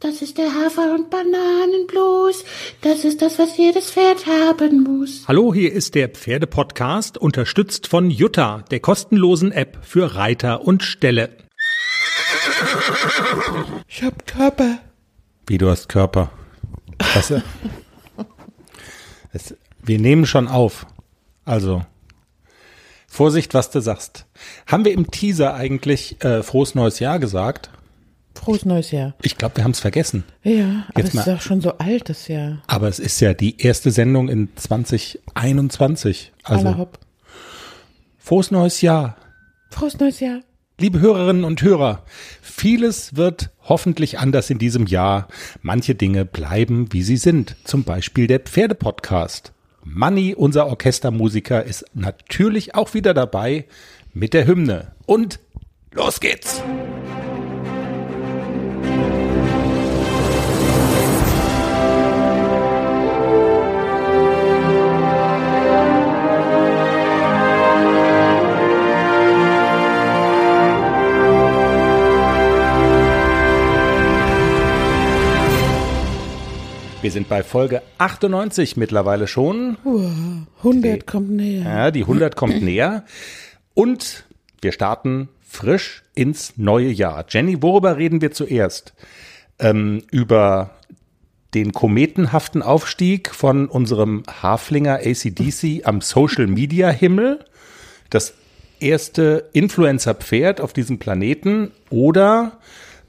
Das 0.00 0.20
ist 0.20 0.36
der 0.36 0.52
Hafer- 0.52 0.94
und 0.94 1.08
Bananenblues. 1.08 2.44
Das 2.82 3.04
ist 3.04 3.22
das, 3.22 3.38
was 3.38 3.56
jedes 3.56 3.90
Pferd 3.90 4.26
haben 4.26 4.82
muss. 4.82 5.26
Hallo, 5.26 5.54
hier 5.54 5.72
ist 5.72 5.94
der 5.94 6.10
Pferdepodcast, 6.10 7.16
unterstützt 7.16 7.86
von 7.86 8.10
Jutta, 8.10 8.62
der 8.70 8.80
kostenlosen 8.80 9.52
App 9.52 9.78
für 9.80 10.14
Reiter 10.14 10.62
und 10.66 10.82
Ställe. 10.82 11.30
Ich 13.88 14.02
hab 14.02 14.26
Körper. 14.26 14.80
Wie 15.46 15.56
du 15.56 15.70
hast 15.70 15.88
Körper. 15.88 16.30
Was, 17.14 17.30
äh, 17.30 17.40
es, 19.32 19.54
wir 19.82 19.98
nehmen 19.98 20.26
schon 20.26 20.46
auf. 20.46 20.86
Also, 21.46 21.86
Vorsicht, 23.06 23.54
was 23.54 23.70
du 23.70 23.80
sagst. 23.80 24.26
Haben 24.66 24.84
wir 24.84 24.92
im 24.92 25.10
Teaser 25.10 25.54
eigentlich 25.54 26.22
äh, 26.22 26.42
frohes 26.42 26.74
neues 26.74 26.98
Jahr 26.98 27.18
gesagt? 27.18 27.70
Frohes 28.36 28.64
neues 28.64 28.90
Jahr. 28.90 29.14
Ich 29.22 29.36
glaube, 29.38 29.56
wir 29.56 29.64
haben 29.64 29.70
es 29.72 29.80
vergessen. 29.80 30.24
Ja, 30.42 30.84
aber 30.88 30.98
Jetzt 31.00 31.14
es 31.14 31.20
ist 31.20 31.26
mal- 31.26 31.34
auch 31.36 31.40
schon 31.40 31.60
so 31.60 31.78
alt, 31.78 32.08
das 32.08 32.28
Jahr. 32.28 32.62
Aber 32.66 32.88
es 32.88 32.98
ist 32.98 33.18
ja 33.20 33.34
die 33.34 33.60
erste 33.60 33.90
Sendung 33.90 34.28
in 34.28 34.50
2021. 34.56 36.32
Also, 36.44 36.76
hopp. 36.78 36.98
frohes 38.18 38.50
neues 38.50 38.80
Jahr. 38.82 39.16
Frohes 39.70 39.98
neues 39.98 40.20
Jahr. 40.20 40.40
Liebe 40.78 41.00
Hörerinnen 41.00 41.44
und 41.44 41.62
Hörer, 41.62 42.02
vieles 42.42 43.16
wird 43.16 43.48
hoffentlich 43.62 44.18
anders 44.18 44.50
in 44.50 44.58
diesem 44.58 44.86
Jahr. 44.86 45.26
Manche 45.62 45.94
Dinge 45.94 46.26
bleiben, 46.26 46.92
wie 46.92 47.02
sie 47.02 47.16
sind. 47.16 47.56
Zum 47.64 47.82
Beispiel 47.84 48.26
der 48.26 48.40
Pferdepodcast. 48.40 49.52
Manni, 49.84 50.34
unser 50.34 50.66
Orchestermusiker, 50.66 51.64
ist 51.64 51.86
natürlich 51.94 52.74
auch 52.74 52.92
wieder 52.92 53.14
dabei 53.14 53.64
mit 54.12 54.34
der 54.34 54.46
Hymne. 54.46 54.92
Und 55.06 55.38
los 55.92 56.20
geht's! 56.20 56.60
Wir 77.06 77.12
sind 77.12 77.28
bei 77.28 77.44
Folge 77.44 77.82
98 77.98 78.76
mittlerweile 78.76 79.28
schon. 79.28 79.76
100 80.58 81.06
kommt 81.06 81.30
näher. 81.30 81.62
Ja, 81.62 81.90
die 81.92 82.00
100 82.00 82.34
kommt 82.34 82.62
näher. 82.62 83.04
Und 83.74 84.24
wir 84.60 84.72
starten 84.72 85.28
frisch 85.40 86.02
ins 86.16 86.54
neue 86.56 86.88
Jahr. 86.88 87.24
Jenny, 87.28 87.62
worüber 87.62 87.96
reden 87.96 88.22
wir 88.22 88.32
zuerst? 88.32 88.92
Ähm, 89.60 90.02
über 90.10 90.70
den 91.54 91.72
kometenhaften 91.72 92.60
Aufstieg 92.60 93.32
von 93.32 93.68
unserem 93.68 94.24
Haflinger 94.42 94.94
ACDC 94.96 95.82
am 95.84 96.00
Social 96.00 96.48
Media 96.48 96.90
Himmel. 96.90 97.38
Das 98.10 98.34
erste 98.80 99.48
Influencer-Pferd 99.52 100.60
auf 100.60 100.72
diesem 100.72 100.98
Planeten 100.98 101.70
oder 101.88 102.58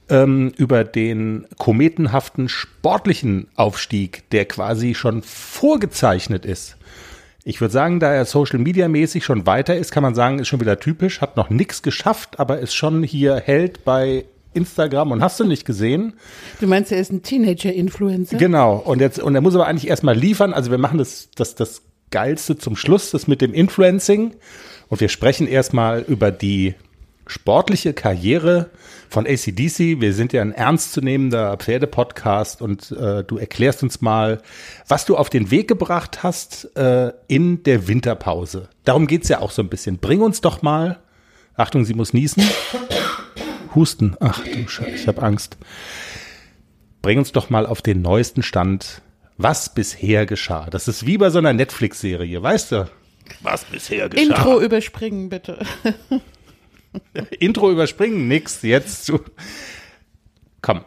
ähm, 0.09 0.51
über 0.57 0.83
den 0.83 1.45
kometenhaften 1.57 2.49
sportlichen 2.49 3.47
Aufstieg, 3.55 4.29
der 4.31 4.45
quasi 4.45 4.95
schon 4.95 5.21
vorgezeichnet 5.23 6.45
ist. 6.45 6.77
Ich 7.43 7.61
würde 7.61 7.71
sagen, 7.71 7.99
da 7.99 8.11
er 8.13 8.25
Social 8.25 8.59
Media 8.59 8.89
mäßig 8.89 9.23
schon 9.23 9.45
weiter 9.45 9.75
ist, 9.75 9.91
kann 9.91 10.03
man 10.03 10.15
sagen, 10.15 10.39
ist 10.39 10.49
schon 10.49 10.59
wieder 10.59 10.79
typisch, 10.79 11.21
hat 11.21 11.37
noch 11.37 11.49
nichts 11.49 11.81
geschafft, 11.81 12.39
aber 12.39 12.59
ist 12.59 12.75
schon 12.75 13.03
hier 13.03 13.37
Held 13.37 13.85
bei 13.85 14.25
Instagram 14.53 15.11
und 15.11 15.23
hast 15.23 15.39
du 15.39 15.45
nicht 15.45 15.65
gesehen? 15.65 16.13
Du 16.59 16.67
meinst, 16.67 16.91
er 16.91 16.99
ist 16.99 17.11
ein 17.11 17.23
Teenager-Influencer? 17.23 18.37
Genau. 18.37 18.75
Und 18.75 18.99
jetzt, 18.99 19.19
und 19.19 19.35
er 19.35 19.41
muss 19.41 19.55
aber 19.55 19.67
eigentlich 19.67 19.87
erstmal 19.87 20.17
liefern. 20.17 20.53
Also 20.53 20.71
wir 20.71 20.77
machen 20.77 20.97
das, 20.97 21.29
das, 21.35 21.55
das 21.55 21.83
Geilste 22.11 22.57
zum 22.57 22.75
Schluss, 22.75 23.11
das 23.11 23.27
mit 23.27 23.41
dem 23.41 23.53
Influencing. 23.53 24.33
Und 24.89 25.01
wir 25.01 25.09
sprechen 25.09 25.47
erstmal 25.47 26.01
über 26.01 26.31
die 26.31 26.75
sportliche 27.27 27.93
Karriere 27.93 28.69
von 29.09 29.25
ACDC. 29.25 30.01
Wir 30.01 30.13
sind 30.13 30.33
ja 30.33 30.41
ein 30.41 30.51
ernstzunehmender 30.51 31.57
Pferdepodcast 31.57 32.61
und 32.61 32.91
äh, 32.91 33.23
du 33.23 33.37
erklärst 33.37 33.83
uns 33.83 34.01
mal, 34.01 34.41
was 34.87 35.05
du 35.05 35.15
auf 35.15 35.29
den 35.29 35.51
Weg 35.51 35.67
gebracht 35.67 36.23
hast 36.23 36.75
äh, 36.77 37.11
in 37.27 37.63
der 37.63 37.87
Winterpause. 37.87 38.69
Darum 38.83 39.07
geht's 39.07 39.29
ja 39.29 39.39
auch 39.39 39.51
so 39.51 39.61
ein 39.61 39.69
bisschen. 39.69 39.97
Bring 39.97 40.21
uns 40.21 40.41
doch 40.41 40.61
mal, 40.61 40.99
Achtung, 41.55 41.85
sie 41.85 41.93
muss 41.93 42.13
niesen. 42.13 42.43
Husten. 43.75 44.15
Ach 44.19 44.43
du 44.43 44.67
Scheiße, 44.67 44.91
ich 44.91 45.07
habe 45.07 45.21
Angst. 45.21 45.57
Bring 47.01 47.19
uns 47.19 47.31
doch 47.31 47.49
mal 47.49 47.65
auf 47.65 47.81
den 47.81 48.01
neuesten 48.01 48.43
Stand, 48.43 49.01
was 49.37 49.73
bisher 49.73 50.25
geschah. 50.25 50.67
Das 50.69 50.87
ist 50.87 51.05
wie 51.05 51.17
bei 51.17 51.29
so 51.29 51.37
einer 51.37 51.53
Netflix-Serie, 51.53 52.41
weißt 52.41 52.71
du? 52.71 52.89
Was 53.41 53.65
bisher 53.65 54.09
geschah. 54.09 54.23
Intro 54.23 54.59
überspringen, 54.59 55.29
bitte. 55.29 55.59
Intro 57.39 57.71
überspringen, 57.71 58.27
nix. 58.27 58.61
Jetzt 58.61 59.05
zu. 59.05 59.19
Komm, 60.61 60.81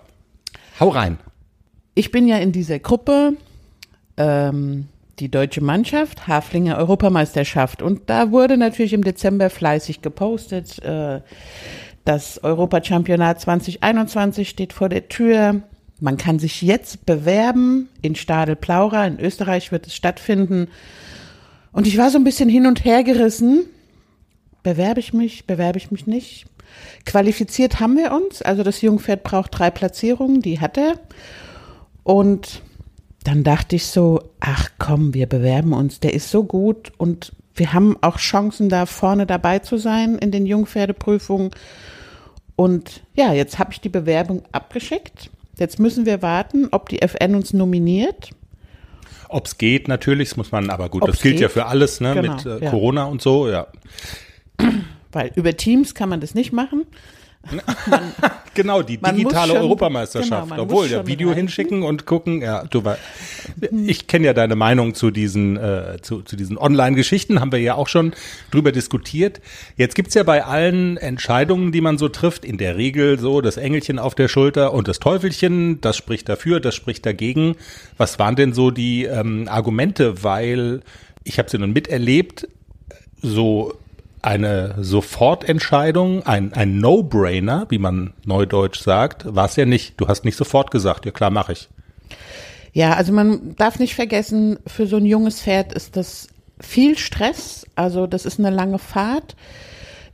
hau 0.78 0.88
rein. 0.88 1.18
Ich 1.94 2.10
bin 2.10 2.26
ja 2.26 2.38
in 2.38 2.52
dieser 2.52 2.78
Gruppe, 2.78 3.34
ähm, 4.16 4.88
die 5.18 5.30
deutsche 5.30 5.60
Mannschaft, 5.60 6.26
Haflinger 6.26 6.78
Europameisterschaft. 6.78 7.82
Und 7.82 8.08
da 8.08 8.30
wurde 8.30 8.56
natürlich 8.56 8.92
im 8.92 9.04
Dezember 9.04 9.50
fleißig 9.50 10.02
gepostet. 10.02 10.82
Äh, 10.82 11.20
das 12.04 12.42
Europachampionat 12.42 13.40
2021 13.40 14.48
steht 14.48 14.72
vor 14.72 14.88
der 14.88 15.08
Tür. 15.08 15.62
Man 16.00 16.16
kann 16.16 16.38
sich 16.38 16.62
jetzt 16.62 17.04
bewerben 17.04 17.88
in 18.00 18.16
Stadel-Plaura. 18.16 19.06
In 19.06 19.20
Österreich 19.20 19.70
wird 19.70 19.86
es 19.86 19.94
stattfinden. 19.94 20.68
Und 21.72 21.86
ich 21.86 21.98
war 21.98 22.10
so 22.10 22.18
ein 22.18 22.24
bisschen 22.24 22.48
hin 22.48 22.66
und 22.66 22.84
her 22.84 23.04
gerissen. 23.04 23.66
Bewerbe 24.62 25.00
ich 25.00 25.12
mich, 25.12 25.46
bewerbe 25.46 25.78
ich 25.78 25.90
mich 25.90 26.06
nicht? 26.06 26.46
Qualifiziert 27.04 27.80
haben 27.80 27.96
wir 27.96 28.12
uns. 28.12 28.42
Also 28.42 28.62
das 28.62 28.80
Jungpferd 28.80 29.22
braucht 29.22 29.58
drei 29.58 29.70
Platzierungen, 29.70 30.42
die 30.42 30.60
hat 30.60 30.76
er. 30.76 30.94
Und 32.02 32.62
dann 33.24 33.44
dachte 33.44 33.76
ich 33.76 33.86
so, 33.86 34.22
ach 34.40 34.70
komm, 34.78 35.14
wir 35.14 35.26
bewerben 35.26 35.72
uns, 35.72 36.00
der 36.00 36.14
ist 36.14 36.30
so 36.30 36.44
gut 36.44 36.92
und 36.96 37.32
wir 37.54 37.72
haben 37.72 37.96
auch 38.00 38.16
Chancen, 38.16 38.68
da 38.68 38.86
vorne 38.86 39.26
dabei 39.26 39.58
zu 39.58 39.76
sein 39.76 40.16
in 40.16 40.30
den 40.30 40.46
Jungpferdeprüfungen. 40.46 41.50
Und 42.56 43.02
ja, 43.14 43.32
jetzt 43.32 43.58
habe 43.58 43.72
ich 43.72 43.80
die 43.80 43.88
Bewerbung 43.88 44.42
abgeschickt. 44.52 45.30
Jetzt 45.58 45.78
müssen 45.78 46.06
wir 46.06 46.22
warten, 46.22 46.68
ob 46.70 46.88
die 46.88 47.02
FN 47.02 47.34
uns 47.34 47.52
nominiert. 47.52 48.30
Ob's 49.28 49.58
geht, 49.58 49.88
natürlich, 49.88 50.30
das 50.30 50.36
muss 50.38 50.52
man, 50.52 50.70
aber 50.70 50.88
gut, 50.88 51.02
Ob's 51.02 51.12
das 51.12 51.22
gilt 51.22 51.38
ja 51.38 51.48
geht. 51.48 51.52
für 51.52 51.66
alles, 51.66 52.00
ne, 52.00 52.14
Genau, 52.14 52.34
mit 52.34 52.46
äh, 52.46 52.64
ja. 52.64 52.70
Corona 52.70 53.04
und 53.04 53.20
so, 53.20 53.48
ja. 53.48 53.66
Weil 55.12 55.32
über 55.34 55.56
Teams 55.56 55.94
kann 55.94 56.08
man 56.08 56.20
das 56.20 56.34
nicht 56.34 56.52
machen. 56.52 56.84
Genau, 58.54 58.82
die 58.82 58.98
Man 58.98 59.16
digitale 59.16 59.52
schon- 59.52 59.62
Europameisterschaft. 59.62 60.30
genau, 60.30 60.46
man 60.46 60.60
Obwohl, 60.60 60.88
ja, 60.88 61.06
Video 61.06 61.32
hinschicken 61.32 61.82
und 61.84 62.04
gucken, 62.04 62.42
ja, 62.42 62.64
du 62.64 62.82
ich 63.86 64.08
kenne 64.08 64.26
ja 64.26 64.32
deine 64.32 64.56
Meinung 64.56 64.94
zu 64.94 65.10
diesen, 65.10 65.56
äh, 65.56 65.98
zu, 66.02 66.22
zu 66.22 66.36
diesen 66.36 66.58
Online-Geschichten, 66.58 67.40
haben 67.40 67.52
wir 67.52 67.60
ja 67.60 67.76
auch 67.76 67.88
schon 67.88 68.12
drüber 68.50 68.72
diskutiert. 68.72 69.40
Jetzt 69.76 69.94
gibt's 69.94 70.14
ja 70.14 70.24
bei 70.24 70.44
allen 70.44 70.96
Entscheidungen, 70.96 71.70
die 71.70 71.80
man 71.80 71.96
so 71.96 72.08
trifft, 72.08 72.44
in 72.44 72.58
der 72.58 72.76
Regel 72.76 73.18
so 73.18 73.40
das 73.40 73.56
Engelchen 73.56 73.98
auf 73.98 74.14
der 74.16 74.28
Schulter 74.28 74.74
und 74.74 74.88
das 74.88 74.98
Teufelchen, 74.98 75.80
das 75.80 75.96
spricht 75.96 76.28
dafür, 76.28 76.58
das 76.60 76.74
spricht 76.74 77.06
dagegen. 77.06 77.54
Was 77.96 78.18
waren 78.18 78.34
denn 78.36 78.52
so 78.52 78.70
die 78.72 79.04
ähm, 79.04 79.46
Argumente? 79.48 80.24
Weil 80.24 80.80
ich 81.24 81.38
habe 81.38 81.48
sie 81.48 81.58
nun 81.58 81.72
miterlebt, 81.72 82.48
so 83.22 83.74
eine 84.22 84.74
Sofortentscheidung, 84.78 86.26
ein, 86.26 86.52
ein 86.52 86.78
No-Brainer, 86.78 87.66
wie 87.68 87.78
man 87.78 88.12
neudeutsch 88.24 88.80
sagt, 88.80 89.34
war 89.34 89.46
es 89.46 89.56
ja 89.56 89.64
nicht. 89.64 90.00
Du 90.00 90.08
hast 90.08 90.24
nicht 90.24 90.36
sofort 90.36 90.70
gesagt, 90.70 91.06
ja 91.06 91.12
klar, 91.12 91.30
mache 91.30 91.52
ich. 91.52 91.68
Ja, 92.72 92.94
also 92.94 93.12
man 93.12 93.56
darf 93.56 93.78
nicht 93.78 93.94
vergessen, 93.94 94.58
für 94.66 94.86
so 94.86 94.96
ein 94.96 95.06
junges 95.06 95.42
Pferd 95.42 95.72
ist 95.72 95.96
das 95.96 96.28
viel 96.60 96.96
Stress. 96.98 97.66
Also 97.74 98.06
das 98.06 98.26
ist 98.26 98.38
eine 98.38 98.50
lange 98.50 98.78
Fahrt. 98.78 99.36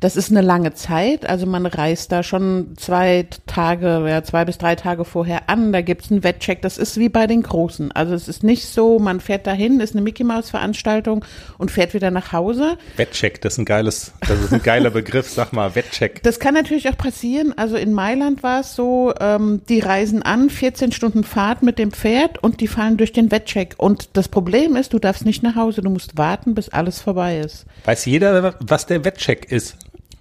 Das 0.00 0.16
ist 0.16 0.30
eine 0.30 0.42
lange 0.42 0.74
Zeit, 0.74 1.26
also 1.26 1.46
man 1.46 1.64
reist 1.64 2.12
da 2.12 2.22
schon 2.22 2.74
zwei 2.76 3.26
Tage, 3.46 4.06
ja, 4.08 4.22
zwei 4.22 4.44
bis 4.44 4.58
drei 4.58 4.74
Tage 4.74 5.04
vorher 5.06 5.48
an, 5.48 5.72
da 5.72 5.80
gibt's 5.80 6.10
einen 6.10 6.22
Wettcheck, 6.22 6.60
das 6.60 6.76
ist 6.76 6.98
wie 6.98 7.08
bei 7.08 7.26
den 7.26 7.42
Großen. 7.42 7.92
Also 7.92 8.14
es 8.14 8.28
ist 8.28 8.42
nicht 8.42 8.66
so, 8.66 8.98
man 8.98 9.20
fährt 9.20 9.46
dahin, 9.46 9.80
ist 9.80 9.94
eine 9.94 10.02
Mickey-Maus-Veranstaltung 10.02 11.24
und 11.56 11.70
fährt 11.70 11.94
wieder 11.94 12.10
nach 12.10 12.32
Hause. 12.32 12.76
Wettcheck, 12.96 13.40
das 13.40 13.54
ist 13.54 13.58
ein 13.58 13.64
geiles, 13.64 14.12
das 14.20 14.38
ist 14.40 14.52
ein 14.52 14.62
geiler 14.62 14.90
Begriff, 14.90 15.30
sag 15.30 15.52
mal, 15.52 15.74
Wettcheck. 15.74 16.22
Das 16.26 16.40
kann 16.40 16.54
natürlich 16.54 16.88
auch 16.88 16.98
passieren. 16.98 17.54
Also 17.56 17.76
in 17.76 17.92
Mailand 17.92 18.42
war 18.42 18.60
es 18.60 18.74
so, 18.74 19.14
ähm, 19.20 19.62
die 19.68 19.78
reisen 19.78 20.22
an, 20.22 20.50
14 20.50 20.90
Stunden 20.90 21.22
Fahrt 21.22 21.62
mit 21.62 21.78
dem 21.78 21.92
Pferd 21.92 22.42
und 22.42 22.60
die 22.60 22.66
fallen 22.66 22.96
durch 22.96 23.12
den 23.12 23.30
Wettcheck. 23.30 23.74
Und 23.78 24.10
das 24.14 24.28
Problem 24.28 24.74
ist, 24.74 24.92
du 24.92 24.98
darfst 24.98 25.24
nicht 25.24 25.44
nach 25.44 25.54
Hause, 25.54 25.82
du 25.82 25.90
musst 25.90 26.18
warten, 26.18 26.54
bis 26.54 26.68
alles 26.68 27.00
vorbei 27.00 27.38
ist. 27.38 27.64
Weiß 27.84 28.04
jeder, 28.06 28.56
was 28.58 28.86
der 28.86 29.04
Wettcheck 29.04 29.50
ist? 29.52 29.76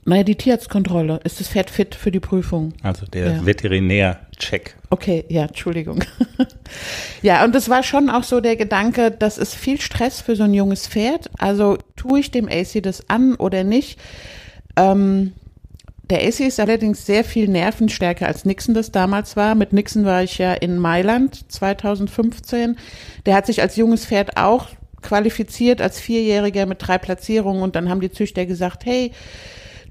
Naja, 0.07 0.24
die 0.24 0.36
Tierarztkontrolle. 0.36 1.19
Ist 1.24 1.40
das 1.40 1.48
Pferd 1.50 1.72
fit 1.72 1.96
für 1.96 2.12
die 2.12 2.19
Prüfung? 2.19 2.74
Also 2.84 3.07
der 3.07 3.38
Ja. 3.38 3.46
Veterinärcheck. 3.46 4.75
Okay, 4.92 5.25
ja, 5.30 5.46
Entschuldigung. 5.46 6.04
ja, 7.24 7.44
und 7.44 7.56
es 7.56 7.69
war 7.69 7.81
schon 7.81 8.12
auch 8.12 8.24
so 8.24 8.40
der 8.40 8.56
Gedanke, 8.56 9.10
das 9.10 9.40
ist 9.40 9.56
viel 9.56 9.81
Stress 9.81 10.22
für 10.22 10.36
so 10.36 10.44
ein 10.44 10.54
junges 10.54 10.88
Pferd. 10.88 11.31
Also 11.40 11.80
tue 11.96 12.19
ich 12.19 12.30
dem 12.30 12.48
AC 12.48 12.84
das 12.84 13.10
an 13.10 13.34
oder 13.36 13.63
nicht? 13.63 14.00
Ähm, 14.75 15.34
der 16.12 16.19
AC 16.19 16.42
ist 16.42 16.60
allerdings 16.60 17.07
sehr 17.07 17.24
viel 17.24 17.48
nervenstärker 17.48 18.28
als 18.28 18.46
Nixon 18.46 18.75
das 18.75 18.92
damals 18.92 19.36
war. 19.36 19.56
Mit 19.56 19.74
Nixon 19.74 20.06
war 20.06 20.22
ich 20.22 20.38
ja 20.38 20.54
in 20.54 20.78
Mailand 20.78 21.52
2015. 21.52 22.78
Der 23.25 23.34
hat 23.34 23.48
sich 23.48 23.60
als 23.60 23.75
junges 23.75 24.06
Pferd 24.06 24.38
auch 24.38 24.68
qualifiziert 25.02 25.81
als 25.81 26.00
Vierjähriger 26.00 26.68
mit 26.68 26.78
drei 26.80 27.00
Platzierungen 27.00 27.63
und 27.63 27.75
dann 27.75 27.90
haben 27.90 28.02
die 28.02 28.12
Züchter 28.12 28.46
gesagt, 28.46 28.86
hey, 28.86 29.12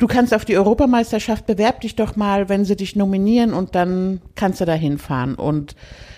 du 0.05 0.09
kannst 0.09 0.35
auf 0.35 0.45
die 0.45 0.59
Europameisterschaft, 0.59 1.47
bewerb 1.47 1.81
dich 1.81 1.97
doch 1.97 2.15
mal, 2.15 2.51
wenn 2.51 2.67
sie 2.67 2.77
dich 2.77 2.95
nominieren 2.95 3.55
und 3.55 3.75
dann 3.75 4.21
kannst 4.35 4.61
du 4.61 4.67
da 4.67 4.75
hinfahren. 4.75 5.35
Und 5.35 5.75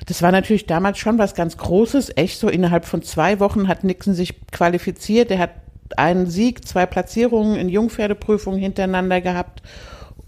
das 0.06 0.22
war 0.22 0.32
natürlich 0.32 0.66
damals 0.66 0.98
schon 0.98 1.18
was 1.18 1.36
ganz 1.36 1.56
Großes. 1.56 2.16
Echt 2.16 2.40
so 2.40 2.48
innerhalb 2.48 2.84
von 2.84 3.02
zwei 3.02 3.38
Wochen 3.38 3.68
hat 3.68 3.84
Nixon 3.84 4.12
sich 4.12 4.34
qualifiziert. 4.50 5.30
Er 5.30 5.38
hat 5.38 5.50
einen 5.96 6.26
Sieg, 6.26 6.66
zwei 6.66 6.84
Platzierungen 6.84 7.54
in 7.54 7.68
Jungpferdeprüfungen 7.68 8.58
hintereinander 8.58 9.20
gehabt. 9.20 9.62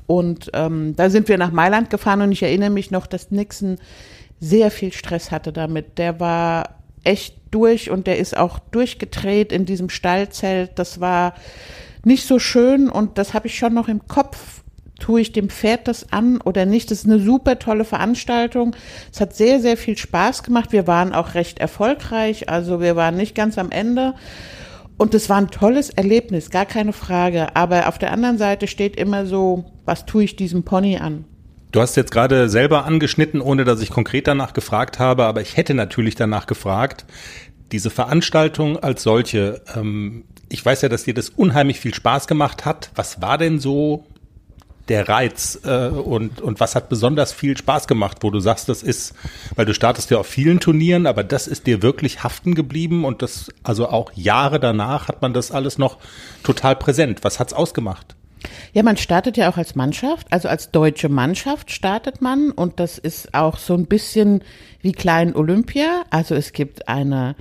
Und 0.06 0.52
ähm, 0.54 0.94
da 0.94 1.10
sind 1.10 1.28
wir 1.28 1.36
nach 1.36 1.50
Mailand 1.50 1.90
gefahren 1.90 2.22
und 2.22 2.30
ich 2.30 2.44
erinnere 2.44 2.70
mich 2.70 2.92
noch, 2.92 3.08
dass 3.08 3.32
Nixon 3.32 3.78
sehr 4.38 4.70
viel 4.70 4.92
Stress 4.92 5.32
hatte 5.32 5.52
damit. 5.52 5.98
Der 5.98 6.20
war 6.20 6.76
echt 7.02 7.34
durch 7.50 7.90
und 7.90 8.06
der 8.06 8.18
ist 8.18 8.36
auch 8.36 8.60
durchgedreht 8.60 9.50
in 9.50 9.64
diesem 9.64 9.88
Stallzelt. 9.88 10.78
Das 10.78 11.00
war 11.00 11.34
nicht 12.04 12.26
so 12.26 12.38
schön 12.38 12.88
und 12.88 13.18
das 13.18 13.34
habe 13.34 13.46
ich 13.46 13.58
schon 13.58 13.74
noch 13.74 13.88
im 13.88 14.06
Kopf. 14.08 14.62
Tue 15.00 15.20
ich 15.20 15.32
dem 15.32 15.48
Pferd 15.48 15.86
das 15.86 16.12
an 16.12 16.40
oder 16.40 16.66
nicht? 16.66 16.90
Das 16.90 16.98
ist 16.98 17.06
eine 17.06 17.20
super 17.20 17.60
tolle 17.60 17.84
Veranstaltung. 17.84 18.74
Es 19.12 19.20
hat 19.20 19.34
sehr, 19.36 19.60
sehr 19.60 19.76
viel 19.76 19.96
Spaß 19.96 20.42
gemacht. 20.42 20.72
Wir 20.72 20.88
waren 20.88 21.12
auch 21.12 21.34
recht 21.34 21.60
erfolgreich. 21.60 22.48
Also 22.48 22.80
wir 22.80 22.96
waren 22.96 23.16
nicht 23.16 23.36
ganz 23.36 23.58
am 23.58 23.70
Ende. 23.70 24.14
Und 24.96 25.14
es 25.14 25.28
war 25.28 25.36
ein 25.36 25.48
tolles 25.48 25.90
Erlebnis, 25.90 26.50
gar 26.50 26.66
keine 26.66 26.92
Frage. 26.92 27.54
Aber 27.54 27.86
auf 27.86 27.98
der 27.98 28.12
anderen 28.12 28.36
Seite 28.36 28.66
steht 28.66 28.96
immer 28.96 29.24
so, 29.26 29.64
was 29.84 30.04
tue 30.04 30.24
ich 30.24 30.34
diesem 30.34 30.64
Pony 30.64 30.98
an? 30.98 31.24
Du 31.70 31.80
hast 31.80 31.96
jetzt 31.96 32.10
gerade 32.10 32.48
selber 32.48 32.84
angeschnitten, 32.84 33.40
ohne 33.40 33.64
dass 33.64 33.80
ich 33.80 33.90
konkret 33.90 34.26
danach 34.26 34.54
gefragt 34.54 34.98
habe, 34.98 35.24
aber 35.24 35.40
ich 35.42 35.56
hätte 35.56 35.74
natürlich 35.74 36.16
danach 36.16 36.46
gefragt. 36.46 37.04
Diese 37.70 37.90
Veranstaltung 37.90 38.78
als 38.78 39.02
solche, 39.02 39.62
ähm, 39.76 40.24
ich 40.48 40.64
weiß 40.64 40.82
ja, 40.82 40.88
dass 40.88 41.04
dir 41.04 41.14
das 41.14 41.30
unheimlich 41.30 41.80
viel 41.80 41.94
Spaß 41.94 42.26
gemacht 42.26 42.64
hat. 42.64 42.90
Was 42.94 43.20
war 43.20 43.38
denn 43.38 43.58
so 43.58 44.04
der 44.88 45.08
Reiz 45.08 45.60
äh, 45.64 45.88
und, 45.88 46.40
und 46.40 46.60
was 46.60 46.74
hat 46.74 46.88
besonders 46.88 47.32
viel 47.32 47.56
Spaß 47.56 47.86
gemacht, 47.86 48.18
wo 48.22 48.30
du 48.30 48.40
sagst, 48.40 48.68
das 48.68 48.82
ist, 48.82 49.14
weil 49.54 49.66
du 49.66 49.74
startest 49.74 50.10
ja 50.10 50.18
auf 50.18 50.26
vielen 50.26 50.60
Turnieren, 50.60 51.06
aber 51.06 51.24
das 51.24 51.46
ist 51.46 51.66
dir 51.66 51.82
wirklich 51.82 52.22
haften 52.22 52.54
geblieben 52.54 53.04
und 53.04 53.22
das, 53.22 53.52
also 53.62 53.88
auch 53.88 54.12
Jahre 54.14 54.58
danach 54.60 55.08
hat 55.08 55.22
man 55.22 55.34
das 55.34 55.50
alles 55.50 55.78
noch 55.78 55.98
total 56.42 56.76
präsent. 56.76 57.22
Was 57.22 57.38
hat's 57.38 57.52
ausgemacht? 57.52 58.16
Ja, 58.72 58.82
man 58.82 58.96
startet 58.96 59.36
ja 59.36 59.50
auch 59.50 59.56
als 59.56 59.74
Mannschaft, 59.74 60.28
also 60.30 60.48
als 60.48 60.70
deutsche 60.70 61.08
Mannschaft 61.08 61.70
startet 61.70 62.22
man 62.22 62.50
und 62.50 62.80
das 62.80 62.96
ist 62.98 63.34
auch 63.34 63.58
so 63.58 63.74
ein 63.74 63.86
bisschen 63.86 64.42
wie 64.80 64.92
Klein 64.92 65.34
Olympia. 65.34 66.04
Also 66.10 66.34
es 66.34 66.52
gibt 66.52 66.88
eine 66.88 67.34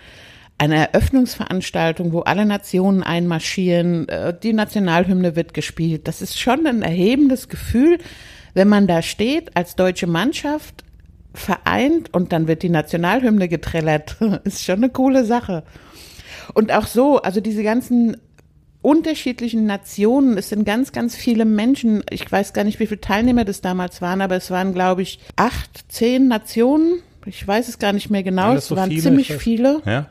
eine 0.58 0.92
Eröffnungsveranstaltung, 0.92 2.14
wo 2.14 2.22
alle 2.22 2.46
Nationen 2.46 3.04
einmarschieren, 3.04 4.10
äh, 4.10 4.34
die 4.38 4.54
Nationalhymne 4.54 5.36
wird 5.36 5.54
gespielt. 5.54 6.08
Das 6.08 6.22
ist 6.22 6.40
schon 6.40 6.66
ein 6.66 6.82
erhebendes 6.82 7.48
Gefühl, 7.48 8.00
wenn 8.54 8.68
man 8.68 8.88
da 8.88 9.02
steht 9.02 9.56
als 9.56 9.76
deutsche 9.76 10.08
Mannschaft 10.08 10.84
vereint 11.34 12.12
und 12.14 12.32
dann 12.32 12.48
wird 12.48 12.64
die 12.64 12.70
Nationalhymne 12.70 13.48
getrellert. 13.48 14.18
ist 14.44 14.64
schon 14.64 14.78
eine 14.78 14.90
coole 14.90 15.26
Sache. 15.26 15.64
Und 16.54 16.72
auch 16.72 16.88
so, 16.88 17.22
also 17.22 17.40
diese 17.40 17.62
ganzen 17.62 18.18
unterschiedlichen 18.82 19.66
Nationen. 19.66 20.38
Es 20.38 20.50
sind 20.50 20.66
ganz, 20.66 20.92
ganz 20.92 21.16
viele 21.16 21.46
Menschen. 21.46 22.04
Ich 22.10 22.32
weiß 22.32 22.54
gar 22.54 22.64
nicht, 22.64 22.80
wie 22.80 22.88
viele 22.88 23.02
Teilnehmer 23.02 23.44
das 23.44 23.62
damals 23.62 24.02
waren, 24.02 24.22
aber 24.22 24.38
es 24.38 24.50
waren, 24.50 24.74
glaube 24.74 25.02
ich, 25.02 25.20
acht, 25.36 25.86
zehn 25.90 26.28
Nationen. 26.28 27.00
Ich 27.26 27.46
weiß 27.46 27.68
es 27.68 27.80
gar 27.80 27.92
nicht 27.92 28.10
mehr 28.10 28.24
genau. 28.24 28.52
Alles 28.52 28.64
Es 28.64 28.70
so 28.70 28.76
waren 28.78 28.90
viele? 28.90 29.02
ziemlich 29.02 29.34
viele. 29.34 29.82
Ja, 29.86 30.10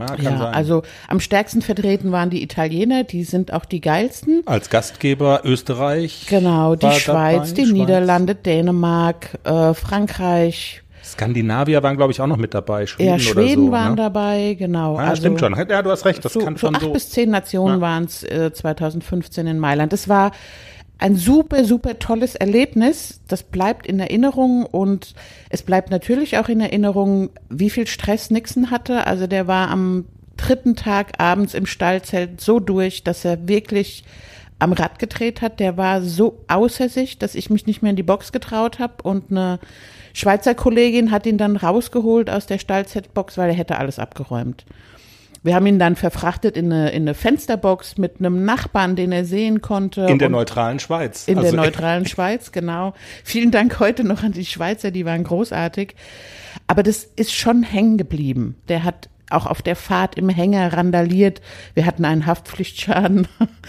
ja 0.00 0.06
kann 0.16 0.24
Ja, 0.24 0.38
sein. 0.38 0.54
also 0.54 0.82
am 1.08 1.20
stärksten 1.20 1.62
vertreten 1.62 2.12
waren 2.12 2.30
die 2.30 2.42
Italiener, 2.42 3.04
die 3.04 3.24
sind 3.24 3.52
auch 3.52 3.64
die 3.64 3.80
geilsten. 3.80 4.42
Als 4.46 4.70
Gastgeber 4.70 5.42
Österreich. 5.44 6.26
Genau, 6.28 6.74
die 6.74 6.90
Schweiz, 6.92 7.54
die 7.54 7.66
Schweiz. 7.66 7.72
Niederlande, 7.72 8.34
Dänemark, 8.34 9.38
äh, 9.44 9.74
Frankreich, 9.74 10.82
Skandinavier 11.02 11.82
waren, 11.82 11.96
glaube 11.96 12.12
ich, 12.12 12.20
auch 12.20 12.26
noch 12.26 12.36
mit 12.36 12.54
dabei. 12.54 12.86
Schweden 12.86 13.08
ja, 13.08 13.14
oder 13.14 13.22
Schweden 13.22 13.66
so, 13.66 13.72
waren 13.72 13.90
ne? 13.90 13.96
dabei, 13.96 14.54
genau. 14.58 14.96
Ja, 14.98 15.16
stimmt 15.16 15.40
schon. 15.40 15.54
Ja, 15.68 15.82
du 15.82 15.90
hast 15.90 16.04
recht. 16.04 16.24
Das 16.24 16.32
so, 16.34 16.40
kann 16.40 16.54
so 16.54 16.60
schon 16.66 16.76
acht 16.76 16.82
so. 16.82 16.92
bis 16.92 17.10
zehn 17.10 17.30
Nationen 17.30 17.76
Ja. 17.76 17.80
waren 17.80 18.04
es 18.04 18.22
äh, 18.22 18.52
2015 18.52 19.46
in 19.46 19.58
Mailand. 19.58 19.92
Das 19.92 20.08
war 20.08 20.32
ein 21.00 21.16
super, 21.16 21.64
super 21.64 21.98
tolles 21.98 22.34
Erlebnis. 22.34 23.20
Das 23.26 23.42
bleibt 23.42 23.86
in 23.86 23.98
Erinnerung 24.00 24.66
und 24.66 25.14
es 25.48 25.62
bleibt 25.62 25.90
natürlich 25.90 26.36
auch 26.36 26.48
in 26.48 26.60
Erinnerung, 26.60 27.30
wie 27.48 27.70
viel 27.70 27.86
Stress 27.86 28.30
Nixon 28.30 28.70
hatte. 28.70 29.06
Also 29.06 29.26
der 29.26 29.46
war 29.46 29.68
am 29.68 30.04
dritten 30.36 30.76
Tag 30.76 31.12
abends 31.18 31.54
im 31.54 31.66
Stallzelt 31.66 32.40
so 32.40 32.60
durch, 32.60 33.02
dass 33.02 33.24
er 33.24 33.48
wirklich 33.48 34.04
am 34.58 34.74
Rad 34.74 34.98
gedreht 34.98 35.40
hat. 35.40 35.58
Der 35.58 35.78
war 35.78 36.02
so 36.02 36.44
außer 36.48 36.90
sich, 36.90 37.18
dass 37.18 37.34
ich 37.34 37.48
mich 37.48 37.66
nicht 37.66 37.80
mehr 37.80 37.90
in 37.90 37.96
die 37.96 38.02
Box 38.02 38.30
getraut 38.30 38.78
habe 38.78 39.02
und 39.02 39.30
eine 39.30 39.58
Schweizer 40.12 40.54
Kollegin 40.54 41.10
hat 41.10 41.24
ihn 41.24 41.38
dann 41.38 41.56
rausgeholt 41.56 42.28
aus 42.28 42.46
der 42.46 42.58
Stallzeltbox, 42.58 43.38
weil 43.38 43.48
er 43.48 43.54
hätte 43.54 43.78
alles 43.78 43.98
abgeräumt. 43.98 44.66
Wir 45.42 45.54
haben 45.54 45.66
ihn 45.66 45.78
dann 45.78 45.96
verfrachtet 45.96 46.56
in 46.56 46.72
eine, 46.72 46.90
in 46.90 47.02
eine 47.02 47.14
Fensterbox 47.14 47.96
mit 47.96 48.18
einem 48.18 48.44
Nachbarn, 48.44 48.94
den 48.94 49.10
er 49.10 49.24
sehen 49.24 49.62
konnte. 49.62 50.02
In 50.02 50.18
der 50.18 50.28
neutralen 50.28 50.78
Schweiz. 50.78 51.26
in 51.28 51.38
Also, 51.38 51.50
der 51.50 51.64
neutralen 51.64 52.06
Schweiz, 52.06 52.52
genau. 52.52 52.92
Vielen 53.24 53.50
Dank 53.50 53.80
heute 53.80 54.04
noch 54.04 54.22
an 54.22 54.32
die 54.32 54.44
Schweizer, 54.44 54.90
die 54.90 55.06
waren 55.06 55.24
großartig. 55.24 55.94
Aber 56.66 56.82
das 56.82 57.04
ist 57.04 57.34
schon 57.34 57.62
hängen 57.62 57.96
geblieben. 57.96 58.56
Der 58.68 58.84
hat 58.84 59.08
auch 59.30 59.46
auf 59.46 59.62
der 59.62 59.76
Fahrt 59.76 60.16
im 60.16 60.28
Hänger 60.28 60.72
randaliert. 60.72 61.40
Wir 61.74 61.86
hatten 61.86 62.04
einen 62.04 62.26
Haftpflichtschaden. 62.26 63.26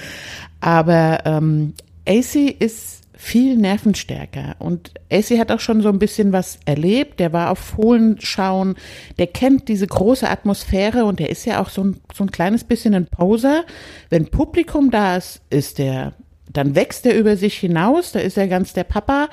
Aber 0.59 1.19
ähm, 1.25 1.73
AC 2.07 2.35
ist 2.35 3.00
viel 3.23 3.55
nervenstärker 3.55 4.55
und 4.57 4.93
AC 5.11 5.37
hat 5.37 5.51
auch 5.51 5.59
schon 5.59 5.81
so 5.81 5.89
ein 5.89 5.99
bisschen 5.99 6.33
was 6.33 6.57
erlebt. 6.65 7.19
Der 7.19 7.31
war 7.31 7.51
auf 7.51 7.59
Fohlen 7.59 8.19
schauen, 8.19 8.75
der 9.19 9.27
kennt 9.27 9.67
diese 9.67 9.85
große 9.85 10.27
Atmosphäre 10.27 11.05
und 11.05 11.19
der 11.19 11.29
ist 11.29 11.45
ja 11.45 11.61
auch 11.61 11.69
so 11.69 11.83
ein, 11.83 12.01
so 12.15 12.23
ein 12.23 12.31
kleines 12.31 12.63
bisschen 12.63 12.95
ein 12.95 13.05
Poser. 13.05 13.63
Wenn 14.09 14.31
Publikum 14.31 14.89
da 14.89 15.17
ist, 15.17 15.41
ist 15.51 15.77
der, 15.77 16.13
dann 16.51 16.73
wächst 16.73 17.05
er 17.05 17.15
über 17.15 17.37
sich 17.37 17.59
hinaus, 17.59 18.11
da 18.11 18.19
ist 18.19 18.39
er 18.39 18.47
ganz 18.47 18.73
der 18.73 18.85
Papa. 18.85 19.29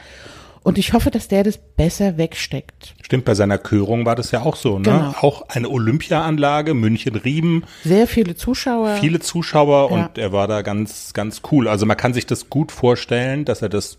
Und 0.69 0.77
ich 0.77 0.93
hoffe, 0.93 1.11
dass 1.11 1.29
der 1.29 1.45
das 1.45 1.57
besser 1.57 2.19
wegsteckt. 2.19 2.95
Stimmt, 3.01 3.25
bei 3.25 3.35
seiner 3.35 3.57
Körung 3.57 4.05
war 4.05 4.15
das 4.15 4.33
ja 4.33 4.43
auch 4.43 4.55
so, 4.55 4.79
ne? 4.79 4.85
Genau. 4.85 5.15
Auch 5.23 5.49
eine 5.49 5.71
Olympiaanlage, 5.71 6.75
München-Riemen, 6.75 7.65
Sehr 7.85 8.07
viele 8.07 8.37
Zuschauer. 8.37 8.97
viele 9.01 9.19
Zuschauer 9.21 9.89
Ja. 9.91 9.97
und 9.97 10.19
er 10.19 10.31
war 10.33 10.47
da 10.47 10.61
ganz, 10.61 11.15
ganz 11.15 11.41
cool. 11.51 11.69
Also 11.69 11.87
man 11.87 11.97
kann 11.97 12.13
sich 12.13 12.27
das 12.27 12.51
gut 12.51 12.71
vorstellen, 12.71 13.47
dass 13.47 13.63
er 13.63 13.71
das 13.71 13.97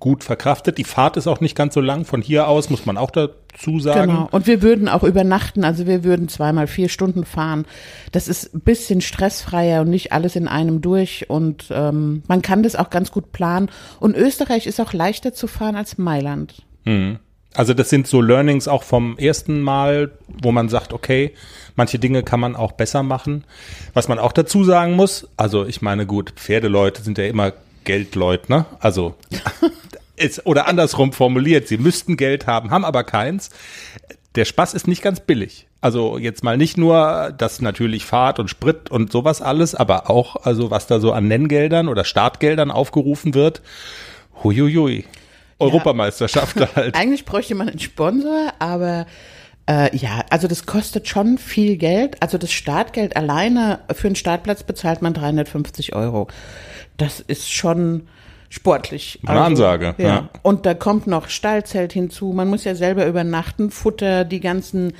gut 0.00 0.24
verkraftet. 0.24 0.78
Die 0.78 0.84
Fahrt 0.84 1.16
ist 1.16 1.26
auch 1.26 1.40
nicht 1.40 1.54
ganz 1.54 1.74
so 1.74 1.80
lang. 1.80 2.04
Von 2.04 2.22
hier 2.22 2.48
aus 2.48 2.70
muss 2.70 2.86
man 2.86 2.96
auch 2.96 3.10
dazu 3.10 3.78
sagen. 3.78 4.10
Genau. 4.10 4.28
Und 4.30 4.46
wir 4.46 4.62
würden 4.62 4.88
auch 4.88 5.04
übernachten, 5.04 5.62
also 5.62 5.86
wir 5.86 6.02
würden 6.02 6.28
zweimal 6.28 6.66
vier 6.66 6.88
Stunden 6.88 7.24
fahren. 7.24 7.66
Das 8.10 8.26
ist 8.26 8.54
ein 8.54 8.60
bisschen 8.60 9.02
stressfreier 9.02 9.82
und 9.82 9.90
nicht 9.90 10.12
alles 10.12 10.34
in 10.34 10.48
einem 10.48 10.80
durch. 10.80 11.28
Und 11.28 11.66
ähm, 11.70 12.22
man 12.26 12.42
kann 12.42 12.62
das 12.62 12.74
auch 12.74 12.90
ganz 12.90 13.12
gut 13.12 13.30
planen. 13.32 13.70
Und 14.00 14.16
Österreich 14.16 14.66
ist 14.66 14.80
auch 14.80 14.92
leichter 14.92 15.32
zu 15.34 15.46
fahren 15.46 15.76
als 15.76 15.98
Mailand. 15.98 16.62
Also 17.54 17.74
das 17.74 17.90
sind 17.90 18.06
so 18.06 18.20
Learnings 18.20 18.68
auch 18.68 18.84
vom 18.84 19.18
ersten 19.18 19.60
Mal, 19.60 20.12
wo 20.42 20.52
man 20.52 20.68
sagt, 20.68 20.92
okay, 20.92 21.34
manche 21.74 21.98
Dinge 21.98 22.22
kann 22.22 22.40
man 22.40 22.54
auch 22.54 22.72
besser 22.72 23.02
machen. 23.02 23.44
Was 23.92 24.08
man 24.08 24.18
auch 24.18 24.32
dazu 24.32 24.64
sagen 24.64 24.94
muss, 24.94 25.28
also 25.36 25.66
ich 25.66 25.82
meine, 25.82 26.06
gut, 26.06 26.30
Pferdeleute 26.36 27.02
sind 27.02 27.18
ja 27.18 27.24
immer 27.24 27.52
Geldleute, 27.90 28.52
ne? 28.52 28.66
Also 28.78 29.16
ist, 30.16 30.46
oder 30.46 30.68
andersrum 30.68 31.12
formuliert, 31.12 31.66
sie 31.66 31.76
müssten 31.76 32.16
Geld 32.16 32.46
haben, 32.46 32.70
haben 32.70 32.84
aber 32.84 33.02
keins. 33.02 33.50
Der 34.36 34.44
Spaß 34.44 34.74
ist 34.74 34.86
nicht 34.86 35.02
ganz 35.02 35.18
billig. 35.18 35.66
Also 35.80 36.16
jetzt 36.16 36.44
mal 36.44 36.56
nicht 36.56 36.76
nur 36.76 37.34
das 37.36 37.60
natürlich 37.60 38.04
Fahrt 38.04 38.38
und 38.38 38.48
Sprit 38.48 38.92
und 38.92 39.10
sowas 39.10 39.42
alles, 39.42 39.74
aber 39.74 40.08
auch 40.08 40.36
also 40.44 40.70
was 40.70 40.86
da 40.86 41.00
so 41.00 41.12
an 41.12 41.26
Nenngeldern 41.26 41.88
oder 41.88 42.04
Startgeldern 42.04 42.70
aufgerufen 42.70 43.34
wird. 43.34 43.60
Huiuiui. 44.44 45.04
Europameisterschaft 45.58 46.56
halt. 46.76 46.94
Eigentlich 46.94 47.24
bräuchte 47.24 47.56
man 47.56 47.70
einen 47.70 47.80
Sponsor, 47.80 48.52
aber 48.60 49.06
Äh, 49.70 49.96
ja, 49.96 50.24
also 50.30 50.48
das 50.48 50.66
kostet 50.66 51.06
schon 51.06 51.38
viel 51.38 51.76
Geld. 51.76 52.20
Also 52.20 52.38
das 52.38 52.50
Startgeld 52.50 53.16
alleine 53.16 53.78
für 53.92 54.08
einen 54.08 54.16
Startplatz 54.16 54.64
bezahlt 54.64 55.00
man 55.00 55.14
350 55.14 55.94
Euro. 55.94 56.26
Das 56.96 57.20
ist 57.20 57.52
schon 57.52 58.08
sportlich. 58.48 59.20
Eine 59.24 59.42
also, 59.42 59.64
Ansage. 59.64 59.94
Ja. 59.98 60.08
ja. 60.08 60.28
Und 60.42 60.66
da 60.66 60.74
kommt 60.74 61.06
noch 61.06 61.28
Stallzelt 61.28 61.92
hinzu. 61.92 62.32
Man 62.32 62.48
muss 62.48 62.64
ja 62.64 62.74
selber 62.74 63.06
übernachten, 63.06 63.70
Futter, 63.70 64.24
die 64.24 64.40
ganzen 64.40 64.92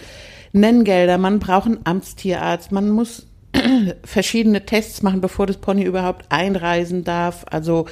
Nenngelder. 0.52 1.18
Man 1.18 1.40
braucht 1.40 1.66
einen 1.66 1.80
Amtstierarzt. 1.82 2.70
Man 2.70 2.90
muss 2.90 3.26
verschiedene 4.04 4.66
Tests 4.66 5.02
machen, 5.02 5.20
bevor 5.20 5.48
das 5.48 5.56
Pony 5.56 5.82
überhaupt 5.82 6.26
einreisen 6.28 7.02
darf. 7.02 7.44
Also 7.50 7.86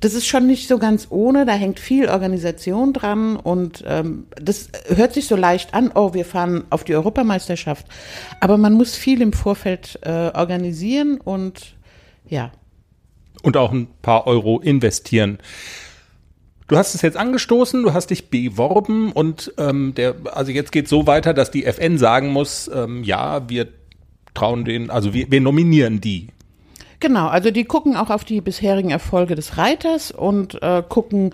das 0.00 0.14
ist 0.14 0.26
schon 0.26 0.46
nicht 0.46 0.68
so 0.68 0.78
ganz 0.78 1.08
ohne, 1.10 1.44
da 1.44 1.52
hängt 1.52 1.80
viel 1.80 2.08
Organisation 2.08 2.92
dran 2.92 3.36
und 3.36 3.82
ähm, 3.86 4.26
das 4.40 4.68
hört 4.94 5.12
sich 5.12 5.26
so 5.26 5.34
leicht 5.34 5.74
an, 5.74 5.90
oh, 5.94 6.14
wir 6.14 6.24
fahren 6.24 6.64
auf 6.70 6.84
die 6.84 6.94
Europameisterschaft. 6.94 7.86
Aber 8.40 8.58
man 8.58 8.74
muss 8.74 8.94
viel 8.94 9.20
im 9.20 9.32
Vorfeld 9.32 9.98
äh, 10.02 10.30
organisieren 10.34 11.20
und 11.20 11.74
ja. 12.28 12.52
Und 13.42 13.56
auch 13.56 13.72
ein 13.72 13.88
paar 14.02 14.26
Euro 14.26 14.60
investieren. 14.60 15.38
Du 16.68 16.76
hast 16.76 16.94
es 16.94 17.02
jetzt 17.02 17.16
angestoßen, 17.16 17.82
du 17.82 17.94
hast 17.94 18.10
dich 18.10 18.28
beworben 18.28 19.10
und 19.12 19.54
ähm, 19.56 19.94
der, 19.96 20.14
also 20.32 20.52
jetzt 20.52 20.70
geht 20.70 20.86
so 20.86 21.06
weiter, 21.06 21.32
dass 21.32 21.50
die 21.50 21.64
FN 21.64 21.98
sagen 21.98 22.28
muss, 22.28 22.70
ähm, 22.72 23.02
ja, 23.02 23.48
wir 23.48 23.68
trauen 24.34 24.64
den, 24.64 24.90
also 24.90 25.14
wir, 25.14 25.30
wir 25.30 25.40
nominieren 25.40 26.00
die. 26.00 26.28
Genau, 27.00 27.28
also 27.28 27.50
die 27.50 27.64
gucken 27.64 27.96
auch 27.96 28.10
auf 28.10 28.24
die 28.24 28.40
bisherigen 28.40 28.90
Erfolge 28.90 29.34
des 29.34 29.56
Reiters 29.56 30.10
und 30.10 30.60
äh, 30.62 30.82
gucken, 30.88 31.32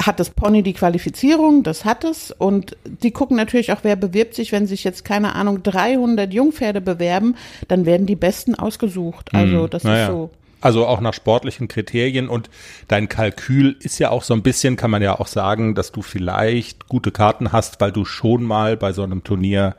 hat 0.00 0.18
das 0.18 0.30
Pony 0.30 0.62
die 0.62 0.72
Qualifizierung? 0.72 1.62
Das 1.62 1.84
hat 1.84 2.04
es. 2.04 2.32
Und 2.32 2.76
die 2.84 3.12
gucken 3.12 3.36
natürlich 3.36 3.72
auch, 3.72 3.80
wer 3.82 3.96
bewirbt 3.96 4.34
sich. 4.34 4.50
Wenn 4.50 4.66
sich 4.66 4.84
jetzt, 4.84 5.04
keine 5.04 5.34
Ahnung, 5.34 5.62
300 5.62 6.32
Jungpferde 6.32 6.80
bewerben, 6.80 7.36
dann 7.68 7.86
werden 7.86 8.06
die 8.06 8.16
Besten 8.16 8.54
ausgesucht. 8.54 9.30
Also 9.32 9.64
hm, 9.64 9.70
das 9.70 9.84
naja. 9.84 10.04
ist 10.04 10.10
so. 10.10 10.30
Also 10.60 10.86
auch 10.86 11.00
nach 11.00 11.12
sportlichen 11.12 11.66
Kriterien 11.66 12.28
und 12.28 12.48
dein 12.86 13.08
Kalkül 13.08 13.76
ist 13.80 13.98
ja 13.98 14.10
auch 14.10 14.22
so 14.22 14.32
ein 14.32 14.42
bisschen, 14.42 14.76
kann 14.76 14.92
man 14.92 15.02
ja 15.02 15.18
auch 15.18 15.26
sagen, 15.26 15.74
dass 15.74 15.90
du 15.90 16.02
vielleicht 16.02 16.88
gute 16.88 17.10
Karten 17.10 17.50
hast, 17.50 17.80
weil 17.80 17.90
du 17.90 18.04
schon 18.04 18.44
mal 18.44 18.76
bei 18.76 18.92
so 18.92 19.02
einem 19.02 19.24
Turnier 19.24 19.74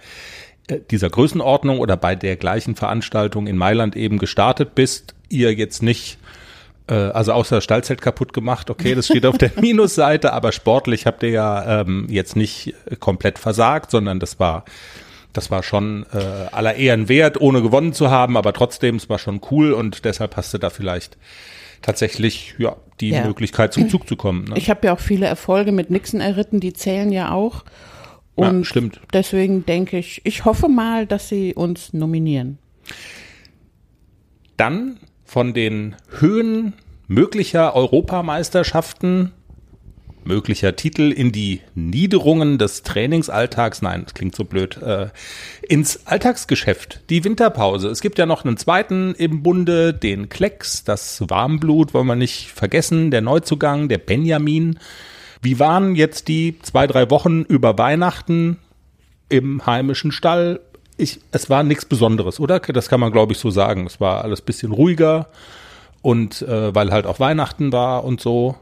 dieser 0.79 1.09
Größenordnung 1.09 1.79
oder 1.79 1.97
bei 1.97 2.15
der 2.15 2.35
gleichen 2.35 2.75
Veranstaltung 2.75 3.47
in 3.47 3.57
Mailand 3.57 3.95
eben 3.95 4.17
gestartet 4.17 4.75
bist, 4.75 5.15
ihr 5.29 5.53
jetzt 5.53 5.83
nicht, 5.83 6.17
äh, 6.87 6.93
also 6.93 7.33
außer 7.33 7.55
das 7.55 7.63
Stallzelt 7.63 8.01
kaputt 8.01 8.33
gemacht, 8.33 8.69
okay, 8.69 8.95
das 8.95 9.07
steht 9.07 9.25
auf 9.25 9.37
der 9.37 9.51
Minusseite, 9.61 10.33
aber 10.33 10.51
sportlich 10.51 11.05
habt 11.05 11.23
ihr 11.23 11.29
ja 11.29 11.81
ähm, 11.81 12.07
jetzt 12.09 12.35
nicht 12.35 12.73
komplett 12.99 13.39
versagt, 13.39 13.91
sondern 13.91 14.19
das 14.19 14.39
war 14.39 14.65
das 15.33 15.49
war 15.49 15.63
schon 15.63 16.05
äh, 16.13 16.17
aller 16.51 16.75
Ehren 16.75 17.09
wert, 17.09 17.41
ohne 17.41 17.63
gewonnen 17.63 17.93
zu 17.93 18.11
haben, 18.11 18.37
aber 18.37 18.53
trotzdem, 18.53 18.97
es 18.97 19.09
war 19.09 19.17
schon 19.17 19.41
cool 19.49 19.73
und 19.73 20.05
deshalb 20.05 20.37
hast 20.37 20.53
du 20.53 20.59
da 20.59 20.69
vielleicht 20.69 21.17
tatsächlich 21.81 22.55
ja 22.59 22.75
die 23.01 23.09
ja. 23.09 23.25
Möglichkeit 23.25 23.73
zum 23.73 23.89
Zug 23.89 24.07
zu 24.07 24.15
kommen. 24.15 24.45
Ne? 24.45 24.57
Ich 24.57 24.69
habe 24.69 24.87
ja 24.87 24.93
auch 24.93 24.99
viele 24.99 25.25
Erfolge 25.25 25.71
mit 25.71 25.89
Nixon 25.89 26.21
erritten, 26.21 26.59
die 26.59 26.73
zählen 26.73 27.11
ja 27.11 27.31
auch. 27.31 27.63
Und 28.35 28.59
ja, 28.59 28.65
stimmt. 28.65 28.99
deswegen 29.13 29.65
denke 29.65 29.97
ich, 29.97 30.21
ich 30.23 30.45
hoffe 30.45 30.67
mal, 30.67 31.05
dass 31.05 31.29
sie 31.29 31.53
uns 31.53 31.93
nominieren. 31.93 32.57
Dann 34.57 34.99
von 35.23 35.53
den 35.53 35.95
Höhen 36.19 36.73
möglicher 37.07 37.75
Europameisterschaften, 37.75 39.31
möglicher 40.25 40.75
Titel 40.75 41.11
in 41.11 41.31
die 41.31 41.61
Niederungen 41.75 42.57
des 42.57 42.83
Trainingsalltags, 42.83 43.81
nein, 43.81 44.03
das 44.05 44.13
klingt 44.13 44.35
so 44.35 44.45
blöd, 44.45 44.77
äh, 44.77 45.09
ins 45.67 46.07
Alltagsgeschäft, 46.07 47.01
die 47.09 47.23
Winterpause. 47.23 47.89
Es 47.89 48.01
gibt 48.01 48.17
ja 48.17 48.25
noch 48.25 48.45
einen 48.45 48.57
zweiten 48.57 49.13
im 49.15 49.43
Bunde, 49.43 49.93
den 49.93 50.29
Klecks, 50.29 50.83
das 50.83 51.23
Warmblut, 51.27 51.93
wollen 51.93 52.07
wir 52.07 52.15
nicht 52.15 52.51
vergessen, 52.51 53.11
der 53.11 53.21
Neuzugang, 53.21 53.89
der 53.89 53.97
Benjamin. 53.97 54.79
Wie 55.43 55.59
waren 55.59 55.95
jetzt 55.95 56.29
die 56.29 56.57
zwei, 56.61 56.87
drei 56.87 57.09
Wochen 57.09 57.41
über 57.41 57.77
Weihnachten 57.77 58.59
im 59.27 59.65
heimischen 59.65 60.13
Stall? 60.13 60.61
Ich, 60.95 61.19
es 61.33 61.49
war 61.49 61.63
nichts 61.63 61.83
Besonderes, 61.83 62.39
oder? 62.39 62.61
Das 62.61 62.87
kann 62.87 63.01
man, 63.01 63.11
glaube 63.11 63.33
ich, 63.33 63.39
so 63.39 63.49
sagen. 63.49 63.85
Es 63.85 63.99
war 63.99 64.23
alles 64.23 64.39
bisschen 64.39 64.71
ruhiger 64.71 65.27
und 66.01 66.43
äh, 66.43 66.73
weil 66.73 66.91
halt 66.91 67.05
auch 67.05 67.19
Weihnachten 67.19 67.73
war 67.73 68.05
und 68.05 68.21
so. 68.21 68.55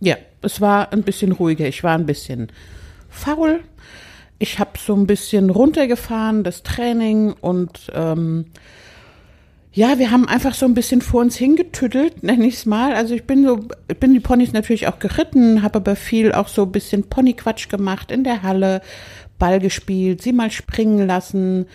Ja, 0.00 0.16
es 0.40 0.62
war 0.62 0.90
ein 0.90 1.02
bisschen 1.02 1.32
ruhiger. 1.32 1.68
Ich 1.68 1.84
war 1.84 1.96
ein 1.96 2.06
bisschen 2.06 2.50
faul. 3.10 3.60
Ich 4.38 4.58
habe 4.58 4.78
so 4.78 4.94
ein 4.94 5.06
bisschen 5.06 5.50
runtergefahren, 5.50 6.44
das 6.44 6.62
Training 6.62 7.34
und 7.42 7.92
ähm, 7.92 8.46
ja, 9.72 9.98
wir 9.98 10.10
haben 10.10 10.26
einfach 10.26 10.54
so 10.54 10.66
ein 10.66 10.74
bisschen 10.74 11.00
vor 11.00 11.20
uns 11.20 11.36
hingetüttelt, 11.36 12.22
nenne 12.22 12.46
ich 12.46 12.54
es 12.54 12.66
mal. 12.66 12.92
Also 12.94 13.14
ich 13.14 13.24
bin 13.24 13.44
so, 13.44 13.60
ich 13.88 13.98
bin 13.98 14.12
die 14.12 14.20
Ponys 14.20 14.52
natürlich 14.52 14.88
auch 14.88 14.98
geritten, 14.98 15.62
habe 15.62 15.78
aber 15.78 15.96
viel 15.96 16.32
auch 16.32 16.48
so 16.48 16.62
ein 16.62 16.72
bisschen 16.72 17.04
Ponyquatsch 17.04 17.68
gemacht 17.68 18.10
in 18.10 18.24
der 18.24 18.42
Halle, 18.42 18.80
Ball 19.38 19.60
gespielt, 19.60 20.22
sie 20.22 20.32
mal 20.32 20.50
springen 20.50 21.06
lassen 21.06 21.66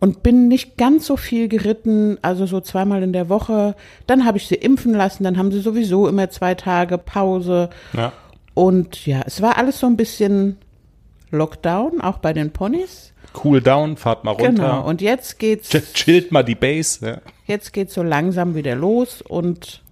und 0.00 0.24
bin 0.24 0.48
nicht 0.48 0.76
ganz 0.76 1.06
so 1.06 1.16
viel 1.16 1.46
geritten, 1.46 2.18
also 2.22 2.44
so 2.44 2.60
zweimal 2.60 3.04
in 3.04 3.12
der 3.12 3.28
Woche. 3.28 3.76
Dann 4.08 4.24
habe 4.24 4.38
ich 4.38 4.48
sie 4.48 4.56
impfen 4.56 4.92
lassen, 4.92 5.22
dann 5.22 5.38
haben 5.38 5.52
sie 5.52 5.60
sowieso 5.60 6.08
immer 6.08 6.28
zwei 6.28 6.56
Tage 6.56 6.98
Pause. 6.98 7.70
Ja. 7.92 8.12
Und 8.54 9.06
ja, 9.06 9.22
es 9.26 9.40
war 9.40 9.58
alles 9.58 9.78
so 9.78 9.86
ein 9.86 9.96
bisschen 9.96 10.56
Lockdown, 11.30 12.00
auch 12.00 12.18
bei 12.18 12.32
den 12.32 12.50
Ponys. 12.50 13.12
Cool 13.42 13.60
down, 13.60 13.96
fahrt 13.96 14.24
mal 14.24 14.32
runter. 14.32 14.50
Genau, 14.50 14.86
und 14.86 15.00
jetzt 15.00 15.38
geht's. 15.38 15.70
Chillt 15.94 16.32
mal 16.32 16.42
die 16.42 16.54
Base. 16.54 17.06
Ja. 17.06 17.20
Jetzt 17.46 17.72
geht's 17.72 17.94
so 17.94 18.02
langsam 18.02 18.54
wieder 18.54 18.74
los 18.74 19.22
und 19.22 19.82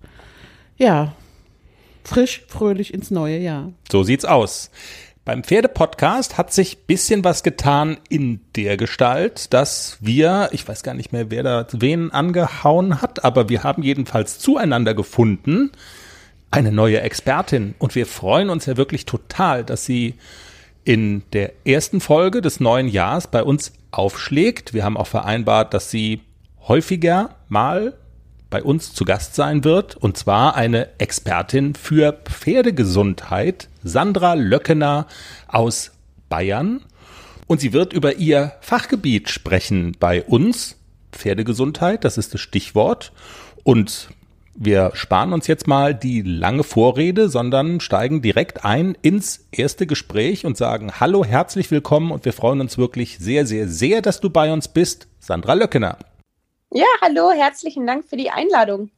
ja, 0.76 1.12
frisch, 2.04 2.42
fröhlich 2.48 2.94
ins 2.94 3.10
neue 3.10 3.38
Jahr. 3.38 3.72
So 3.90 4.02
sieht's 4.02 4.24
aus. 4.24 4.70
Beim 5.24 5.44
Pferdepodcast 5.44 6.38
hat 6.38 6.52
sich 6.52 6.86
bisschen 6.86 7.22
was 7.22 7.42
getan 7.42 7.98
in 8.08 8.40
der 8.56 8.76
Gestalt, 8.76 9.52
dass 9.52 9.98
wir, 10.00 10.48
ich 10.52 10.66
weiß 10.66 10.82
gar 10.82 10.94
nicht 10.94 11.12
mehr, 11.12 11.30
wer 11.30 11.42
da 11.42 11.66
wen 11.72 12.10
angehauen 12.10 13.02
hat, 13.02 13.22
aber 13.24 13.48
wir 13.48 13.62
haben 13.62 13.82
jedenfalls 13.82 14.38
zueinander 14.38 14.94
gefunden, 14.94 15.72
eine 16.50 16.72
neue 16.72 17.02
Expertin. 17.02 17.74
Und 17.78 17.94
wir 17.94 18.06
freuen 18.06 18.50
uns 18.50 18.66
ja 18.66 18.76
wirklich 18.76 19.04
total, 19.04 19.62
dass 19.62 19.84
sie 19.84 20.14
in 20.90 21.22
der 21.32 21.52
ersten 21.64 22.00
Folge 22.00 22.40
des 22.40 22.58
neuen 22.58 22.88
Jahres 22.88 23.28
bei 23.28 23.44
uns 23.44 23.72
aufschlägt. 23.92 24.74
Wir 24.74 24.82
haben 24.82 24.96
auch 24.96 25.06
vereinbart, 25.06 25.72
dass 25.72 25.88
sie 25.88 26.22
häufiger 26.66 27.36
mal 27.48 27.96
bei 28.50 28.60
uns 28.64 28.92
zu 28.92 29.04
Gast 29.04 29.36
sein 29.36 29.62
wird, 29.62 29.94
und 29.94 30.16
zwar 30.16 30.56
eine 30.56 30.88
Expertin 30.98 31.76
für 31.76 32.12
Pferdegesundheit, 32.24 33.68
Sandra 33.84 34.34
Löckener 34.34 35.06
aus 35.46 35.92
Bayern. 36.28 36.82
Und 37.46 37.60
sie 37.60 37.72
wird 37.72 37.92
über 37.92 38.16
ihr 38.16 38.54
Fachgebiet 38.60 39.30
sprechen 39.30 39.96
bei 40.00 40.24
uns. 40.24 40.76
Pferdegesundheit, 41.12 42.02
das 42.02 42.18
ist 42.18 42.34
das 42.34 42.40
Stichwort. 42.40 43.12
Und 43.62 44.08
wir 44.62 44.90
sparen 44.92 45.32
uns 45.32 45.46
jetzt 45.46 45.66
mal 45.66 45.94
die 45.94 46.20
lange 46.20 46.64
Vorrede, 46.64 47.30
sondern 47.30 47.80
steigen 47.80 48.20
direkt 48.20 48.62
ein 48.62 48.94
ins 49.00 49.48
erste 49.50 49.86
Gespräch 49.86 50.44
und 50.44 50.58
sagen 50.58 51.00
Hallo, 51.00 51.24
herzlich 51.24 51.70
willkommen 51.70 52.12
und 52.12 52.26
wir 52.26 52.34
freuen 52.34 52.60
uns 52.60 52.76
wirklich 52.76 53.18
sehr, 53.18 53.46
sehr, 53.46 53.68
sehr, 53.68 54.02
dass 54.02 54.20
du 54.20 54.28
bei 54.28 54.52
uns 54.52 54.68
bist, 54.68 55.08
Sandra 55.18 55.54
Löckener. 55.54 55.96
Ja, 56.70 56.84
hallo, 57.00 57.30
herzlichen 57.30 57.86
Dank 57.86 58.04
für 58.04 58.18
die 58.18 58.28
Einladung. 58.28 58.90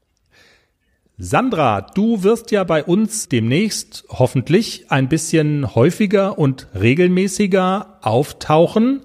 Sandra, 1.17 1.83
du 1.83 2.25
wirst 2.25 2.51
ja 2.51 2.65
bei 2.65 2.83
uns 2.83 3.29
demnächst 3.29 4.05
hoffentlich 4.09 4.91
ein 4.91 5.09
bisschen 5.09 5.77
häufiger 5.77 6.39
und 6.41 6.67
regelmäßiger 6.75 7.99
auftauchen 8.03 9.03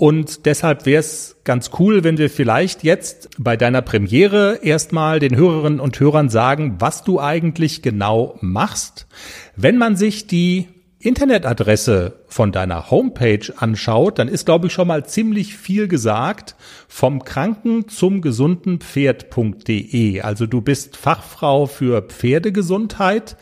und 0.00 0.46
deshalb 0.46 0.86
wäre 0.86 1.00
es 1.00 1.38
ganz 1.42 1.72
cool, 1.80 2.04
wenn 2.04 2.18
wir 2.18 2.30
vielleicht 2.30 2.84
jetzt 2.84 3.30
bei 3.36 3.56
deiner 3.56 3.82
Premiere 3.82 4.60
erstmal 4.62 5.18
den 5.18 5.34
Hörerinnen 5.34 5.80
und 5.80 5.98
Hörern 5.98 6.28
sagen, 6.28 6.76
was 6.78 7.02
du 7.02 7.18
eigentlich 7.20 7.82
genau 7.82 8.38
machst. 8.40 9.08
Wenn 9.56 9.76
man 9.76 9.96
sich 9.96 10.28
die 10.28 10.68
Internetadresse 11.00 12.20
von 12.28 12.52
deiner 12.52 12.92
Homepage 12.92 13.52
anschaut, 13.56 14.20
dann 14.20 14.28
ist, 14.28 14.46
glaube 14.46 14.68
ich, 14.68 14.72
schon 14.72 14.86
mal 14.86 15.04
ziemlich 15.04 15.56
viel 15.56 15.88
gesagt 15.88 16.54
vom 16.86 17.24
Kranken 17.24 17.88
zum 17.88 18.20
gesunden 18.20 18.78
Pferd.de. 18.78 20.20
Also 20.20 20.46
du 20.46 20.60
bist 20.60 20.96
Fachfrau 20.96 21.66
für 21.66 22.02
Pferdegesundheit. 22.02 23.36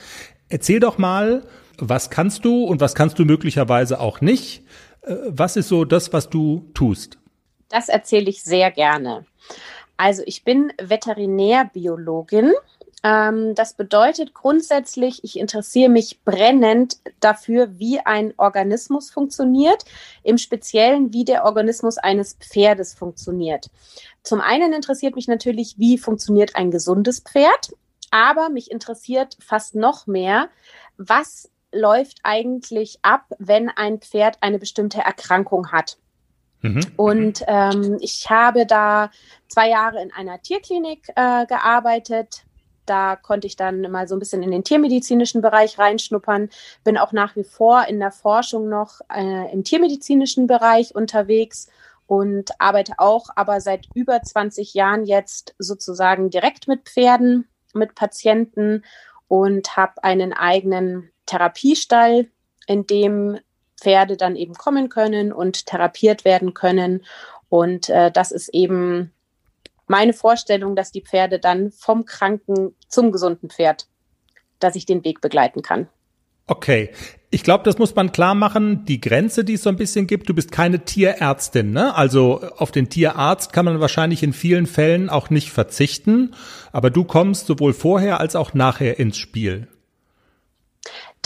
Erzähl 0.49 0.81
doch 0.81 0.97
mal, 0.97 1.43
was 1.77 2.09
kannst 2.09 2.47
du 2.47 2.65
und 2.65 2.81
was 2.81 2.95
kannst 2.95 3.19
du 3.19 3.27
möglicherweise 3.27 4.01
auch 4.01 4.23
nicht? 4.23 4.63
Was 5.07 5.57
ist 5.57 5.69
so 5.69 5.85
das, 5.85 6.13
was 6.13 6.29
du 6.29 6.69
tust? 6.75 7.19
Das 7.69 7.89
erzähle 7.89 8.29
ich 8.29 8.43
sehr 8.43 8.71
gerne. 8.71 9.25
Also 9.97 10.23
ich 10.27 10.45
bin 10.45 10.73
Veterinärbiologin 10.81 12.53
Ähm, 13.07 13.55
das 13.55 13.75
bedeutet 13.75 14.35
grundsätzlich, 14.35 15.23
ich 15.23 15.39
interessiere 15.39 15.91
mich 15.91 16.25
brennend 16.25 16.97
dafür, 17.21 17.79
wie 17.79 18.01
ein 18.01 18.35
Organismus 18.37 19.11
funktioniert, 19.11 19.85
im 20.25 20.39
Speziellen, 20.39 21.13
wie 21.13 21.25
der 21.25 21.45
Organismus 21.45 21.99
eines 21.99 22.35
Pferdes 22.35 22.95
funktioniert. 22.95 23.71
Zum 24.25 24.41
einen 24.41 24.73
interessiert 24.73 25.15
mich 25.15 25.29
natürlich, 25.29 25.79
wie 25.79 25.99
funktioniert 25.99 26.57
ein 26.57 26.73
gesundes 26.73 27.21
Pferd, 27.21 27.75
aber 28.11 28.49
mich 28.49 28.71
interessiert 28.73 29.37
fast 29.41 29.77
noch 29.77 30.07
mehr, 30.09 30.49
was 30.97 31.51
läuft 31.77 32.19
eigentlich 32.23 32.99
ab, 33.03 33.25
wenn 33.39 33.69
ein 33.69 34.01
Pferd 34.01 34.39
eine 34.41 34.59
bestimmte 34.59 35.01
Erkrankung 35.01 35.73
hat. 35.73 35.99
Mhm. 36.63 36.81
Und 36.97 37.45
ähm, 37.47 37.99
ich 38.01 38.29
habe 38.31 38.67
da 38.67 39.11
zwei 39.49 39.69
Jahre 39.69 40.03
in 40.03 40.13
einer 40.13 40.41
Tierklinik 40.41 41.09
äh, 41.15 41.47
gearbeitet. 41.47 42.45
Da 42.87 43.17
konnte 43.17 43.47
ich 43.47 43.57
dann 43.57 43.83
mal 43.91 44.07
so 44.09 44.15
ein 44.15 44.21
bisschen 44.21 44.43
in 44.43 44.53
den 44.53 44.65
tiermedizinischen 44.65 45.43
Bereich 45.43 45.79
reinschnuppern. 45.79 46.49
Bin 46.85 46.97
auch 46.97 47.13
nach 47.13 47.37
wie 47.37 47.45
vor 47.45 47.87
in 47.89 47.99
der 47.99 48.13
Forschung 48.13 48.69
noch 48.69 49.01
äh, 49.13 49.53
im 49.53 49.65
tiermedizinischen 49.65 50.47
Bereich 50.47 50.95
unterwegs 50.95 51.69
und 52.07 52.53
arbeite 52.61 52.95
auch 52.99 53.27
aber 53.35 53.61
seit 53.61 53.89
über 53.95 54.23
20 54.23 54.75
Jahren 54.75 55.05
jetzt 55.05 55.55
sozusagen 55.59 56.31
direkt 56.31 56.69
mit 56.69 56.89
Pferden, 56.89 57.49
mit 57.75 57.95
Patienten 57.97 58.85
und 59.29 59.77
habe 59.77 60.05
einen 60.05 60.33
eigenen 60.33 61.11
Therapiestall, 61.27 62.29
in 62.67 62.87
dem 62.87 63.39
Pferde 63.81 64.17
dann 64.17 64.37
eben 64.37 64.55
kommen 64.55 64.89
können 64.89 65.33
und 65.33 65.67
therapiert 65.67 66.25
werden 66.25 66.55
können. 66.55 67.05
Und 67.49 67.89
äh, 67.89 68.11
das 68.11 68.33
ist 68.33 68.49
eben 68.53 69.13
meine 69.87 70.13
Vorstellung, 70.13 70.75
dass 70.75 70.91
die 70.91 71.03
Pferde 71.03 71.39
dann 71.39 71.71
vom 71.71 72.05
kranken 72.05 72.75
zum 72.89 73.13
gesunden 73.13 73.51
Pferd, 73.51 73.87
dass 74.59 74.77
ich 74.77 74.87
den 74.87 75.05
Weg 75.05 75.21
begleiten 75.21 75.63
kann. 75.63 75.89
Okay. 76.47 76.91
Ich 77.31 77.43
glaube, 77.43 77.65
das 77.65 77.77
muss 77.77 77.95
man 77.95 78.13
klar 78.13 78.35
machen. 78.35 78.85
Die 78.87 79.01
Grenze, 79.01 79.45
die 79.45 79.55
es 79.55 79.63
so 79.65 79.69
ein 79.69 79.77
bisschen 79.77 80.07
gibt, 80.07 80.29
du 80.29 80.35
bist 80.35 80.53
keine 80.53 80.85
Tierärztin, 80.85 81.73
ne? 81.73 81.95
Also 81.95 82.41
auf 82.57 82.71
den 82.71 82.89
Tierarzt 82.89 83.53
kann 83.53 83.65
man 83.65 83.81
wahrscheinlich 83.81 84.23
in 84.23 84.33
vielen 84.33 84.67
Fällen 84.67 85.11
auch 85.11 85.29
nicht 85.29 85.51
verzichten. 85.51 86.35
Aber 86.73 86.91
du 86.91 87.05
kommst 87.05 87.47
sowohl 87.47 87.75
vorher 87.75 88.21
als 88.21 88.37
auch 88.37 88.55
nachher 88.55 88.99
ins 88.99 89.19
Spiel. 89.19 89.69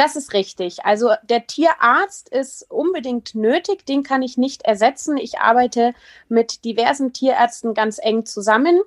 Das 0.01 0.17
ist 0.17 0.33
richtig. 0.33 0.87
Also 0.87 1.11
der 1.25 1.47
Tierarzt 1.47 2.31
ist 2.31 2.71
unbedingt 2.71 3.35
nötig, 3.35 3.85
den 3.85 4.03
kann 4.03 4.23
ich 4.23 4.39
nicht 4.39 4.63
ersetzen. 4.63 5.19
Ich 5.19 5.41
arbeite 5.41 5.93
mit 6.31 6.65
diversen 6.65 7.13
Tierärzten 7.13 7.75
ganz 7.75 7.99
eng 8.03 8.25
zusammen. 8.25 8.81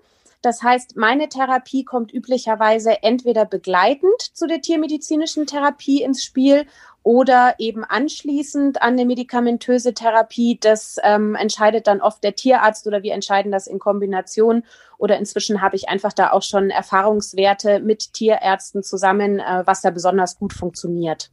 Das 0.43 0.61
heißt, 0.61 0.97
meine 0.97 1.29
Therapie 1.29 1.85
kommt 1.85 2.13
üblicherweise 2.13 3.01
entweder 3.01 3.45
begleitend 3.45 4.21
zu 4.33 4.45
der 4.45 4.59
tiermedizinischen 4.59 5.47
Therapie 5.47 6.03
ins 6.03 6.21
Spiel 6.21 6.65
oder 7.01 7.55
eben 7.59 7.85
anschließend 7.85 8.81
an 8.81 8.93
eine 8.93 9.05
medikamentöse 9.05 9.93
Therapie. 9.93 10.57
Das 10.59 10.97
ähm, 11.01 11.35
entscheidet 11.35 11.87
dann 11.87 12.01
oft 12.01 12.25
der 12.25 12.35
Tierarzt 12.35 12.85
oder 12.85 13.03
wir 13.03 13.13
entscheiden 13.13 13.53
das 13.53 13.67
in 13.67 13.79
Kombination. 13.79 14.63
Oder 14.97 15.17
inzwischen 15.17 15.61
habe 15.61 15.77
ich 15.77 15.87
einfach 15.87 16.11
da 16.11 16.31
auch 16.31 16.43
schon 16.43 16.69
Erfahrungswerte 16.71 17.79
mit 17.79 18.11
Tierärzten 18.11 18.83
zusammen, 18.83 19.39
äh, 19.39 19.63
was 19.65 19.79
da 19.79 19.91
besonders 19.91 20.37
gut 20.37 20.51
funktioniert. 20.51 21.31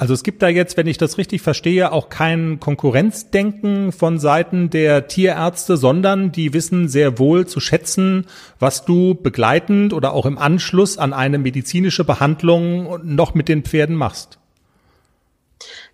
Also 0.00 0.14
es 0.14 0.22
gibt 0.22 0.40
da 0.40 0.48
jetzt, 0.48 0.78
wenn 0.78 0.86
ich 0.86 0.96
das 0.96 1.18
richtig 1.18 1.42
verstehe, 1.42 1.92
auch 1.92 2.08
kein 2.08 2.58
Konkurrenzdenken 2.58 3.92
von 3.92 4.18
Seiten 4.18 4.70
der 4.70 5.08
Tierärzte, 5.08 5.76
sondern 5.76 6.32
die 6.32 6.54
wissen 6.54 6.88
sehr 6.88 7.18
wohl 7.18 7.46
zu 7.46 7.60
schätzen, 7.60 8.26
was 8.58 8.86
du 8.86 9.14
begleitend 9.14 9.92
oder 9.92 10.14
auch 10.14 10.24
im 10.24 10.38
Anschluss 10.38 10.96
an 10.96 11.12
eine 11.12 11.36
medizinische 11.36 12.04
Behandlung 12.04 12.98
noch 13.04 13.34
mit 13.34 13.50
den 13.50 13.62
Pferden 13.62 13.94
machst. 13.94 14.38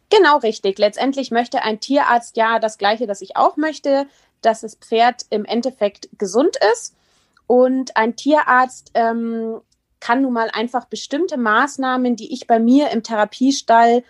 Genau 0.09 0.39
richtig. 0.39 0.79
Letztendlich 0.79 1.33
möchte 1.33 1.63
ein 1.63 1.81
Tierarzt 1.81 2.37
ja 2.37 2.61
das 2.61 2.79
Gleiche, 2.79 3.09
das 3.09 3.21
ich 3.23 3.37
auch 3.37 3.57
möchte, 3.57 4.07
dass 4.41 4.61
das 4.61 4.77
Pferd 4.77 5.23
im 5.31 5.45
Endeffekt 5.45 6.11
gesund 6.17 6.57
ist. 6.73 6.95
Und 7.49 7.97
ein 7.97 8.15
Tierarzt 8.15 8.93
ähm, 8.95 9.63
kann 10.01 10.23
nun 10.23 10.33
mal 10.33 10.51
einfach 10.53 10.87
bestimmte 10.87 11.37
Maßnahmen, 11.37 12.17
die 12.17 12.33
ich 12.33 12.47
bei 12.47 12.59
mir 12.59 12.91
im 12.91 13.03
Therapiestall 13.03 14.03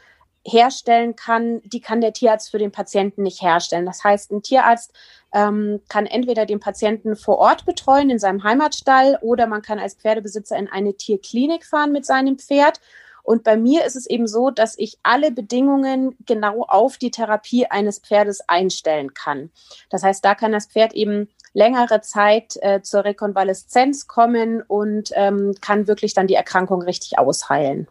herstellen 0.44 1.16
kann, 1.16 1.60
die 1.64 1.80
kann 1.80 2.00
der 2.00 2.12
Tierarzt 2.12 2.50
für 2.50 2.58
den 2.58 2.70
Patienten 2.70 3.24
nicht 3.24 3.42
herstellen. 3.42 3.86
Das 3.86 4.04
heißt, 4.04 4.30
ein 4.30 4.42
Tierarzt 4.42 4.92
ähm, 5.32 5.80
kann 5.88 6.06
entweder 6.06 6.46
den 6.46 6.60
Patienten 6.60 7.16
vor 7.16 7.38
Ort 7.38 7.66
betreuen 7.66 8.10
in 8.10 8.18
seinem 8.18 8.44
Heimatstall 8.44 9.18
oder 9.22 9.46
man 9.46 9.62
kann 9.62 9.80
als 9.80 9.94
Pferdebesitzer 9.94 10.56
in 10.56 10.68
eine 10.68 10.94
Tierklinik 10.94 11.64
fahren 11.64 11.90
mit 11.90 12.06
seinem 12.06 12.38
Pferd 12.38 12.80
und 13.26 13.42
bei 13.42 13.56
mir 13.56 13.84
ist 13.84 13.96
es 13.96 14.06
eben 14.06 14.28
so, 14.28 14.50
dass 14.50 14.78
ich 14.78 14.98
alle 15.02 15.32
Bedingungen 15.32 16.16
genau 16.26 16.62
auf 16.62 16.96
die 16.96 17.10
Therapie 17.10 17.66
eines 17.66 17.98
Pferdes 17.98 18.48
einstellen 18.48 19.14
kann. 19.14 19.50
Das 19.90 20.04
heißt, 20.04 20.24
da 20.24 20.36
kann 20.36 20.52
das 20.52 20.66
Pferd 20.66 20.94
eben 20.94 21.28
längere 21.56 22.02
Zeit 22.02 22.56
äh, 22.60 22.82
zur 22.82 23.04
Rekonvaleszenz 23.04 24.06
kommen 24.06 24.62
und 24.62 25.10
ähm, 25.14 25.54
kann 25.60 25.88
wirklich 25.88 26.12
dann 26.12 26.26
die 26.26 26.34
Erkrankung 26.34 26.82
richtig 26.82 27.18
ausheilen. 27.18 27.88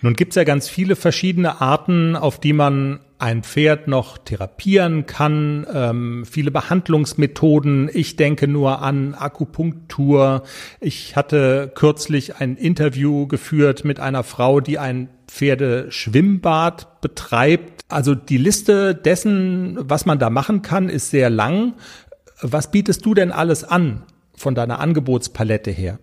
Nun 0.00 0.14
gibt's 0.14 0.36
ja 0.36 0.44
ganz 0.44 0.68
viele 0.68 0.94
verschiedene 0.94 1.60
Arten, 1.60 2.14
auf 2.14 2.38
die 2.38 2.52
man 2.52 3.00
ein 3.18 3.42
Pferd 3.42 3.88
noch 3.88 4.16
therapieren 4.16 5.06
kann, 5.06 5.66
ähm, 5.74 6.24
viele 6.24 6.52
Behandlungsmethoden. 6.52 7.90
Ich 7.92 8.14
denke 8.14 8.46
nur 8.46 8.80
an 8.80 9.14
Akupunktur. 9.14 10.44
Ich 10.78 11.16
hatte 11.16 11.72
kürzlich 11.74 12.36
ein 12.36 12.56
Interview 12.56 13.26
geführt 13.26 13.84
mit 13.84 13.98
einer 13.98 14.22
Frau, 14.22 14.60
die 14.60 14.78
ein 14.78 15.08
Pferdeschwimmbad 15.26 17.00
betreibt. 17.00 17.82
Also 17.88 18.14
die 18.14 18.38
Liste 18.38 18.94
dessen, 18.94 19.76
was 19.80 20.06
man 20.06 20.20
da 20.20 20.30
machen 20.30 20.62
kann, 20.62 20.88
ist 20.88 21.10
sehr 21.10 21.30
lang. 21.30 21.74
Was 22.40 22.70
bietest 22.70 23.04
du 23.04 23.14
denn 23.14 23.32
alles 23.32 23.64
an 23.64 24.04
von 24.36 24.54
deiner 24.54 24.80
Angebotspalette 24.80 25.70
her? 25.70 25.98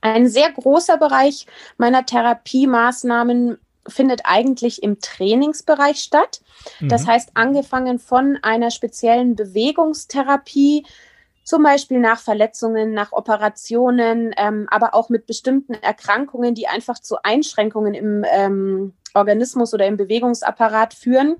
Ein 0.00 0.28
sehr 0.28 0.50
großer 0.52 0.96
Bereich 0.96 1.46
meiner 1.76 2.06
Therapiemaßnahmen 2.06 3.58
findet 3.88 4.22
eigentlich 4.24 4.82
im 4.82 5.00
Trainingsbereich 5.00 5.98
statt. 5.98 6.40
Das 6.80 7.04
mhm. 7.04 7.08
heißt, 7.08 7.30
angefangen 7.34 7.98
von 7.98 8.38
einer 8.42 8.70
speziellen 8.70 9.34
Bewegungstherapie, 9.34 10.84
zum 11.42 11.62
Beispiel 11.62 11.98
nach 11.98 12.20
Verletzungen, 12.20 12.92
nach 12.92 13.12
Operationen, 13.12 14.34
ähm, 14.36 14.66
aber 14.70 14.94
auch 14.94 15.08
mit 15.08 15.26
bestimmten 15.26 15.72
Erkrankungen, 15.72 16.54
die 16.54 16.68
einfach 16.68 16.98
zu 16.98 17.16
Einschränkungen 17.22 17.94
im 17.94 18.24
ähm, 18.30 18.92
Organismus 19.14 19.72
oder 19.72 19.86
im 19.86 19.96
Bewegungsapparat 19.96 20.92
führen. 20.92 21.36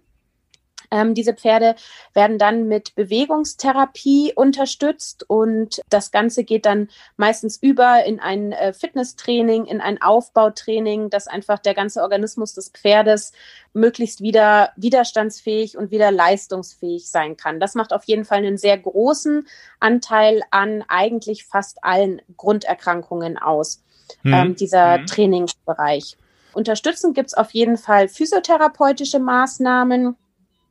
Ähm, 0.90 1.14
diese 1.14 1.34
Pferde 1.34 1.74
werden 2.14 2.38
dann 2.38 2.66
mit 2.66 2.94
Bewegungstherapie 2.94 4.32
unterstützt 4.34 5.24
und 5.28 5.80
das 5.90 6.10
Ganze 6.10 6.44
geht 6.44 6.66
dann 6.66 6.88
meistens 7.16 7.56
über 7.60 8.04
in 8.04 8.20
ein 8.20 8.52
äh, 8.52 8.72
Fitnesstraining, 8.72 9.66
in 9.66 9.80
ein 9.80 10.00
Aufbautraining, 10.00 11.10
dass 11.10 11.26
einfach 11.26 11.58
der 11.58 11.74
ganze 11.74 12.02
Organismus 12.02 12.54
des 12.54 12.70
Pferdes 12.70 13.32
möglichst 13.72 14.22
wieder 14.22 14.72
widerstandsfähig 14.76 15.76
und 15.76 15.90
wieder 15.90 16.10
leistungsfähig 16.10 17.10
sein 17.10 17.36
kann. 17.36 17.60
Das 17.60 17.74
macht 17.74 17.92
auf 17.92 18.04
jeden 18.04 18.24
Fall 18.24 18.38
einen 18.38 18.58
sehr 18.58 18.78
großen 18.78 19.46
Anteil 19.80 20.42
an 20.50 20.84
eigentlich 20.88 21.44
fast 21.44 21.84
allen 21.84 22.22
Grunderkrankungen 22.36 23.38
aus, 23.38 23.82
hm. 24.22 24.32
ähm, 24.32 24.56
dieser 24.56 24.98
hm. 24.98 25.06
Trainingsbereich. 25.06 26.16
Unterstützend 26.54 27.14
gibt 27.14 27.28
es 27.28 27.34
auf 27.34 27.50
jeden 27.52 27.76
Fall 27.76 28.08
physiotherapeutische 28.08 29.20
Maßnahmen, 29.20 30.16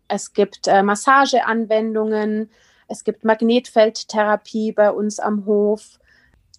es 0.08 0.34
gibt 0.34 0.68
äh, 0.68 0.84
Massageanwendungen, 0.84 2.50
es 2.88 3.04
gibt 3.04 3.24
Magnetfeldtherapie 3.26 4.72
bei 4.72 4.92
uns 4.92 5.20
am 5.20 5.46
Hof. 5.46 6.00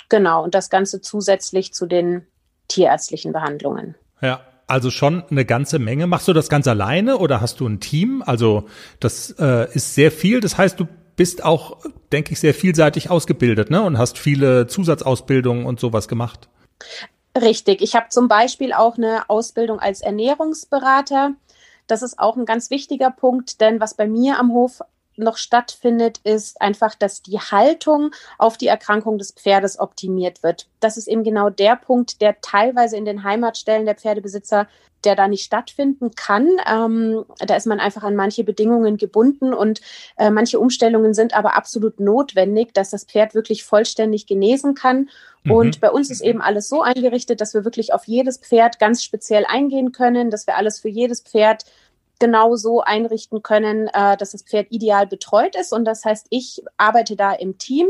Genau, 0.09 0.45
und 0.45 0.55
das 0.55 0.71
Ganze 0.71 1.01
zusätzlich 1.01 1.73
zu 1.73 1.87
den 1.87 2.27
tierärztlichen 2.69 3.33
Behandlungen. 3.33 3.95
Ja, 4.21 4.41
also 4.67 4.91
schon 4.91 5.25
eine 5.31 5.45
ganze 5.45 5.79
Menge. 5.79 6.07
Machst 6.07 6.29
du 6.29 6.33
das 6.33 6.49
ganz 6.49 6.67
alleine 6.67 7.19
oder 7.19 7.41
hast 7.41 7.61
du 7.61 7.67
ein 7.67 7.81
Team? 7.81 8.23
Also 8.25 8.69
das 9.01 9.35
äh, 9.39 9.73
ist 9.75 9.95
sehr 9.95 10.13
viel. 10.13 10.41
Das 10.41 10.59
heißt, 10.59 10.79
du 10.79 10.87
bist 11.17 11.43
auch, 11.43 11.79
denke 12.13 12.33
ich, 12.33 12.41
sehr 12.41 12.55
vielseitig 12.55 13.11
ausgebildet 13.11 13.71
ne? 13.71 13.83
und 13.83 13.99
hast 13.99 14.19
viele 14.19 14.67
Zusatzausbildungen 14.67 15.65
und 15.65 15.81
sowas 15.81 16.07
gemacht. 16.07 16.49
Richtig. 17.37 17.81
Ich 17.81 17.95
habe 17.95 18.09
zum 18.11 18.29
Beispiel 18.29 18.73
auch 18.73 18.97
eine 18.97 19.29
Ausbildung 19.29 19.81
als 19.81 20.01
Ernährungsberater. 20.01 21.33
Das 21.88 22.03
ist 22.03 22.18
auch 22.18 22.37
ein 22.37 22.44
ganz 22.44 22.70
wichtiger 22.70 23.11
Punkt, 23.11 23.61
denn 23.61 23.81
was 23.81 23.94
bei 23.94 24.07
mir 24.07 24.38
am 24.38 24.53
Hof 24.53 24.83
noch 25.19 25.37
stattfindet, 25.37 26.19
ist 26.25 26.61
einfach, 26.61 26.95
dass 26.95 27.23
die 27.23 27.39
Haltung 27.39 28.13
auf 28.39 28.57
die 28.57 28.69
Erkrankung 28.69 29.19
des 29.19 29.33
Pferdes 29.33 29.79
optimiert 29.79 30.43
wird. 30.43 30.67
Das 30.81 30.97
ist 30.97 31.09
eben 31.09 31.25
genau 31.25 31.51
der 31.51 31.77
Punkt, 31.77 32.21
der 32.21 32.41
teilweise 32.41 32.97
in 32.97 33.05
den 33.05 33.25
Heimatstellen 33.25 33.87
der 33.87 33.97
Pferdebesitzer 33.97 34.69
der 35.05 35.17
da 35.17 35.29
nicht 35.29 35.45
stattfinden 35.45 36.11
kann. 36.15 36.49
Ähm, 36.71 37.25
da 37.39 37.57
ist 37.57 37.67
man 37.67 37.81
einfach 37.81 38.03
an 38.03 38.17
manche 38.17 38.45
Bedingungen 38.45 38.97
gebunden 38.97 39.55
und 39.55 39.81
äh, 40.17 40.31
manche 40.31 40.59
Umstellungen 40.59 41.15
sind 41.15 41.35
aber 41.35 41.57
absolut 41.57 42.01
notwendig, 42.01 42.75
dass 42.75 42.91
das 42.91 43.05
Pferd 43.05 43.35
wirklich 43.35 43.65
vollständig 43.65 44.27
genesen 44.27 44.75
kann. 44.75 45.09
Mhm. 45.45 45.53
Und 45.53 45.81
bei 45.81 45.91
uns 45.91 46.11
ist 46.11 46.21
eben 46.21 46.41
alles 46.41 46.69
so 46.69 46.83
eingerichtet, 46.83 47.41
dass 47.41 47.55
wir 47.55 47.65
wirklich 47.65 47.93
auf 47.93 48.07
jedes 48.07 48.39
Pferd 48.39 48.79
ganz 48.79 49.05
speziell 49.05 49.45
eingehen 49.47 49.93
können, 49.93 50.31
dass 50.31 50.47
wir 50.47 50.57
alles 50.57 50.81
für 50.81 50.89
jedes 50.89 51.21
Pferd 51.21 51.65
genau 52.19 52.57
so 52.57 52.81
einrichten 52.81 53.43
können, 53.43 53.89
äh, 53.89 54.17
dass 54.17 54.33
das 54.33 54.43
Pferd 54.43 54.69
ideal 54.71 55.07
betreut 55.07 55.57
ist. 55.57 55.73
Und 55.73 55.85
das 55.85 56.05
heißt, 56.05 56.27
ich 56.31 56.63
arbeite 56.77 57.17
da 57.17 57.33
im 57.33 57.59
Team. 57.59 57.87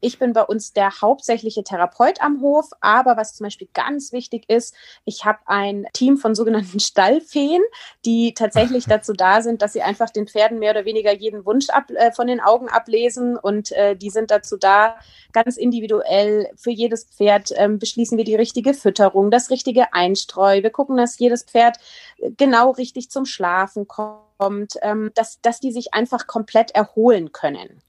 Ich 0.00 0.18
bin 0.18 0.32
bei 0.32 0.42
uns 0.42 0.72
der 0.72 1.00
hauptsächliche 1.00 1.64
Therapeut 1.64 2.20
am 2.20 2.40
Hof. 2.40 2.70
Aber 2.80 3.16
was 3.16 3.34
zum 3.34 3.44
Beispiel 3.44 3.68
ganz 3.74 4.12
wichtig 4.12 4.48
ist, 4.48 4.74
ich 5.04 5.24
habe 5.24 5.38
ein 5.46 5.86
Team 5.92 6.16
von 6.16 6.34
sogenannten 6.34 6.80
Stallfeen, 6.80 7.62
die 8.04 8.34
tatsächlich 8.34 8.84
dazu 8.88 9.12
da 9.12 9.42
sind, 9.42 9.62
dass 9.62 9.72
sie 9.72 9.82
einfach 9.82 10.10
den 10.10 10.26
Pferden 10.26 10.58
mehr 10.58 10.72
oder 10.72 10.84
weniger 10.84 11.12
jeden 11.14 11.44
Wunsch 11.44 11.68
ab, 11.70 11.90
äh, 11.90 12.12
von 12.12 12.26
den 12.26 12.40
Augen 12.40 12.68
ablesen. 12.68 13.36
Und 13.36 13.72
äh, 13.72 13.96
die 13.96 14.10
sind 14.10 14.30
dazu 14.30 14.56
da, 14.56 14.96
ganz 15.32 15.56
individuell 15.56 16.50
für 16.56 16.70
jedes 16.70 17.04
Pferd 17.04 17.52
ähm, 17.56 17.78
beschließen 17.78 18.16
wir 18.18 18.24
die 18.24 18.34
richtige 18.34 18.74
Fütterung, 18.74 19.30
das 19.30 19.50
richtige 19.50 19.92
Einstreu. 19.92 20.62
Wir 20.62 20.70
gucken, 20.70 20.96
dass 20.96 21.18
jedes 21.18 21.42
Pferd 21.44 21.78
äh, 22.18 22.30
genau 22.36 22.70
richtig 22.70 23.10
zum 23.10 23.24
Schlafen 23.68 23.86
kommt, 23.86 24.74
ähm, 24.82 25.10
dass, 25.14 25.40
dass 25.40 25.60
die 25.60 25.72
sich 25.72 25.94
einfach 25.94 26.26
komplett 26.26 26.70
erholen 26.72 27.32
können. 27.32 27.82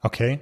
Okay. 0.00 0.40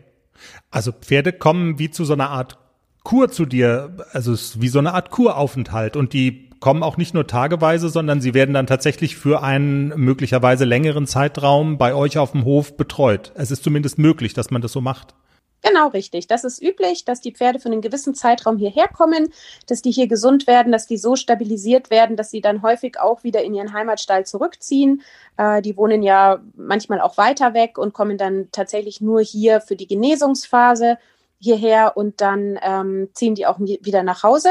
Also 0.71 0.93
Pferde 0.93 1.33
kommen 1.33 1.79
wie 1.79 1.91
zu 1.91 2.05
so 2.05 2.15
einer 2.15 2.31
Art 2.31 2.59
Kur 3.05 3.31
zu 3.31 3.47
dir, 3.47 3.97
also 4.13 4.33
es 4.33 4.43
ist 4.43 4.61
wie 4.61 4.69
so 4.69 4.79
eine 4.79 4.95
Art 4.95 5.11
Kuraufenthalt 5.11 5.97
und 5.97 6.13
die 6.13 6.51
kommen 6.61 6.85
auch 6.85 6.97
nicht 6.97 7.15
nur 7.15 7.27
tageweise, 7.27 7.89
sondern 7.89 8.21
sie 8.21 8.35
werden 8.35 8.55
dann 8.55 8.69
tatsächlich 8.69 9.17
für 9.17 9.43
einen 9.43 9.89
möglicherweise 9.89 10.65
längeren 10.65 11.09
Zeitraum 11.09 11.79
bei 11.79 11.95
euch 11.95 12.19
auf 12.19 12.33
dem 12.33 12.45
Hof 12.45 12.77
betreut. 12.77 13.33
Es 13.35 13.51
ist 13.51 13.65
zumindest 13.65 13.99
möglich, 13.99 14.35
dass 14.35 14.53
man 14.53 14.63
das 14.63 14.71
so 14.71 14.81
macht. 14.81 15.17
Genau, 15.63 15.89
richtig. 15.89 16.27
Das 16.27 16.43
ist 16.43 16.61
üblich, 16.61 17.05
dass 17.05 17.21
die 17.21 17.33
Pferde 17.33 17.61
für 17.61 17.69
einen 17.69 17.81
gewissen 17.81 18.15
Zeitraum 18.15 18.59
hierher 18.59 18.89
kommen, 18.89 19.33
dass 19.69 19.81
die 19.81 19.93
hier 19.93 20.09
gesund 20.09 20.49
werden, 20.49 20.73
dass 20.73 20.89
die 20.89 20.99
so 20.99 21.15
stabilisiert 21.15 21.89
werden, 21.91 22.17
dass 22.17 22.31
sie 22.31 22.41
dann 22.41 22.63
häufig 22.63 22.99
auch 22.99 23.23
wieder 23.23 23.43
in 23.45 23.55
ihren 23.55 23.73
Heimatstall 23.73 24.27
zurückziehen. 24.27 25.03
Äh, 25.37 25.63
die 25.63 25.77
wohnen 25.77 26.03
ja 26.03 26.41
manchmal 26.57 27.01
auch 27.01 27.17
weiter 27.17 27.55
weg 27.55 27.79
und 27.79 27.95
kommen 27.95 28.19
dann 28.19 28.49
tatsächlich 28.51 29.01
nur 29.01 29.21
hier 29.21 29.61
für 29.61 29.77
die 29.77 29.87
Genesungsphase 29.87 30.99
hierher 31.39 31.97
und 31.97 32.21
dann 32.21 32.59
ähm, 32.61 33.09
ziehen 33.15 33.37
die 33.37 33.47
auch 33.47 33.59
wieder 33.61 34.03
nach 34.03 34.25
Hause. 34.25 34.51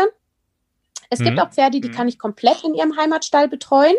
Es 1.10 1.19
mhm. 1.19 1.26
gibt 1.26 1.39
auch 1.41 1.50
Pferde, 1.50 1.82
die 1.82 1.89
mhm. 1.89 1.93
kann 1.93 2.08
ich 2.08 2.19
komplett 2.19 2.63
in 2.63 2.74
ihrem 2.74 2.95
Heimatstall 2.95 3.50
betreuen. 3.50 3.95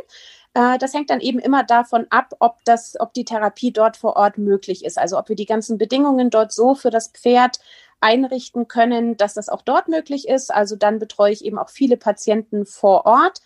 Äh, 0.55 0.79
das 0.79 0.95
hängt 0.95 1.11
dann 1.11 1.21
eben 1.21 1.39
immer 1.39 1.65
davon 1.65 2.07
ab, 2.11 2.35
ob, 2.39 2.65
das, 2.65 2.99
ob 3.01 3.15
die 3.15 3.25
Therapie 3.25 3.73
dort 3.73 3.97
vor 3.97 4.17
Ort 4.17 4.39
möglich 4.39 4.85
ist. 4.85 4.99
Also 4.99 5.19
ob 5.19 5.29
wir 5.29 5.37
die 5.37 5.47
ganzen 5.47 5.79
Bedingungen 5.79 6.31
dort 6.31 6.53
so 6.53 6.75
für 6.75 6.91
das 6.91 7.09
Pferd 7.09 7.59
einrichten 8.01 8.69
können, 8.69 9.17
dass 9.17 9.35
das 9.35 9.49
auch 9.49 9.63
dort 9.63 9.89
möglich 9.89 10.29
ist. 10.29 10.53
Also 10.53 10.77
dann 10.77 10.99
betreue 10.99 11.33
ich 11.33 11.45
eben 11.45 11.59
auch 11.59 11.71
viele 11.71 11.97
Patienten 11.97 12.67
vor 12.67 13.07
Ort. 13.07 13.41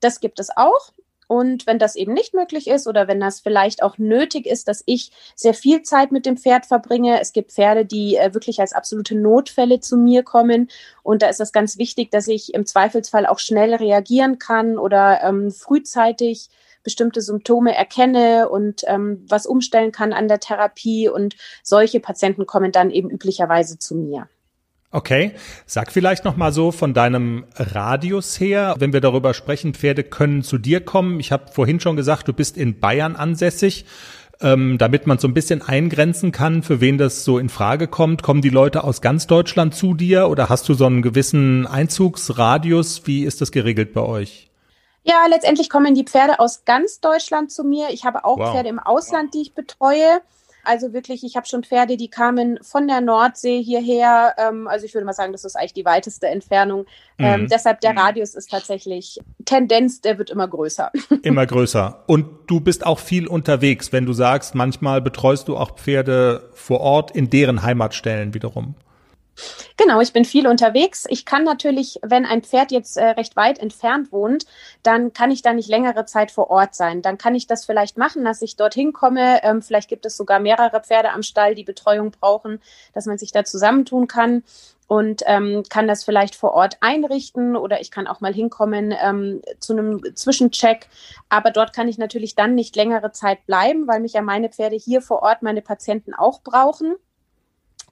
Das 0.00 0.20
gibt 0.20 0.40
es 0.40 0.50
auch. 0.56 0.92
Und 1.30 1.68
wenn 1.68 1.78
das 1.78 1.94
eben 1.94 2.12
nicht 2.12 2.34
möglich 2.34 2.66
ist 2.66 2.88
oder 2.88 3.06
wenn 3.06 3.20
das 3.20 3.38
vielleicht 3.38 3.84
auch 3.84 3.98
nötig 3.98 4.46
ist, 4.46 4.66
dass 4.66 4.82
ich 4.86 5.12
sehr 5.36 5.54
viel 5.54 5.82
Zeit 5.82 6.10
mit 6.10 6.26
dem 6.26 6.36
Pferd 6.36 6.66
verbringe, 6.66 7.20
es 7.20 7.32
gibt 7.32 7.52
Pferde, 7.52 7.84
die 7.84 8.16
äh, 8.16 8.34
wirklich 8.34 8.58
als 8.58 8.72
absolute 8.72 9.14
Notfälle 9.14 9.78
zu 9.78 9.96
mir 9.96 10.24
kommen. 10.24 10.68
Und 11.04 11.22
da 11.22 11.28
ist 11.28 11.38
es 11.40 11.52
ganz 11.52 11.78
wichtig, 11.78 12.10
dass 12.10 12.26
ich 12.26 12.52
im 12.52 12.66
Zweifelsfall 12.66 13.26
auch 13.26 13.38
schnell 13.38 13.76
reagieren 13.76 14.40
kann 14.40 14.76
oder 14.76 15.22
ähm, 15.22 15.52
frühzeitig 15.52 16.48
bestimmte 16.82 17.20
Symptome 17.20 17.76
erkenne 17.76 18.48
und 18.48 18.82
ähm, 18.88 19.24
was 19.28 19.46
umstellen 19.46 19.92
kann 19.92 20.12
an 20.12 20.26
der 20.26 20.40
Therapie. 20.40 21.08
Und 21.08 21.36
solche 21.62 22.00
Patienten 22.00 22.44
kommen 22.44 22.72
dann 22.72 22.90
eben 22.90 23.08
üblicherweise 23.08 23.78
zu 23.78 23.94
mir. 23.94 24.28
Okay, 24.92 25.32
sag 25.66 25.92
vielleicht 25.92 26.24
noch 26.24 26.36
mal 26.36 26.52
so 26.52 26.72
von 26.72 26.94
deinem 26.94 27.44
Radius 27.54 28.40
her, 28.40 28.74
wenn 28.78 28.92
wir 28.92 29.00
darüber 29.00 29.34
sprechen, 29.34 29.72
Pferde 29.72 30.02
können 30.02 30.42
zu 30.42 30.58
dir 30.58 30.80
kommen. 30.80 31.20
Ich 31.20 31.30
habe 31.30 31.52
vorhin 31.52 31.78
schon 31.78 31.94
gesagt, 31.94 32.26
du 32.26 32.32
bist 32.32 32.56
in 32.56 32.80
Bayern 32.80 33.14
ansässig. 33.14 33.84
Ähm, 34.42 34.78
damit 34.78 35.06
man 35.06 35.18
so 35.18 35.28
ein 35.28 35.34
bisschen 35.34 35.60
eingrenzen 35.60 36.32
kann, 36.32 36.62
für 36.62 36.80
wen 36.80 36.96
das 36.96 37.24
so 37.24 37.38
in 37.38 37.50
Frage 37.50 37.88
kommt, 37.88 38.22
kommen 38.22 38.40
die 38.40 38.48
Leute 38.48 38.84
aus 38.84 39.02
ganz 39.02 39.26
Deutschland 39.26 39.74
zu 39.74 39.92
dir 39.92 40.30
oder 40.30 40.48
hast 40.48 40.66
du 40.66 40.72
so 40.72 40.86
einen 40.86 41.02
gewissen 41.02 41.66
Einzugsradius? 41.66 43.06
Wie 43.06 43.24
ist 43.24 43.42
das 43.42 43.52
geregelt 43.52 43.92
bei 43.92 44.00
euch? 44.00 44.50
Ja, 45.02 45.26
letztendlich 45.28 45.68
kommen 45.68 45.94
die 45.94 46.04
Pferde 46.04 46.40
aus 46.40 46.64
ganz 46.64 47.00
Deutschland 47.00 47.52
zu 47.52 47.64
mir. 47.64 47.88
Ich 47.90 48.06
habe 48.06 48.24
auch 48.24 48.38
wow. 48.38 48.52
Pferde 48.52 48.70
im 48.70 48.78
Ausland, 48.78 49.34
die 49.34 49.42
ich 49.42 49.54
betreue. 49.54 50.22
Also 50.70 50.92
wirklich, 50.92 51.24
ich 51.24 51.34
habe 51.34 51.48
schon 51.48 51.64
Pferde, 51.64 51.96
die 51.96 52.06
kamen 52.06 52.60
von 52.62 52.86
der 52.86 53.00
Nordsee 53.00 53.60
hierher. 53.60 54.36
Ähm, 54.38 54.68
also 54.68 54.86
ich 54.86 54.94
würde 54.94 55.04
mal 55.04 55.12
sagen, 55.12 55.32
das 55.32 55.44
ist 55.44 55.56
eigentlich 55.56 55.72
die 55.72 55.84
weiteste 55.84 56.28
Entfernung. 56.28 56.86
Ähm, 57.18 57.42
mhm. 57.42 57.48
deshalb 57.48 57.80
der 57.80 57.90
mhm. 57.90 57.98
Radius 57.98 58.36
ist 58.36 58.52
tatsächlich 58.52 59.18
Tendenz, 59.44 60.00
der 60.00 60.16
wird 60.18 60.30
immer 60.30 60.46
größer. 60.46 60.92
Immer 61.24 61.44
größer. 61.44 62.04
Und 62.06 62.26
du 62.46 62.60
bist 62.60 62.86
auch 62.86 63.00
viel 63.00 63.26
unterwegs, 63.26 63.92
wenn 63.92 64.06
du 64.06 64.12
sagst, 64.12 64.54
manchmal 64.54 65.00
betreust 65.00 65.48
du 65.48 65.56
auch 65.56 65.76
Pferde 65.76 66.48
vor 66.54 66.80
Ort 66.80 67.10
in 67.10 67.30
deren 67.30 67.64
Heimatstellen 67.64 68.32
wiederum. 68.32 68.76
Genau, 69.76 70.00
ich 70.00 70.12
bin 70.12 70.24
viel 70.24 70.46
unterwegs. 70.46 71.06
Ich 71.08 71.24
kann 71.24 71.44
natürlich, 71.44 71.98
wenn 72.02 72.26
ein 72.26 72.42
Pferd 72.42 72.70
jetzt 72.72 72.96
äh, 72.96 73.04
recht 73.10 73.36
weit 73.36 73.58
entfernt 73.58 74.12
wohnt, 74.12 74.44
dann 74.82 75.12
kann 75.12 75.30
ich 75.30 75.42
da 75.42 75.52
nicht 75.52 75.68
längere 75.68 76.04
Zeit 76.04 76.30
vor 76.30 76.50
Ort 76.50 76.74
sein. 76.74 77.02
Dann 77.02 77.18
kann 77.18 77.34
ich 77.34 77.46
das 77.46 77.64
vielleicht 77.64 77.96
machen, 77.96 78.24
dass 78.24 78.42
ich 78.42 78.56
dorthin 78.56 78.92
komme. 78.92 79.42
Ähm, 79.42 79.62
vielleicht 79.62 79.88
gibt 79.88 80.06
es 80.06 80.16
sogar 80.16 80.40
mehrere 80.40 80.80
Pferde 80.80 81.12
am 81.12 81.22
Stall, 81.22 81.54
die 81.54 81.64
Betreuung 81.64 82.10
brauchen, 82.10 82.60
dass 82.94 83.06
man 83.06 83.18
sich 83.18 83.32
da 83.32 83.44
zusammentun 83.44 84.06
kann 84.06 84.42
und 84.90 85.22
ähm, 85.26 85.62
kann 85.68 85.86
das 85.86 86.02
vielleicht 86.02 86.34
vor 86.34 86.52
Ort 86.52 86.78
einrichten 86.80 87.54
oder 87.54 87.80
ich 87.80 87.92
kann 87.92 88.08
auch 88.08 88.20
mal 88.20 88.34
hinkommen 88.34 88.92
ähm, 89.00 89.40
zu 89.60 89.72
einem 89.72 90.02
Zwischencheck. 90.16 90.88
Aber 91.28 91.52
dort 91.52 91.72
kann 91.72 91.86
ich 91.86 91.96
natürlich 91.96 92.34
dann 92.34 92.56
nicht 92.56 92.74
längere 92.74 93.12
Zeit 93.12 93.46
bleiben, 93.46 93.86
weil 93.86 94.00
mich 94.00 94.14
ja 94.14 94.20
meine 94.20 94.48
Pferde 94.48 94.74
hier 94.74 95.00
vor 95.00 95.22
Ort, 95.22 95.42
meine 95.42 95.62
Patienten 95.62 96.12
auch 96.12 96.42
brauchen. 96.42 96.96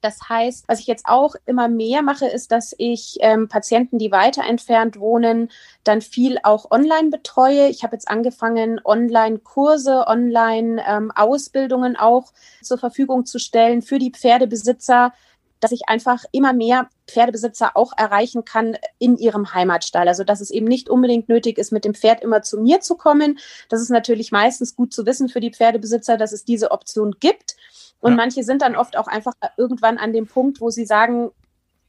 Das 0.00 0.28
heißt, 0.28 0.68
was 0.68 0.80
ich 0.80 0.86
jetzt 0.86 1.06
auch 1.06 1.34
immer 1.46 1.68
mehr 1.68 2.02
mache, 2.02 2.26
ist, 2.26 2.52
dass 2.52 2.74
ich 2.78 3.18
ähm, 3.20 3.48
Patienten, 3.48 3.98
die 3.98 4.12
weiter 4.12 4.44
entfernt 4.44 4.98
wohnen, 4.98 5.50
dann 5.84 6.00
viel 6.00 6.38
auch 6.42 6.70
online 6.70 7.10
betreue. 7.10 7.68
Ich 7.68 7.82
habe 7.82 7.96
jetzt 7.96 8.08
angefangen, 8.08 8.80
Online-Kurse, 8.84 10.06
Online-Ausbildungen 10.06 11.92
ähm, 11.92 12.00
auch 12.00 12.32
zur 12.62 12.78
Verfügung 12.78 13.26
zu 13.26 13.38
stellen 13.38 13.82
für 13.82 13.98
die 13.98 14.12
Pferdebesitzer, 14.12 15.12
dass 15.60 15.72
ich 15.72 15.82
einfach 15.88 16.24
immer 16.32 16.52
mehr 16.52 16.88
Pferdebesitzer 17.06 17.76
auch 17.76 17.92
erreichen 17.96 18.44
kann 18.44 18.76
in 18.98 19.16
ihrem 19.16 19.54
Heimatstall. 19.54 20.08
Also 20.08 20.24
dass 20.24 20.40
es 20.40 20.50
eben 20.50 20.66
nicht 20.66 20.88
unbedingt 20.88 21.28
nötig 21.28 21.58
ist, 21.58 21.72
mit 21.72 21.84
dem 21.84 21.94
Pferd 21.94 22.22
immer 22.22 22.42
zu 22.42 22.60
mir 22.60 22.80
zu 22.80 22.96
kommen. 22.96 23.38
Das 23.68 23.80
ist 23.80 23.90
natürlich 23.90 24.32
meistens 24.32 24.76
gut 24.76 24.92
zu 24.92 25.06
wissen 25.06 25.28
für 25.28 25.40
die 25.40 25.52
Pferdebesitzer, 25.52 26.16
dass 26.16 26.32
es 26.32 26.44
diese 26.44 26.70
Option 26.70 27.16
gibt. 27.20 27.56
Und 28.00 28.12
ja. 28.12 28.16
manche 28.16 28.44
sind 28.44 28.62
dann 28.62 28.76
oft 28.76 28.96
auch 28.96 29.08
einfach 29.08 29.32
irgendwann 29.56 29.98
an 29.98 30.12
dem 30.12 30.26
Punkt, 30.26 30.60
wo 30.60 30.70
sie 30.70 30.86
sagen, 30.86 31.30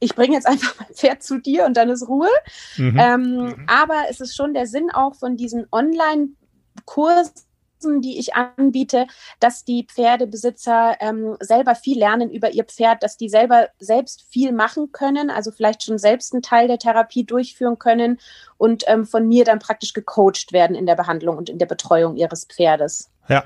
ich 0.00 0.14
bringe 0.14 0.34
jetzt 0.34 0.46
einfach 0.46 0.74
mein 0.78 0.94
Pferd 0.94 1.22
zu 1.22 1.38
dir 1.38 1.66
und 1.66 1.76
dann 1.76 1.90
ist 1.90 2.08
Ruhe. 2.08 2.28
Mhm. 2.76 2.98
Ähm, 2.98 3.22
mhm. 3.22 3.66
Aber 3.68 4.04
es 4.08 4.20
ist 4.20 4.34
schon 4.34 4.54
der 4.54 4.66
Sinn 4.66 4.90
auch 4.90 5.14
von 5.14 5.36
diesen 5.36 5.66
Online-Kursen, 5.70 7.44
die 7.82 8.18
ich 8.18 8.34
anbiete, 8.34 9.06
dass 9.40 9.64
die 9.64 9.86
Pferdebesitzer 9.86 10.96
ähm, 11.00 11.36
selber 11.40 11.74
viel 11.74 11.98
lernen 11.98 12.30
über 12.30 12.50
ihr 12.50 12.64
Pferd, 12.64 13.02
dass 13.02 13.16
die 13.16 13.28
selber 13.28 13.68
selbst 13.78 14.24
viel 14.30 14.52
machen 14.52 14.92
können, 14.92 15.30
also 15.30 15.50
vielleicht 15.50 15.82
schon 15.82 15.98
selbst 15.98 16.32
einen 16.32 16.42
Teil 16.42 16.68
der 16.68 16.78
Therapie 16.78 17.24
durchführen 17.24 17.78
können 17.78 18.18
und 18.58 18.84
ähm, 18.86 19.04
von 19.04 19.26
mir 19.26 19.44
dann 19.44 19.58
praktisch 19.58 19.92
gecoacht 19.92 20.52
werden 20.52 20.76
in 20.76 20.86
der 20.86 20.96
Behandlung 20.96 21.36
und 21.36 21.48
in 21.48 21.58
der 21.58 21.66
Betreuung 21.66 22.16
ihres 22.16 22.44
Pferdes. 22.44 23.10
Ja, 23.28 23.44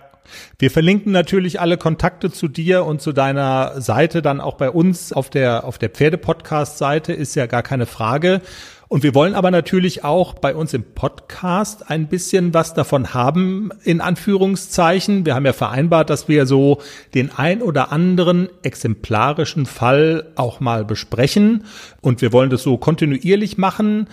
wir 0.58 0.70
verlinken 0.70 1.12
natürlich 1.12 1.60
alle 1.60 1.76
Kontakte 1.76 2.30
zu 2.30 2.48
dir 2.48 2.84
und 2.84 3.02
zu 3.02 3.12
deiner 3.12 3.80
Seite 3.80 4.22
dann 4.22 4.40
auch 4.40 4.54
bei 4.54 4.70
uns 4.70 5.12
auf 5.12 5.30
der, 5.30 5.64
auf 5.64 5.78
der 5.78 5.90
Pferde-Podcast-Seite, 5.90 7.12
ist 7.12 7.34
ja 7.34 7.46
gar 7.46 7.62
keine 7.62 7.86
Frage. 7.86 8.40
Und 8.88 9.02
wir 9.02 9.14
wollen 9.14 9.34
aber 9.34 9.50
natürlich 9.50 10.04
auch 10.04 10.34
bei 10.34 10.54
uns 10.54 10.74
im 10.74 10.84
Podcast 10.94 11.90
ein 11.90 12.08
bisschen 12.08 12.52
was 12.52 12.74
davon 12.74 13.14
haben, 13.14 13.70
in 13.82 14.00
Anführungszeichen. 14.00 15.24
Wir 15.24 15.34
haben 15.34 15.46
ja 15.46 15.52
vereinbart, 15.52 16.10
dass 16.10 16.28
wir 16.28 16.46
so 16.46 16.80
den 17.14 17.30
ein 17.36 17.62
oder 17.62 17.92
anderen 17.92 18.48
exemplarischen 18.62 19.66
Fall 19.66 20.32
auch 20.36 20.60
mal 20.60 20.84
besprechen. 20.84 21.64
Und 22.02 22.20
wir 22.20 22.32
wollen 22.32 22.50
das 22.50 22.62
so 22.62 22.76
kontinuierlich 22.76 23.58
machen. 23.58 24.08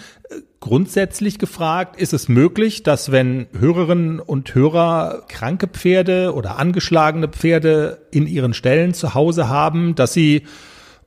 Grundsätzlich 0.62 1.40
gefragt, 1.40 2.00
ist 2.00 2.14
es 2.14 2.30
möglich, 2.30 2.84
dass 2.84 3.12
wenn 3.12 3.48
Hörerinnen 3.58 4.20
und 4.20 4.54
Hörer 4.54 5.24
kranke 5.28 5.68
Pferde 5.68 6.34
oder 6.34 6.58
angeschlagene 6.58 7.28
Pferde 7.28 8.08
in 8.12 8.28
ihren 8.28 8.54
Ställen 8.54 8.94
zu 8.94 9.14
Hause 9.14 9.50
haben, 9.50 9.96
dass 9.96 10.14
sie 10.14 10.44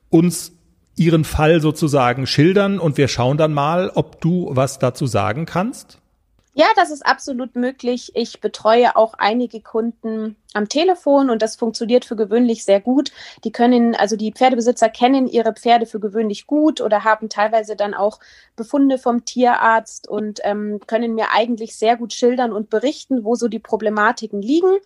uns 0.09 0.54
ihren 0.95 1.23
Fall 1.23 1.61
sozusagen 1.61 2.27
schildern 2.27 2.79
und 2.79 2.97
wir 2.97 3.07
schauen 3.07 3.37
dann 3.37 3.53
mal, 3.53 3.91
ob 3.93 4.21
du 4.21 4.49
was 4.51 4.79
dazu 4.79 5.05
sagen 5.05 5.45
kannst? 5.45 5.99
Ja, 6.57 6.67
das 6.77 6.89
ist 6.89 7.05
absolut 7.05 7.57
möglich. 7.57 8.13
Ich 8.15 8.39
betreue 8.39 8.95
auch 8.95 9.15
einige 9.15 9.59
Kunden 9.59 10.37
am 10.53 10.69
Telefon 10.69 11.29
und 11.29 11.41
das 11.41 11.57
funktioniert 11.57 12.05
für 12.05 12.15
gewöhnlich 12.15 12.63
sehr 12.63 12.79
gut. 12.79 13.11
Die 13.43 13.51
können, 13.51 13.93
also 13.93 14.15
die 14.15 14.31
Pferdebesitzer 14.31 14.87
kennen 14.87 15.27
ihre 15.27 15.51
Pferde 15.51 15.85
für 15.85 15.99
gewöhnlich 15.99 16.47
gut 16.47 16.79
oder 16.79 17.03
haben 17.03 17.27
teilweise 17.27 17.75
dann 17.75 17.93
auch 17.93 18.21
Befunde 18.55 18.97
vom 18.97 19.25
Tierarzt 19.25 20.07
und 20.07 20.39
ähm, 20.45 20.79
können 20.87 21.13
mir 21.13 21.33
eigentlich 21.33 21.75
sehr 21.75 21.97
gut 21.97 22.13
schildern 22.13 22.53
und 22.53 22.69
berichten, 22.69 23.25
wo 23.25 23.35
so 23.35 23.49
die 23.49 23.59
Problematiken 23.59 24.41
liegen. 24.41 24.77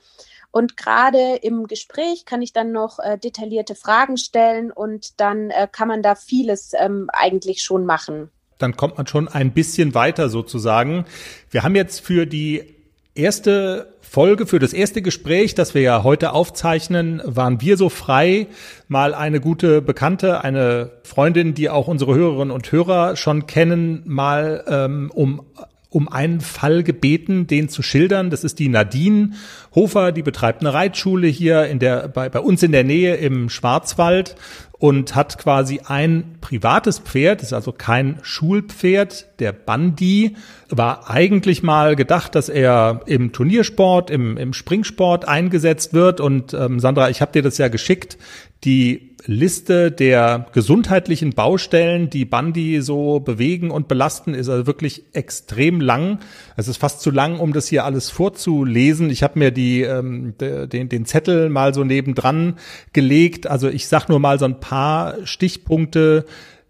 Und 0.52 0.78
gerade 0.78 1.36
im 1.42 1.68
Gespräch 1.68 2.26
kann 2.26 2.42
ich 2.42 2.54
dann 2.54 2.72
noch 2.72 3.00
äh, 3.00 3.18
detaillierte 3.18 3.76
Fragen 3.76 4.18
stellen 4.18 4.72
und 4.72 5.20
dann 5.20 5.52
äh, 5.52 5.68
kann 5.72 5.88
man 5.88 6.02
da 6.02 6.16
vieles 6.16 6.72
ähm, 6.80 7.08
eigentlich 7.14 7.62
schon 7.62 7.86
machen. 7.86 8.30
Dann 8.58 8.76
kommt 8.76 8.98
man 8.98 9.08
schon 9.08 9.28
ein 9.28 9.54
bisschen 9.54 9.94
weiter 9.94 10.30
sozusagen. 10.30 11.06
Wir 11.50 11.64
haben 11.64 11.76
jetzt 11.76 12.02
für 12.02 12.26
die 12.26 12.76
erste 13.16 13.94
Folge, 14.02 14.48
für 14.48 14.60
das 14.60 14.74
erste 14.74 15.02
Gespräch, 15.02 15.54
das 15.54 15.76
wir 15.76 15.82
ja 15.82 16.04
heute 16.04 16.34
aufzeichnen, 16.34 17.22
waren 17.24 17.62
wir 17.62 17.78
so 17.78 17.90
frei, 17.90 18.48
mal 18.88 19.14
eine 19.14 19.40
gute 19.40 19.82
Bekannte, 19.82 20.44
eine 20.44 20.92
Freundin, 21.04 21.54
die 21.54 21.70
auch 21.70 21.88
unsere 21.88 22.16
Hörerinnen 22.16 22.52
und 22.52 22.72
Hörer 22.72 23.16
schon 23.16 23.46
kennen, 23.46 24.02
mal 24.06 24.64
ähm, 24.68 25.12
um 25.14 25.46
um 25.90 26.08
einen 26.08 26.40
Fall 26.40 26.84
gebeten, 26.84 27.48
den 27.48 27.68
zu 27.68 27.82
schildern. 27.82 28.30
Das 28.30 28.44
ist 28.44 28.60
die 28.60 28.70
Nadine 28.70 29.32
Hofer, 29.74 30.12
die 30.12 30.22
betreibt 30.22 30.62
eine 30.62 30.74
Reitschule 30.74 31.28
hier 31.28 31.66
in 31.66 31.80
der, 31.80 32.08
bei, 32.08 32.30
bei 32.30 32.40
uns 32.40 32.62
in 32.62 32.72
der 32.72 32.84
Nähe 32.84 33.16
im 33.16 33.50
Schwarzwald 33.50 34.36
und 34.80 35.16
hat 35.16 35.38
quasi 35.40 35.82
ein 35.86 36.38
privates 36.42 37.00
Pferd, 37.00 37.42
ist 37.42 37.54
also 37.54 37.72
kein 37.72 38.20
Schulpferd, 38.22 39.28
der 39.40 39.52
Bandi, 39.52 40.38
war 40.70 41.10
eigentlich 41.10 41.64
mal 41.64 41.96
gedacht, 41.96 42.36
dass 42.36 42.50
er 42.50 43.02
im 43.06 43.34
Turniersport, 43.34 44.10
im, 44.10 44.38
im 44.38 44.54
Springsport 44.54 45.28
eingesetzt 45.28 45.94
wird. 45.94 46.22
Und 46.22 46.54
ähm, 46.54 46.80
Sandra, 46.80 47.10
ich 47.10 47.20
habe 47.20 47.34
dir 47.34 47.42
das 47.42 47.58
ja 47.58 47.68
geschickt, 47.68 48.18
die 48.64 49.09
Liste 49.26 49.92
der 49.92 50.48
gesundheitlichen 50.54 51.34
Baustellen, 51.34 52.10
die 52.10 52.26
Bandi 52.26 52.82
so 52.82 53.20
bewegen 53.20 53.72
und 53.72 53.88
belasten, 53.88 54.34
ist 54.34 54.50
also 54.50 54.68
wirklich 54.68 55.04
extrem 55.14 55.82
lang. 55.82 56.20
Es 56.58 56.68
ist 56.68 56.78
fast 56.78 57.02
zu 57.02 57.12
lang, 57.12 57.40
um 57.40 57.54
das 57.54 57.68
hier 57.68 57.86
alles 57.86 58.10
vorzulesen. 58.10 59.10
Ich 59.10 59.24
habe 59.24 59.40
mir 59.40 59.52
die, 59.52 59.82
ähm, 59.82 60.36
den, 60.40 60.90
den 60.90 61.06
Zettel 61.06 61.50
mal 61.50 61.74
so 61.74 61.84
nebendran 61.84 62.56
gelegt. 62.94 63.48
Also 63.48 63.70
ich 63.70 63.88
sag 63.88 64.10
nur 64.10 64.20
mal 64.20 64.40
so 64.40 64.46
ein 64.46 64.60
paar 64.60 65.16
Stichpunkte 65.26 66.26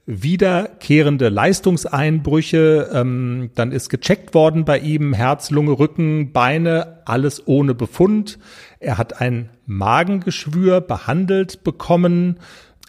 wiederkehrende 0.10 1.30
Leistungseinbrüche. 1.30 2.90
Ähm, 2.94 3.52
dann 3.54 3.72
ist 3.72 3.90
gecheckt 3.90 4.34
worden 4.34 4.66
bei 4.66 4.80
ihm 4.80 5.14
Herz, 5.14 5.52
Lunge, 5.52 5.78
Rücken, 5.78 6.32
Beine, 6.34 7.02
alles 7.06 7.48
ohne 7.48 7.76
Befund. 7.76 8.40
Er 8.80 8.98
hat 8.98 9.22
ein 9.22 9.50
Magengeschwür 9.68 10.82
behandelt 10.82 11.64
bekommen. 11.64 12.40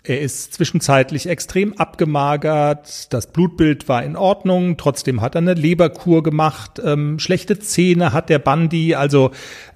Er 0.03 0.23
ist 0.23 0.55
zwischenzeitlich 0.55 1.29
extrem 1.29 1.75
abgemagert. 1.75 3.13
Das 3.13 3.27
Blutbild 3.27 3.87
war 3.87 4.03
in 4.03 4.17
Ordnung. 4.17 4.79
Trotzdem 4.79 5.21
hat 5.21 5.35
er 5.35 5.43
eine 5.43 5.53
Leberkur 5.53 6.23
gemacht. 6.23 6.81
Ähm, 6.83 7.19
schlechte 7.19 7.59
Zähne 7.59 8.15
hat 8.15 8.31
der 8.31 8.39
Bandi. 8.39 8.95
Also 8.95 9.31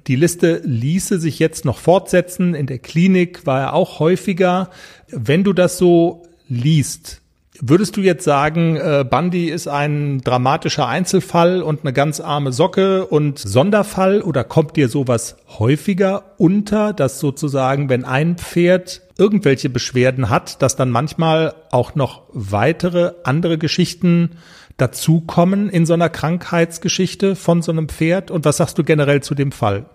die 0.07 0.17
Liste 0.17 0.63
ließe 0.65 1.21
sich 1.21 1.39
jetzt 1.39 1.67
noch 1.67 1.77
fortsetzen. 1.77 2.55
In 2.55 2.67
der 2.67 2.79
Klinik 2.79 3.45
war 3.45 3.61
er 3.61 3.73
auch 3.75 3.99
häufiger. 3.99 4.71
Wenn 5.09 5.45
du 5.45 5.53
das 5.53 5.77
so 5.77 6.23
liest, 6.49 7.21
Würdest 7.61 7.97
du 7.97 8.01
jetzt 8.01 8.25
sagen, 8.25 8.77
äh, 8.77 9.05
Bandi 9.09 9.49
ist 9.49 9.69
ein 9.69 10.21
dramatischer 10.23 10.89
Einzelfall 10.89 11.63
und 11.63 11.83
eine 11.83 11.93
ganz 11.93 12.19
arme 12.19 12.53
Socke 12.53 13.07
und 13.07 13.39
Sonderfall 13.39 14.23
oder 14.23 14.43
kommt 14.43 14.75
dir 14.77 14.89
sowas 14.89 15.37
häufiger 15.59 16.35
unter, 16.37 16.93
dass 16.93 17.21
sozusagen, 17.21 17.89
wenn 17.89 18.05
ein 18.05 18.39
Pferd 18.39 19.03
irgendwelche 19.19 19.71
Beschwerden 19.71 20.31
hat, 20.31 20.63
dass 20.63 20.75
dann 20.75 20.91
manchmal 20.91 21.55
auch 21.71 21.95
noch 21.95 22.23
weitere 22.33 23.13
andere 23.23 23.57
Geschichten 23.57 24.31
dazukommen 24.77 25.69
in 25.71 25.87
so 25.87 25.95
einer 25.95 26.09
Krankheitsgeschichte 26.09 27.37
von 27.37 27.63
so 27.63 27.71
einem 27.71 27.89
Pferd? 27.89 28.33
Und 28.33 28.45
was 28.45 28.57
sagst 28.57 28.79
du 28.79 28.83
generell 28.83 29.23
zu 29.23 29.37
dem 29.37 29.53
Fall? 29.53 29.87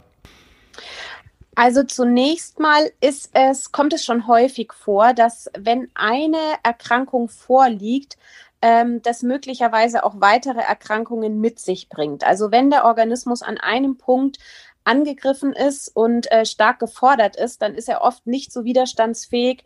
Also 1.60 1.84
zunächst 1.84 2.58
mal 2.58 2.89
ist 3.02 3.32
es, 3.34 3.74
kommt 3.74 3.91
es 3.91 4.06
schon 4.06 4.28
häufig 4.28 4.72
vor, 4.72 5.13
dass 5.13 5.50
wenn 5.58 5.91
eine 5.93 6.38
Erkrankung 6.63 7.28
vorliegt, 7.28 8.15
ähm, 8.62 9.02
das 9.02 9.24
möglicherweise 9.24 10.06
auch 10.06 10.22
weitere 10.22 10.62
Erkrankungen 10.62 11.41
mit 11.41 11.60
sich 11.60 11.89
bringt. 11.89 12.24
Also 12.24 12.52
wenn 12.52 12.69
der 12.69 12.86
Organismus 12.86 13.41
an 13.41 13.58
einem 13.58 13.98
Punkt 13.98 14.38
angegriffen 14.86 15.52
ist 15.52 15.93
und 15.93 16.32
äh, 16.32 16.45
stark 16.45 16.80
gefordert 16.80 17.36
ist, 17.36 17.62
dann 17.62 17.76
ist 17.76 17.89
er 17.89 18.04
oft 18.04 18.26
nicht 18.26 18.54
so 18.54 18.63
widerstandsfähig 18.63 19.65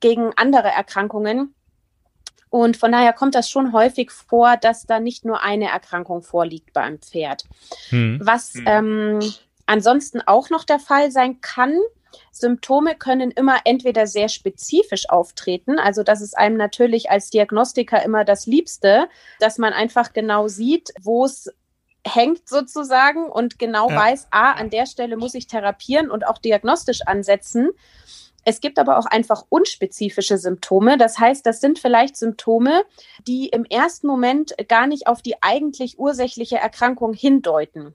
gegen 0.00 0.32
andere 0.36 0.68
Erkrankungen. 0.68 1.54
Und 2.50 2.76
von 2.76 2.92
daher 2.92 3.14
kommt 3.14 3.34
das 3.34 3.48
schon 3.48 3.72
häufig 3.72 4.10
vor, 4.10 4.58
dass 4.58 4.84
da 4.84 5.00
nicht 5.00 5.24
nur 5.24 5.42
eine 5.42 5.70
Erkrankung 5.70 6.20
vorliegt 6.20 6.74
beim 6.74 6.98
Pferd. 6.98 7.46
Hm. 7.88 8.20
Was 8.22 8.52
hm. 8.52 8.64
Ähm, 8.66 9.20
ansonsten 9.70 10.20
auch 10.20 10.50
noch 10.50 10.64
der 10.64 10.80
Fall 10.80 11.12
sein 11.12 11.40
kann. 11.40 11.78
Symptome 12.32 12.96
können 12.96 13.30
immer 13.30 13.58
entweder 13.64 14.08
sehr 14.08 14.28
spezifisch 14.28 15.08
auftreten, 15.08 15.78
also 15.78 16.02
das 16.02 16.20
ist 16.20 16.36
einem 16.36 16.56
natürlich 16.56 17.08
als 17.10 17.30
Diagnostiker 17.30 18.02
immer 18.02 18.24
das 18.24 18.46
Liebste, 18.46 19.08
dass 19.38 19.58
man 19.58 19.72
einfach 19.72 20.12
genau 20.12 20.48
sieht, 20.48 20.90
wo 21.00 21.24
es 21.24 21.54
hängt 22.04 22.48
sozusagen 22.48 23.30
und 23.30 23.60
genau 23.60 23.90
ja. 23.90 23.96
weiß, 23.96 24.28
ah, 24.32 24.52
an 24.52 24.70
der 24.70 24.86
Stelle 24.86 25.16
muss 25.16 25.34
ich 25.34 25.46
therapieren 25.46 26.10
und 26.10 26.26
auch 26.26 26.38
diagnostisch 26.38 27.02
ansetzen. 27.06 27.70
Es 28.44 28.60
gibt 28.60 28.78
aber 28.78 28.98
auch 28.98 29.06
einfach 29.06 29.44
unspezifische 29.50 30.38
Symptome. 30.38 30.96
Das 30.96 31.18
heißt, 31.18 31.44
das 31.44 31.60
sind 31.60 31.78
vielleicht 31.78 32.16
Symptome, 32.16 32.82
die 33.28 33.48
im 33.48 33.64
ersten 33.66 34.06
Moment 34.06 34.54
gar 34.66 34.86
nicht 34.86 35.06
auf 35.06 35.22
die 35.22 35.42
eigentlich 35.42 35.98
ursächliche 35.98 36.56
Erkrankung 36.56 37.12
hindeuten. 37.12 37.94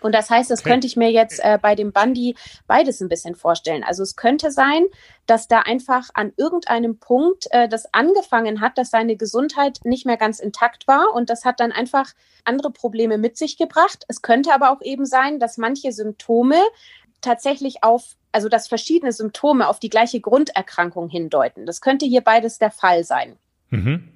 Und 0.00 0.14
das 0.14 0.30
heißt, 0.30 0.50
das 0.50 0.64
könnte 0.64 0.86
ich 0.86 0.96
mir 0.96 1.10
jetzt 1.10 1.40
äh, 1.42 1.58
bei 1.60 1.74
dem 1.74 1.92
Bandi 1.92 2.36
beides 2.66 3.00
ein 3.00 3.08
bisschen 3.08 3.34
vorstellen. 3.34 3.84
Also 3.84 4.02
es 4.02 4.16
könnte 4.16 4.50
sein, 4.50 4.84
dass 5.26 5.48
da 5.48 5.60
einfach 5.60 6.08
an 6.14 6.32
irgendeinem 6.36 6.98
Punkt 6.98 7.46
äh, 7.50 7.68
das 7.68 7.92
angefangen 7.92 8.60
hat, 8.60 8.78
dass 8.78 8.90
seine 8.90 9.16
Gesundheit 9.16 9.80
nicht 9.84 10.06
mehr 10.06 10.16
ganz 10.16 10.40
intakt 10.40 10.86
war 10.86 11.12
und 11.14 11.30
das 11.30 11.44
hat 11.44 11.60
dann 11.60 11.72
einfach 11.72 12.12
andere 12.44 12.70
Probleme 12.70 13.18
mit 13.18 13.36
sich 13.36 13.56
gebracht. 13.56 14.04
Es 14.08 14.22
könnte 14.22 14.52
aber 14.52 14.70
auch 14.70 14.82
eben 14.82 15.06
sein, 15.06 15.38
dass 15.38 15.58
manche 15.58 15.92
Symptome 15.92 16.56
tatsächlich 17.20 17.82
auf, 17.82 18.16
also 18.32 18.48
dass 18.48 18.68
verschiedene 18.68 19.12
Symptome 19.12 19.68
auf 19.68 19.80
die 19.80 19.90
gleiche 19.90 20.20
Grunderkrankung 20.20 21.08
hindeuten. 21.08 21.66
Das 21.66 21.80
könnte 21.80 22.06
hier 22.06 22.20
beides 22.20 22.58
der 22.58 22.70
Fall 22.70 23.04
sein. 23.04 23.36
Mhm. 23.70 24.12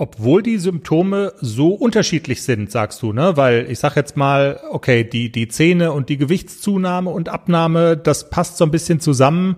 Obwohl 0.00 0.44
die 0.44 0.58
Symptome 0.58 1.32
so 1.40 1.74
unterschiedlich 1.74 2.44
sind, 2.44 2.70
sagst 2.70 3.02
du, 3.02 3.12
ne? 3.12 3.36
Weil 3.36 3.68
ich 3.68 3.80
sag 3.80 3.96
jetzt 3.96 4.16
mal, 4.16 4.60
okay, 4.70 5.02
die, 5.02 5.32
die 5.32 5.48
Zähne 5.48 5.92
und 5.92 6.08
die 6.08 6.16
Gewichtszunahme 6.16 7.10
und 7.10 7.28
Abnahme, 7.28 7.96
das 7.96 8.30
passt 8.30 8.58
so 8.58 8.64
ein 8.64 8.70
bisschen 8.70 9.00
zusammen. 9.00 9.56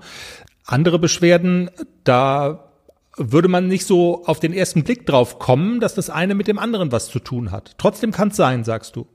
Andere 0.64 0.98
Beschwerden, 0.98 1.70
da 2.04 2.70
würde 3.18 3.48
man 3.48 3.68
nicht 3.68 3.86
so 3.86 4.24
auf 4.24 4.40
den 4.40 4.54
ersten 4.54 4.82
Blick 4.82 5.04
drauf 5.04 5.38
kommen, 5.38 5.78
dass 5.78 5.94
das 5.94 6.08
eine 6.08 6.34
mit 6.34 6.48
dem 6.48 6.58
anderen 6.58 6.90
was 6.90 7.08
zu 7.10 7.18
tun 7.18 7.50
hat. 7.50 7.74
Trotzdem 7.76 8.10
kann 8.10 8.28
es 8.28 8.36
sein, 8.36 8.64
sagst 8.64 8.96
du. 8.96 9.06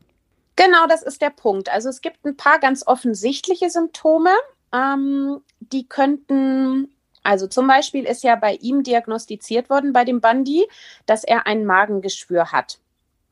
Genau, 0.56 0.86
das 0.88 1.02
ist 1.02 1.24
der 1.24 1.32
Punkt. 1.32 1.70
Also 1.70 1.90
es 1.90 2.02
gibt 2.02 2.24
ein 2.24 2.38
paar 2.38 2.60
ganz 2.60 2.86
offensichtliche 2.86 3.72
Symptome, 3.72 4.30
ähm, 4.72 5.40
die 5.60 5.88
könnten 5.88 6.90
also 7.26 7.48
zum 7.48 7.68
Beispiel 7.68 8.06
ist 8.06 8.24
ja 8.24 8.36
bei 8.36 8.54
ihm 8.62 8.84
diagnostiziert 8.84 9.70
worden, 9.70 9.94
bei 9.94 10.06
dem 10.06 10.22
Bandi, 10.22 10.66
dass 11.06 11.24
er 11.24 11.48
ein 11.48 11.66
Magengeschwür 11.66 12.52
hat. 12.52 12.80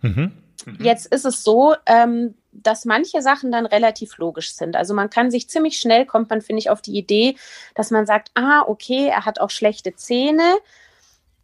Mhm. 0.01 0.31
Mhm. 0.65 0.77
Jetzt 0.79 1.07
ist 1.07 1.25
es 1.25 1.43
so, 1.43 1.75
ähm, 1.85 2.35
dass 2.51 2.85
manche 2.85 3.21
Sachen 3.21 3.51
dann 3.51 3.65
relativ 3.65 4.17
logisch 4.17 4.53
sind. 4.53 4.75
Also 4.75 4.93
man 4.93 5.09
kann 5.09 5.31
sich 5.31 5.49
ziemlich 5.49 5.79
schnell, 5.79 6.05
kommt 6.05 6.29
man, 6.29 6.41
finde 6.41 6.59
ich, 6.59 6.69
auf 6.69 6.81
die 6.81 6.97
Idee, 6.97 7.35
dass 7.75 7.91
man 7.91 8.05
sagt, 8.05 8.31
ah, 8.35 8.63
okay, 8.67 9.07
er 9.07 9.25
hat 9.25 9.39
auch 9.39 9.49
schlechte 9.49 9.95
Zähne. 9.95 10.57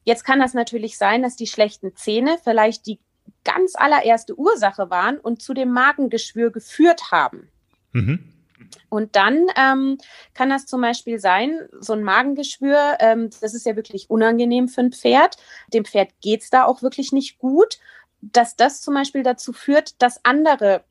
Jetzt 0.04 0.24
kann 0.24 0.40
das 0.40 0.54
natürlich 0.54 0.98
sein, 0.98 1.22
dass 1.22 1.36
die 1.36 1.48
schlechten 1.48 1.96
Zähne 1.96 2.38
vielleicht 2.44 2.86
die 2.88 3.00
ganz 3.44 3.76
allererste 3.76 4.38
Ursache 4.38 4.90
waren 4.90 5.18
und 5.18 5.42
zu 5.42 5.54
dem 5.54 5.72
Magengeschwür 5.72 6.52
geführt 6.52 7.12
haben. 7.12 7.50
Mhm. 7.92 8.34
Und 8.89 9.15
dann 9.15 9.47
ähm, 9.55 9.97
kann 10.34 10.49
das 10.49 10.65
zum 10.65 10.82
Beispiel 10.82 11.19
sein, 11.19 11.67
so 11.79 11.93
ein 11.93 12.03
Magengeschwür, 12.03 12.97
ähm, 12.99 13.29
das 13.41 13.53
ist 13.53 13.65
ja 13.65 13.75
wirklich 13.75 14.10
unangenehm 14.10 14.67
für 14.67 14.82
ein 14.82 14.91
Pferd. 14.91 15.38
Dem 15.73 15.86
Pferd 15.86 16.10
geht's 16.21 16.49
da 16.49 16.65
auch 16.65 16.82
wirklich 16.82 17.12
nicht 17.12 17.39
gut, 17.39 17.79
dass 18.21 18.55
das 18.55 18.82
zum 18.82 18.93
Beispiel 18.93 19.23
dazu 19.23 19.53
führt, 19.53 20.01
dass 20.01 20.23
andere 20.25 20.84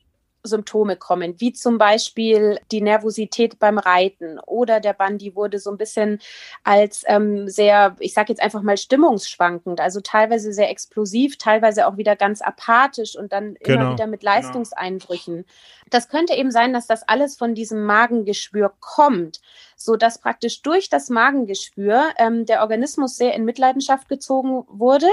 Symptome 0.43 0.97
kommen, 0.97 1.35
wie 1.39 1.53
zum 1.53 1.79
Beispiel 1.79 2.59
die 2.71 2.81
Nervosität 2.81 3.59
beim 3.59 3.79
Reiten 3.79 4.39
oder 4.41 4.81
der 4.81 4.93
Bandi 4.93 5.35
wurde 5.35 5.59
so 5.59 5.71
ein 5.71 5.79
bisschen 5.79 6.21
als 6.65 7.05
ähm, 7.07 7.49
sehr, 7.49 7.97
ich 7.99 8.15
sage 8.15 8.33
jetzt 8.33 8.43
einfach 8.43 8.63
mal 8.63 8.77
stimmungsschwankend, 8.77 9.81
also 9.81 10.01
teilweise 10.01 10.53
sehr 10.53 10.71
explosiv, 10.71 11.39
teilweise 11.39 11.87
auch 11.87 11.97
wieder 11.97 12.17
ganz 12.17 12.41
apathisch 12.41 13.17
und 13.17 13.33
dann 13.33 13.57
genau. 13.63 13.81
immer 13.81 13.93
wieder 13.93 14.07
mit 14.07 14.21
genau. 14.21 14.33
Leistungseinbrüchen. 14.33 15.35
Genau. 15.35 15.49
Das 15.91 16.09
könnte 16.09 16.35
eben 16.35 16.51
sein, 16.51 16.73
dass 16.73 16.87
das 16.87 17.09
alles 17.09 17.37
von 17.37 17.55
diesem 17.55 17.85
Magengeschwür 17.85 18.73
kommt, 18.81 19.41
so 19.79 19.97
dass 19.97 20.19
praktisch 20.19 20.61
durch 20.63 20.91
das 20.91 21.09
Magengeschwür 21.09 22.09
ähm, 22.19 22.45
der 22.45 22.63
Organismus 22.63 23.17
sehr 23.17 23.35
in 23.35 23.45
Mitleidenschaft 23.45 24.09
gezogen 24.09 24.65
wurde, 24.69 25.07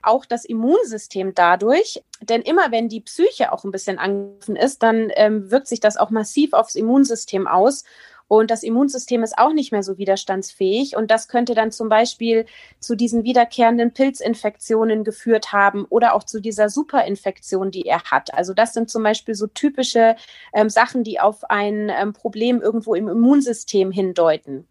auch 0.00 0.24
das 0.24 0.44
Immunsystem 0.44 1.34
dadurch. 1.34 2.02
Denn 2.20 2.40
immer 2.40 2.70
wenn 2.70 2.88
die 2.88 3.00
Psyche 3.00 3.52
auch 3.52 3.64
ein 3.64 3.72
bisschen 3.72 3.98
angegriffen 3.98 4.54
ist, 4.54 4.82
dann 4.84 5.10
ähm, 5.16 5.50
wirkt 5.50 5.66
sich 5.66 5.80
das 5.80 5.96
auch 5.96 6.10
massiv 6.10 6.52
aufs 6.52 6.76
Immunsystem 6.76 7.48
aus. 7.48 7.82
Und 8.32 8.50
das 8.50 8.62
Immunsystem 8.62 9.22
ist 9.22 9.36
auch 9.36 9.52
nicht 9.52 9.72
mehr 9.72 9.82
so 9.82 9.98
widerstandsfähig. 9.98 10.96
Und 10.96 11.10
das 11.10 11.28
könnte 11.28 11.54
dann 11.54 11.70
zum 11.70 11.90
Beispiel 11.90 12.46
zu 12.80 12.94
diesen 12.94 13.24
wiederkehrenden 13.24 13.92
Pilzinfektionen 13.92 15.04
geführt 15.04 15.52
haben 15.52 15.84
oder 15.90 16.14
auch 16.14 16.24
zu 16.24 16.40
dieser 16.40 16.70
Superinfektion, 16.70 17.70
die 17.70 17.82
er 17.82 18.04
hat. 18.04 18.32
Also 18.32 18.54
das 18.54 18.72
sind 18.72 18.88
zum 18.88 19.02
Beispiel 19.02 19.34
so 19.34 19.48
typische 19.48 20.16
ähm, 20.54 20.70
Sachen, 20.70 21.04
die 21.04 21.20
auf 21.20 21.50
ein 21.50 21.90
ähm, 21.90 22.14
Problem 22.14 22.62
irgendwo 22.62 22.94
im 22.94 23.06
Immunsystem 23.06 23.92
hindeuten. 23.92 24.66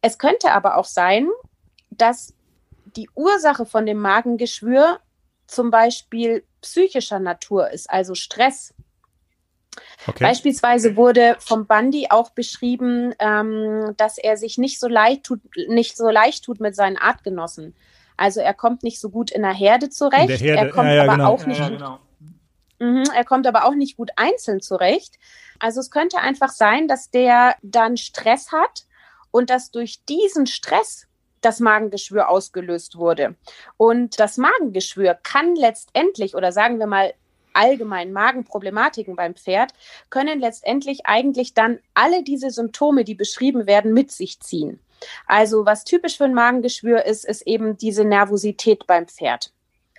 Es 0.00 0.16
könnte 0.16 0.52
aber 0.52 0.76
auch 0.76 0.84
sein, 0.84 1.28
dass 1.90 2.34
die 2.84 3.10
Ursache 3.16 3.66
von 3.66 3.84
dem 3.84 3.98
Magengeschwür 3.98 5.00
zum 5.48 5.72
Beispiel 5.72 6.44
psychischer 6.60 7.18
Natur 7.18 7.68
ist, 7.68 7.90
also 7.90 8.14
Stress. 8.14 8.74
Okay. 10.06 10.24
Beispielsweise 10.24 10.96
wurde 10.96 11.36
vom 11.38 11.66
Bandi 11.66 12.08
auch 12.10 12.30
beschrieben, 12.30 13.14
ähm, 13.18 13.94
dass 13.96 14.18
er 14.18 14.36
sich 14.36 14.58
nicht 14.58 14.80
so 14.80 14.88
leicht 14.88 15.24
tut, 15.24 15.40
nicht 15.68 15.96
so 15.96 16.08
leicht 16.10 16.44
tut 16.44 16.60
mit 16.60 16.74
seinen 16.74 16.96
Artgenossen. 16.96 17.74
Also 18.16 18.40
er 18.40 18.54
kommt 18.54 18.82
nicht 18.82 19.00
so 19.00 19.10
gut 19.10 19.30
in 19.30 19.42
der 19.42 19.52
Herde 19.52 19.90
zurecht. 19.90 20.28
Der 20.28 20.36
Herde. 20.36 20.68
Er 20.68 20.70
kommt 20.70 20.88
ja, 20.88 20.94
ja, 20.94 21.02
aber 21.02 21.16
genau. 21.16 21.32
auch 21.32 21.46
nicht. 21.46 21.60
Ja, 21.60 21.68
genau. 21.68 21.98
Mhm, 22.78 23.04
er 23.14 23.24
kommt 23.24 23.46
aber 23.46 23.64
auch 23.64 23.74
nicht 23.74 23.96
gut 23.96 24.10
einzeln 24.16 24.60
zurecht. 24.60 25.18
Also 25.58 25.80
es 25.80 25.90
könnte 25.90 26.18
einfach 26.18 26.50
sein, 26.50 26.88
dass 26.88 27.10
der 27.10 27.56
dann 27.62 27.96
Stress 27.96 28.52
hat 28.52 28.86
und 29.30 29.50
dass 29.50 29.70
durch 29.70 30.04
diesen 30.04 30.46
Stress 30.46 31.06
das 31.40 31.60
Magengeschwür 31.60 32.28
ausgelöst 32.28 32.96
wurde. 32.96 33.36
Und 33.76 34.18
das 34.18 34.36
Magengeschwür 34.36 35.14
kann 35.22 35.54
letztendlich, 35.54 36.34
oder 36.34 36.52
sagen 36.52 36.78
wir 36.78 36.86
mal 36.86 37.14
allgemein 37.56 38.12
Magenproblematiken 38.12 39.16
beim 39.16 39.34
Pferd, 39.34 39.72
können 40.10 40.40
letztendlich 40.40 41.06
eigentlich 41.06 41.54
dann 41.54 41.80
alle 41.94 42.22
diese 42.22 42.50
Symptome, 42.50 43.04
die 43.04 43.14
beschrieben 43.14 43.66
werden, 43.66 43.92
mit 43.92 44.10
sich 44.12 44.40
ziehen. 44.40 44.80
Also 45.26 45.66
was 45.66 45.84
typisch 45.84 46.16
für 46.16 46.24
ein 46.24 46.34
Magengeschwür 46.34 47.04
ist, 47.04 47.24
ist 47.24 47.46
eben 47.46 47.76
diese 47.76 48.04
Nervosität 48.04 48.86
beim 48.86 49.06
Pferd. 49.08 49.52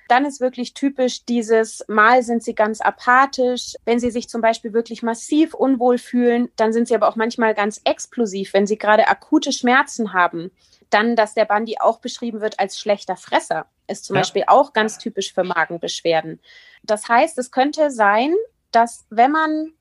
Dann 0.08 0.26
ist 0.26 0.39
wirklich 0.39 0.74
typisch 0.74 1.26
dieses 1.26 1.84
Mal 1.88 2.24
sind 2.24 2.41
sie 2.41 2.56
ganz 2.56 2.80
apathisch. 2.80 3.76
Wenn 3.84 4.00
sie 4.00 4.10
sich 4.10 4.30
zum 4.30 4.41
Beispiel 4.41 4.72
wirklich 4.74 5.04
massiv 5.04 5.54
unwohl 5.54 5.98
fühlen, 5.98 6.50
dann 6.56 6.72
sind 6.72 6.88
sie 6.88 6.96
aber 6.96 7.10
auch 7.10 7.17
manchmal 7.17 7.54
ganz 7.54 7.82
explosiv, 7.84 8.54
wenn 8.54 8.67
sie 8.67 8.78
gerade 8.78 9.08
akute 9.08 9.52
Schmerzen 9.52 10.13
haben. 10.13 10.52
Dann, 10.89 11.17
dass 11.17 11.34
der 11.34 11.43
Bandi 11.43 11.78
auch 11.80 12.00
beschrieben 12.00 12.39
wird 12.39 12.60
als 12.60 12.80
schlechter 12.80 13.17
Fresser, 13.17 13.65
ist 13.88 14.06
zum 14.06 14.15
ja. 14.15 14.21
Beispiel 14.21 14.43
auch 14.47 14.73
ganz 14.73 14.97
typisch 14.97 15.34
für 15.34 15.43
Magenbeschwerden. 15.43 16.39
Das 16.84 17.08
heißt, 17.08 17.38
es 17.38 17.52
könnte 17.52 17.91
sein, 17.91 18.34
dass 18.71 19.06
wenn 19.10 19.32
man 19.32 19.73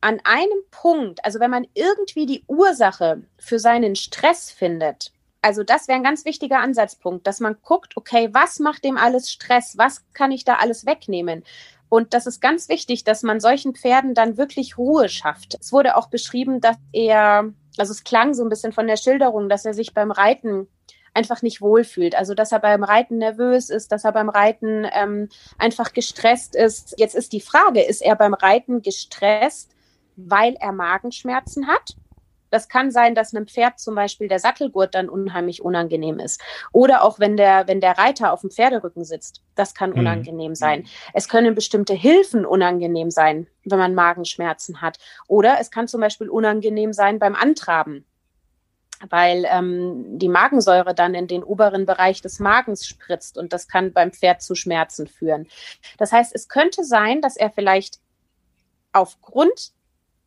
an 0.00 0.20
einem 0.24 0.62
Punkt, 0.70 1.24
also 1.24 1.40
wenn 1.40 1.50
man 1.50 1.66
irgendwie 1.74 2.26
die 2.26 2.44
Ursache 2.46 3.22
für 3.38 3.58
seinen 3.58 3.96
Stress 3.96 4.50
findet, 4.50 5.12
also 5.42 5.62
das 5.62 5.88
wäre 5.88 5.96
ein 5.96 6.04
ganz 6.04 6.24
wichtiger 6.24 6.58
Ansatzpunkt, 6.58 7.26
dass 7.26 7.40
man 7.40 7.56
guckt, 7.62 7.96
okay, 7.96 8.28
was 8.32 8.58
macht 8.58 8.84
dem 8.84 8.96
alles 8.96 9.30
Stress? 9.30 9.78
Was 9.78 10.04
kann 10.12 10.32
ich 10.32 10.44
da 10.44 10.56
alles 10.56 10.84
wegnehmen? 10.84 11.44
Und 11.88 12.12
das 12.12 12.26
ist 12.26 12.40
ganz 12.40 12.68
wichtig, 12.68 13.04
dass 13.04 13.22
man 13.22 13.40
solchen 13.40 13.74
Pferden 13.74 14.14
dann 14.14 14.36
wirklich 14.36 14.76
Ruhe 14.76 15.08
schafft. 15.08 15.56
Es 15.60 15.72
wurde 15.72 15.96
auch 15.96 16.08
beschrieben, 16.08 16.60
dass 16.60 16.76
er, 16.92 17.52
also 17.78 17.92
es 17.92 18.04
klang 18.04 18.34
so 18.34 18.42
ein 18.42 18.50
bisschen 18.50 18.72
von 18.72 18.86
der 18.86 18.96
Schilderung, 18.98 19.48
dass 19.48 19.64
er 19.64 19.74
sich 19.74 19.94
beim 19.94 20.10
Reiten 20.10 20.68
einfach 21.18 21.42
nicht 21.42 21.60
wohlfühlt. 21.60 22.14
Also 22.14 22.34
dass 22.34 22.52
er 22.52 22.60
beim 22.60 22.84
Reiten 22.84 23.18
nervös 23.18 23.70
ist, 23.70 23.90
dass 23.90 24.04
er 24.04 24.12
beim 24.12 24.28
Reiten 24.28 24.86
ähm, 24.92 25.28
einfach 25.58 25.92
gestresst 25.92 26.54
ist. 26.54 26.94
Jetzt 26.96 27.16
ist 27.16 27.32
die 27.32 27.40
Frage, 27.40 27.82
ist 27.82 28.02
er 28.02 28.14
beim 28.14 28.34
Reiten 28.34 28.82
gestresst, 28.82 29.74
weil 30.16 30.54
er 30.60 30.72
Magenschmerzen 30.72 31.66
hat? 31.66 31.96
Das 32.50 32.68
kann 32.68 32.90
sein, 32.90 33.14
dass 33.14 33.34
einem 33.34 33.46
Pferd 33.46 33.78
zum 33.78 33.94
Beispiel 33.94 34.28
der 34.28 34.38
Sattelgurt 34.38 34.94
dann 34.94 35.10
unheimlich 35.10 35.62
unangenehm 35.62 36.18
ist. 36.18 36.40
Oder 36.72 37.02
auch 37.02 37.18
wenn 37.18 37.36
der, 37.36 37.68
wenn 37.68 37.80
der 37.80 37.98
Reiter 37.98 38.32
auf 38.32 38.40
dem 38.40 38.50
Pferderücken 38.50 39.04
sitzt. 39.04 39.42
Das 39.54 39.74
kann 39.74 39.90
mhm. 39.90 39.98
unangenehm 39.98 40.54
sein. 40.54 40.86
Es 41.12 41.28
können 41.28 41.54
bestimmte 41.54 41.92
Hilfen 41.92 42.46
unangenehm 42.46 43.10
sein, 43.10 43.48
wenn 43.64 43.78
man 43.78 43.94
Magenschmerzen 43.94 44.80
hat. 44.80 44.98
Oder 45.26 45.58
es 45.60 45.70
kann 45.70 45.88
zum 45.88 46.00
Beispiel 46.00 46.30
unangenehm 46.30 46.94
sein 46.94 47.18
beim 47.18 47.34
Antraben 47.34 48.06
weil 49.08 49.46
ähm, 49.48 50.18
die 50.18 50.28
Magensäure 50.28 50.94
dann 50.94 51.14
in 51.14 51.26
den 51.26 51.42
oberen 51.42 51.86
Bereich 51.86 52.20
des 52.20 52.38
Magens 52.38 52.86
spritzt 52.86 53.38
und 53.38 53.52
das 53.52 53.68
kann 53.68 53.92
beim 53.92 54.12
Pferd 54.12 54.42
zu 54.42 54.54
Schmerzen 54.54 55.06
führen. 55.06 55.46
Das 55.98 56.12
heißt, 56.12 56.34
es 56.34 56.48
könnte 56.48 56.84
sein, 56.84 57.20
dass 57.20 57.36
er 57.36 57.50
vielleicht 57.50 58.00
aufgrund 58.92 59.72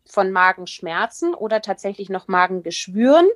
von 0.06 0.32
Magenschmerzen 0.32 1.34
oder 1.34 1.62
tatsächlich 1.62 2.10
noch 2.10 2.28
Magengeschwüren 2.28 3.28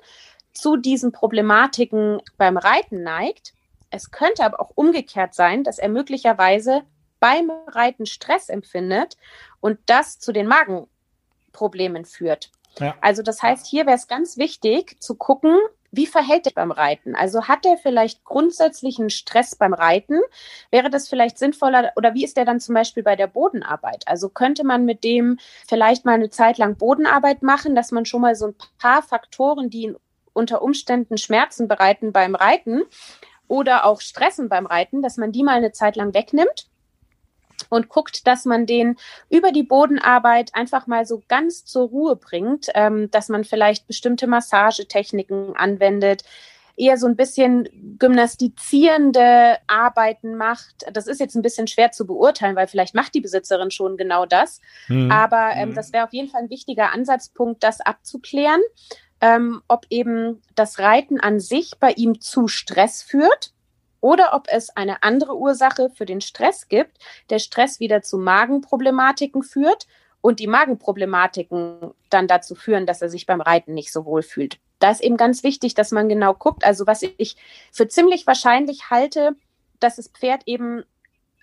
zu 0.54 0.78
diesen 0.78 1.12
Problematiken 1.12 2.21
beim 2.38 2.58
Reiten 2.58 3.04
neigt. 3.04 3.54
Es 3.91 4.12
könnte 4.12 4.43
aber 4.43 4.60
auch 4.60 4.71
umgekehrt 4.76 5.34
sein, 5.34 5.63
dass 5.63 5.80
er 5.80 5.89
möglicherweise 5.89 6.84
beim 7.19 7.52
Reiten 7.67 8.06
Stress 8.06 8.50
empfindet 8.50 9.17
und 9.60 9.80
das 9.86 10.19
zu 10.19 10.32
den 10.32 10.48
Magenproblemen 10.48 12.06
führt. 12.06 12.52
Also 13.01 13.21
das 13.21 13.41
heißt, 13.41 13.65
hier 13.67 13.85
wäre 13.85 13.95
es 13.95 14.07
ganz 14.07 14.38
wichtig 14.38 15.01
zu 15.01 15.15
gucken, 15.15 15.57
wie 15.91 16.07
verhält 16.07 16.45
er 16.45 16.51
beim 16.53 16.71
Reiten? 16.71 17.15
Also 17.15 17.47
hat 17.47 17.65
er 17.65 17.77
vielleicht 17.77 18.25
grundsätzlichen 18.25 19.09
Stress 19.09 19.55
beim 19.55 19.73
Reiten? 19.73 20.19
Wäre 20.69 20.89
das 20.89 21.07
vielleicht 21.07 21.38
sinnvoller 21.38 21.93
oder 21.95 22.13
wie 22.13 22.25
ist 22.25 22.38
er 22.38 22.43
dann 22.43 22.59
zum 22.59 22.75
Beispiel 22.75 23.03
bei 23.03 23.15
der 23.15 23.27
Bodenarbeit? 23.27 24.05
Also 24.07 24.29
könnte 24.29 24.65
man 24.65 24.83
mit 24.83 25.03
dem 25.03 25.39
vielleicht 25.67 26.03
mal 26.03 26.15
eine 26.15 26.29
Zeit 26.29 26.57
lang 26.57 26.75
Bodenarbeit 26.75 27.43
machen, 27.43 27.75
dass 27.75 27.91
man 27.91 28.05
schon 28.05 28.21
mal 28.21 28.35
so 28.35 28.47
ein 28.47 28.55
paar 28.77 29.03
Faktoren, 29.03 29.69
die 29.69 29.83
ihn 29.83 29.95
unter 30.33 30.61
Umständen 30.61 31.17
Schmerzen 31.17 31.69
bereiten 31.69 32.11
beim 32.11 32.35
Reiten 32.35 32.81
oder 33.47 33.85
auch 33.85 34.01
Stressen 34.01 34.49
beim 34.49 34.65
Reiten, 34.65 35.01
dass 35.01 35.15
man 35.15 35.31
die 35.31 35.43
mal 35.43 35.55
eine 35.55 35.71
Zeit 35.71 35.95
lang 35.95 36.13
wegnimmt 36.13 36.67
und 37.70 37.89
guckt, 37.89 38.28
dass 38.28 38.46
man 38.46 38.65
den 38.65 38.98
über 39.30 39.52
die 39.52 39.63
Bodenarbeit 39.63 40.54
einfach 40.54 40.88
mal 40.88 41.06
so 41.06 41.24
ganz 41.28 41.65
zur 41.65 41.88
Ruhe 41.89 42.15
bringt, 42.15 42.68
ähm, 42.76 43.10
dass 43.12 43.30
man 43.30 43.44
vielleicht 43.44 43.88
bestimmte 43.88 44.28
Massagetechniken 44.28 45.56
anwendet, 45.56 46.24
eher 46.78 46.98
so 46.98 47.08
ein 47.08 47.15
bisschen 47.15 47.70
gymnastizierende 48.00 49.58
Arbeiten 49.68 50.36
macht. 50.36 50.86
Das 50.91 51.08
ist 51.08 51.20
jetzt 51.20 51.36
ein 51.36 51.41
bisschen 51.41 51.68
schwer 51.68 51.91
zu 51.91 52.06
beurteilen, 52.06 52.56
weil 52.56 52.68
vielleicht 52.68 52.96
macht 52.96 53.13
die 53.13 53.22
Besitzerin 53.22 53.72
schon 53.72 53.98
genau 53.98 54.26
das. 54.26 54.60
Mhm. 54.88 55.10
Aber 55.12 55.52
ähm, 55.56 55.70
mhm. 55.70 55.76
das 55.76 55.94
wäre 55.94 56.06
auf 56.06 56.13
jeden 56.13 56.30
Fall 56.30 56.44
ein 56.44 56.50
wichtiger 56.50 56.91
Ansatzpunkt, 56.91 57.63
das 57.63 57.80
abzuklären, 57.80 58.62
ähm, 59.22 59.62
ob 59.68 59.86
eben 59.89 60.41
das 60.56 60.80
Reiten 60.80 61.20
an 61.20 61.39
sich 61.39 61.74
bei 61.80 61.91
ihm 61.91 62.20
zu 62.20 62.48
Stress 62.48 63.02
führt 63.02 63.54
oder 64.06 64.36
ob 64.36 64.46
es 64.52 64.70
eine 64.78 65.02
andere 65.02 65.36
Ursache 65.36 65.89
für 65.89 66.06
den 66.06 66.22
Stress 66.22 66.68
gibt, 66.68 67.00
der 67.32 67.39
Stress 67.39 67.80
wieder 67.80 68.04
zu 68.04 68.20
Magenproblematiken 68.20 69.41
führt 69.41 69.88
und 70.22 70.39
die 70.39 70.46
Magenproblematiken 70.46 71.89
dann 72.12 72.28
dazu 72.28 72.54
führen, 72.54 72.86
dass 72.86 73.02
er 73.02 73.10
sich 73.10 73.26
beim 73.26 73.41
Reiten 73.41 73.74
nicht 73.74 73.91
so 73.91 74.06
wohl 74.06 74.22
fühlt. 74.22 74.60
Da 74.78 74.91
ist 74.91 75.02
eben 75.02 75.18
ganz 75.18 75.41
wichtig, 75.41 75.74
dass 75.74 75.89
man 75.89 76.08
genau 76.08 76.36
guckt. 76.36 76.63
Also 76.63 76.86
was 76.86 77.02
ich 77.02 77.36
für 77.72 77.88
ziemlich 77.88 78.28
wahrscheinlich 78.28 78.91
halte, 78.91 79.36
dass 79.80 79.96
das 79.96 80.10
Pferd 80.10 80.44
eben 80.46 80.84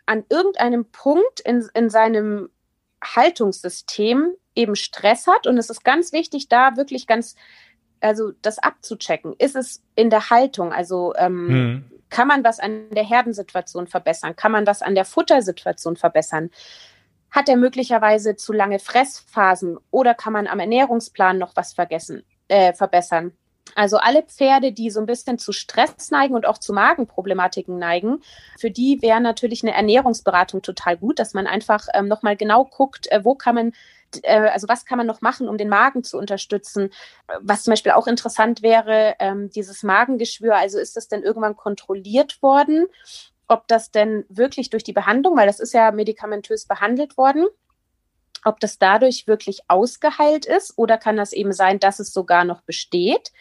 an 0.07 0.23
irgendeinem 0.29 0.85
Punkt 0.85 1.41
in, 1.41 1.69
in 1.75 1.91
seinem 1.91 2.49
Haltungssystem 3.03 4.35
eben 4.55 4.77
Stress 4.77 5.27
hat. 5.27 5.49
Und 5.49 5.59
es 5.59 5.69
ist 5.69 5.83
ganz 5.83 6.13
wichtig, 6.13 6.49
da 6.49 6.77
wirklich 6.77 7.09
ganz, 7.09 7.35
also 7.99 8.31
das 8.41 8.61
abzuchecken. 8.61 9.35
Ist 9.39 9.57
es 9.57 9.83
in 9.97 10.11
der 10.11 10.31
Haltung? 10.31 10.73
Also 10.73 11.13
ähm, 11.17 11.49
hm 11.49 11.93
Kann 12.13 12.29
man 12.29 12.45
was 12.45 12.61
an 12.61 12.91
der 12.91 13.05
Herdensituation 13.05 13.87
verbessern? 13.87 14.37
Kann 14.37 14.53
man 14.53 14.67
was 14.67 14.83
an 14.83 14.95
der 14.95 15.07
Futtersituation 15.07 15.97
verbessern? 15.97 16.51
Hat 17.31 17.49
er 17.49 17.57
möglicherweise 17.57 18.37
zu 18.37 18.53
lange 18.53 18.79
Fressphasen 18.79 19.79
oder 19.91 20.13
kann 20.13 20.35
man 20.35 20.47
am 20.47 20.61
Ernährungsplan 20.61 21.39
noch 21.39 21.57
was 21.57 21.73
vergessen, 21.73 22.23
äh, 22.49 22.75
verbessern? 22.75 23.33
Also 23.77 23.97
alle 23.97 24.23
Pferde, 24.25 24.73
die 24.73 24.91
so 24.91 25.01
ein 25.01 25.07
bisschen 25.07 25.39
zu 25.39 25.53
Stress 25.53 26.11
neigen 26.11 26.35
und 26.35 26.45
auch 26.45 26.59
zu 26.59 26.75
Magenproblematiken 26.75 27.79
neigen, 27.79 28.19
für 28.59 28.71
die 28.71 29.01
wäre 29.01 29.23
natürlich 29.23 29.63
eine 29.63 29.73
Ernährungsberatung 29.73 30.61
total 30.61 30.99
gut, 30.99 31.19
dass 31.19 31.33
man 31.33 31.47
einfach 31.47 31.87
ähm, 31.95 32.09
nochmal 32.09 32.37
genau 32.37 32.67
guckt, 32.67 33.11
äh, 33.11 33.25
wo 33.25 33.35
kann 33.37 33.55
man 33.55 33.73
äh, 34.23 34.49
also 34.49 34.69
was 34.69 34.85
kann 34.85 34.99
man 34.99 35.07
noch 35.07 35.21
machen, 35.21 35.49
um 35.49 35.59
den 35.59 35.69
Magen 35.69 36.05
zu 36.05 36.19
unterstützen? 36.19 36.91
Was 37.41 37.65
zum 37.65 37.73
Beispiel 37.73 37.93
auch 37.93 38.07
interessant 38.07 38.63
wäre, 38.63 39.15
ähm, 39.19 39.51
dieses 39.51 39.83
Magengeschwür, 39.83 40.57
also 40.57 40.79
ist 40.79 40.97
das 40.97 41.09
denn 41.09 41.23
irgendwann 41.23 41.57
kontrolliert 41.57 42.43
worden? 42.43 42.87
Ob 43.49 43.69
das 43.69 43.91
denn 43.91 44.25
wirklich 44.29 44.71
durch 44.71 44.85
die 44.85 44.93
Behandlung, 44.93 45.37
weil 45.37 45.47
das 45.47 45.61
ist 45.61 45.75
ja 45.75 45.91
medikamentös 45.91 46.67
behandelt 46.67 47.17
worden, 47.17 47.47
ob 48.45 48.61
das 48.61 48.79
dadurch 48.79 49.27
wirklich 49.27 49.61
ausgeheilt 49.69 50.47
ist 50.47 50.75
oder 50.77 50.99
kann 50.99 51.17
das 51.17 51.33
eben 51.33 51.53
sein, 51.53 51.79
dass 51.79 52.01
es 52.01 52.13
sogar 52.13 52.45
noch 52.45 52.63
besteht? 52.63 53.33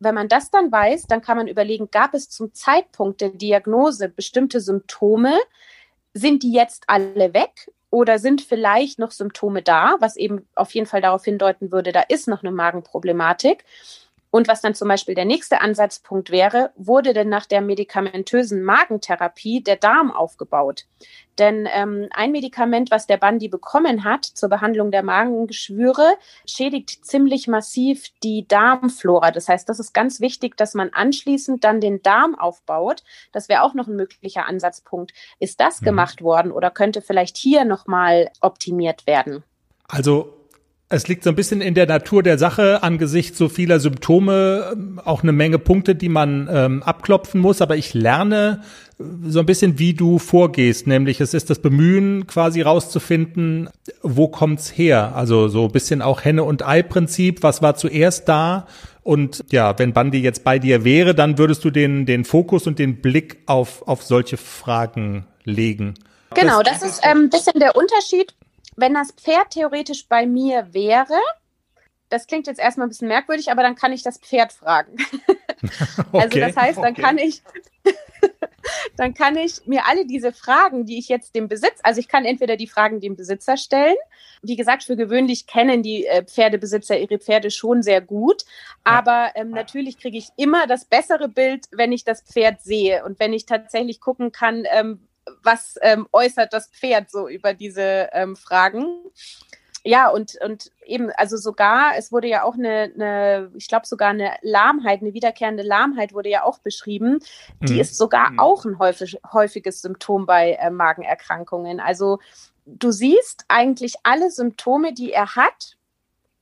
Wenn 0.00 0.14
man 0.14 0.28
das 0.28 0.50
dann 0.50 0.70
weiß, 0.70 1.06
dann 1.06 1.22
kann 1.22 1.36
man 1.36 1.48
überlegen, 1.48 1.90
gab 1.90 2.14
es 2.14 2.30
zum 2.30 2.54
Zeitpunkt 2.54 3.20
der 3.20 3.30
Diagnose 3.30 4.08
bestimmte 4.08 4.60
Symptome? 4.60 5.36
Sind 6.14 6.42
die 6.42 6.52
jetzt 6.52 6.84
alle 6.86 7.34
weg 7.34 7.70
oder 7.90 8.18
sind 8.18 8.42
vielleicht 8.42 8.98
noch 8.98 9.10
Symptome 9.10 9.62
da, 9.62 9.96
was 10.00 10.16
eben 10.16 10.46
auf 10.54 10.74
jeden 10.74 10.86
Fall 10.86 11.00
darauf 11.00 11.24
hindeuten 11.24 11.72
würde, 11.72 11.92
da 11.92 12.02
ist 12.02 12.28
noch 12.28 12.42
eine 12.42 12.52
Magenproblematik. 12.52 13.64
Und 14.30 14.48
was 14.48 14.60
dann 14.60 14.74
zum 14.74 14.88
Beispiel 14.88 15.14
der 15.14 15.24
nächste 15.24 15.60
Ansatzpunkt 15.60 16.30
wäre, 16.30 16.70
wurde 16.76 17.14
denn 17.14 17.28
nach 17.28 17.46
der 17.46 17.60
medikamentösen 17.62 18.62
Magentherapie 18.62 19.62
der 19.62 19.76
Darm 19.76 20.10
aufgebaut? 20.10 20.84
Denn 21.38 21.68
ähm, 21.72 22.08
ein 22.10 22.32
Medikament, 22.32 22.90
was 22.90 23.06
der 23.06 23.16
Bandi 23.16 23.48
bekommen 23.48 24.04
hat 24.04 24.24
zur 24.24 24.48
Behandlung 24.48 24.90
der 24.90 25.02
Magengeschwüre, 25.02 26.16
schädigt 26.46 27.04
ziemlich 27.06 27.46
massiv 27.46 28.08
die 28.22 28.46
Darmflora. 28.46 29.30
Das 29.30 29.48
heißt, 29.48 29.68
das 29.68 29.78
ist 29.78 29.94
ganz 29.94 30.20
wichtig, 30.20 30.56
dass 30.56 30.74
man 30.74 30.90
anschließend 30.92 31.62
dann 31.64 31.80
den 31.80 32.02
Darm 32.02 32.34
aufbaut. 32.34 33.04
Das 33.32 33.48
wäre 33.48 33.62
auch 33.62 33.74
noch 33.74 33.86
ein 33.86 33.96
möglicher 33.96 34.46
Ansatzpunkt. 34.46 35.12
Ist 35.38 35.60
das 35.60 35.80
mhm. 35.80 35.86
gemacht 35.86 36.22
worden 36.22 36.52
oder 36.52 36.70
könnte 36.70 37.02
vielleicht 37.02 37.36
hier 37.36 37.64
nochmal 37.64 38.30
optimiert 38.40 39.06
werden? 39.06 39.44
Also 39.86 40.37
es 40.90 41.06
liegt 41.06 41.22
so 41.22 41.30
ein 41.30 41.36
bisschen 41.36 41.60
in 41.60 41.74
der 41.74 41.86
Natur 41.86 42.22
der 42.22 42.38
Sache, 42.38 42.82
angesichts 42.82 43.36
so 43.36 43.48
vieler 43.48 43.78
Symptome 43.78 44.70
ähm, 44.72 45.00
auch 45.04 45.22
eine 45.22 45.32
Menge 45.32 45.58
Punkte, 45.58 45.94
die 45.94 46.08
man 46.08 46.48
ähm, 46.50 46.82
abklopfen 46.82 47.40
muss. 47.40 47.60
Aber 47.60 47.76
ich 47.76 47.92
lerne 47.92 48.62
äh, 48.98 49.04
so 49.26 49.40
ein 49.40 49.46
bisschen, 49.46 49.78
wie 49.78 49.92
du 49.92 50.18
vorgehst. 50.18 50.86
Nämlich 50.86 51.20
es 51.20 51.34
ist 51.34 51.50
das 51.50 51.58
Bemühen, 51.58 52.26
quasi 52.26 52.62
rauszufinden, 52.62 53.68
wo 54.02 54.28
kommt's 54.28 54.78
her? 54.78 55.12
Also 55.14 55.48
so 55.48 55.66
ein 55.66 55.72
bisschen 55.72 56.00
auch 56.00 56.24
Henne- 56.24 56.44
und 56.44 56.66
Ei-Prinzip. 56.66 57.42
Was 57.42 57.60
war 57.60 57.74
zuerst 57.76 58.26
da? 58.28 58.66
Und 59.02 59.44
ja, 59.50 59.78
wenn 59.78 59.92
Bandi 59.92 60.20
jetzt 60.20 60.42
bei 60.42 60.58
dir 60.58 60.84
wäre, 60.84 61.14
dann 61.14 61.36
würdest 61.36 61.64
du 61.64 61.70
den, 61.70 62.06
den 62.06 62.24
Fokus 62.24 62.66
und 62.66 62.78
den 62.78 63.02
Blick 63.02 63.38
auf, 63.44 63.86
auf 63.86 64.02
solche 64.02 64.38
Fragen 64.38 65.26
legen. 65.44 65.94
Genau, 66.34 66.62
das, 66.62 66.80
das 66.80 66.92
ist 66.92 67.04
ein 67.04 67.16
ähm, 67.16 67.30
bisschen 67.30 67.58
der 67.58 67.76
Unterschied 67.76 68.34
wenn 68.78 68.94
das 68.94 69.12
Pferd 69.12 69.50
theoretisch 69.50 70.06
bei 70.08 70.26
mir 70.26 70.72
wäre, 70.72 71.18
das 72.10 72.26
klingt 72.26 72.46
jetzt 72.46 72.60
erstmal 72.60 72.86
ein 72.86 72.90
bisschen 72.90 73.08
merkwürdig, 73.08 73.50
aber 73.50 73.62
dann 73.62 73.74
kann 73.74 73.92
ich 73.92 74.02
das 74.02 74.18
Pferd 74.18 74.52
fragen. 74.52 74.96
okay, 76.12 76.12
also 76.12 76.38
das 76.38 76.56
heißt, 76.56 76.78
dann 76.78 76.92
okay. 76.92 77.02
kann 77.02 77.18
ich, 77.18 77.42
dann 78.96 79.14
kann 79.14 79.36
ich 79.36 79.66
mir 79.66 79.86
alle 79.86 80.06
diese 80.06 80.32
Fragen, 80.32 80.86
die 80.86 80.98
ich 80.98 81.08
jetzt 81.08 81.34
dem 81.34 81.48
Besitz, 81.48 81.80
also 81.82 82.00
ich 82.00 82.08
kann 82.08 82.24
entweder 82.24 82.56
die 82.56 82.68
Fragen 82.68 83.00
dem 83.00 83.16
Besitzer 83.16 83.56
stellen. 83.56 83.96
Wie 84.42 84.56
gesagt, 84.56 84.84
für 84.84 84.96
gewöhnlich 84.96 85.48
kennen 85.48 85.82
die 85.82 86.06
äh, 86.06 86.24
Pferdebesitzer 86.24 86.96
ihre 86.98 87.18
Pferde 87.18 87.50
schon 87.50 87.82
sehr 87.82 88.00
gut, 88.00 88.44
aber 88.84 89.32
ähm, 89.34 89.50
natürlich 89.50 89.98
kriege 89.98 90.16
ich 90.16 90.28
immer 90.36 90.68
das 90.68 90.84
bessere 90.84 91.28
Bild, 91.28 91.66
wenn 91.72 91.90
ich 91.90 92.04
das 92.04 92.22
Pferd 92.22 92.62
sehe 92.62 93.04
und 93.04 93.18
wenn 93.18 93.32
ich 93.32 93.44
tatsächlich 93.44 94.00
gucken 94.00 94.30
kann, 94.30 94.64
ähm, 94.70 95.07
was 95.48 95.76
ähm, 95.80 96.06
äußert 96.12 96.52
das 96.52 96.68
Pferd 96.68 97.10
so 97.10 97.26
über 97.26 97.54
diese 97.54 98.10
ähm, 98.12 98.36
Fragen. 98.36 98.84
Ja, 99.82 100.10
und, 100.10 100.36
und 100.44 100.70
eben, 100.84 101.10
also 101.12 101.38
sogar, 101.38 101.96
es 101.96 102.12
wurde 102.12 102.28
ja 102.28 102.42
auch 102.42 102.54
eine, 102.54 102.92
eine 102.94 103.50
ich 103.56 103.68
glaube 103.68 103.86
sogar 103.86 104.10
eine 104.10 104.36
Lahmheit, 104.42 105.00
eine 105.00 105.14
wiederkehrende 105.14 105.62
Lahmheit 105.62 106.12
wurde 106.12 106.28
ja 106.28 106.42
auch 106.42 106.58
beschrieben. 106.58 107.20
Die 107.60 107.74
mhm. 107.74 107.80
ist 107.80 107.96
sogar 107.96 108.32
mhm. 108.32 108.40
auch 108.40 108.66
ein 108.66 108.78
häufig, 108.78 109.18
häufiges 109.32 109.80
Symptom 109.80 110.26
bei 110.26 110.52
äh, 110.52 110.70
Magenerkrankungen. 110.70 111.80
Also 111.80 112.18
du 112.66 112.90
siehst 112.90 113.46
eigentlich 113.48 113.94
alle 114.02 114.30
Symptome, 114.30 114.92
die 114.92 115.12
er 115.12 115.36
hat, 115.36 115.76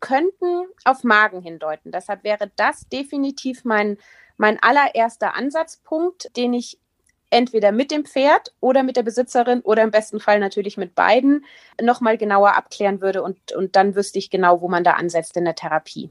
könnten 0.00 0.64
auf 0.84 1.04
Magen 1.04 1.40
hindeuten. 1.40 1.92
Deshalb 1.92 2.24
wäre 2.24 2.50
das 2.56 2.88
definitiv 2.88 3.64
mein, 3.64 3.98
mein 4.36 4.60
allererster 4.60 5.34
Ansatzpunkt, 5.34 6.36
den 6.36 6.52
ich 6.52 6.80
entweder 7.30 7.72
mit 7.72 7.90
dem 7.90 8.04
Pferd 8.04 8.52
oder 8.60 8.82
mit 8.82 8.96
der 8.96 9.02
Besitzerin 9.02 9.60
oder 9.60 9.82
im 9.82 9.90
besten 9.90 10.20
Fall 10.20 10.40
natürlich 10.40 10.76
mit 10.76 10.94
beiden 10.94 11.44
nochmal 11.82 12.18
genauer 12.18 12.56
abklären 12.56 13.00
würde 13.00 13.22
und, 13.22 13.52
und 13.52 13.76
dann 13.76 13.94
wüsste 13.94 14.18
ich 14.18 14.30
genau, 14.30 14.60
wo 14.60 14.68
man 14.68 14.84
da 14.84 14.92
ansetzt 14.92 15.36
in 15.36 15.44
der 15.44 15.54
Therapie. 15.54 16.10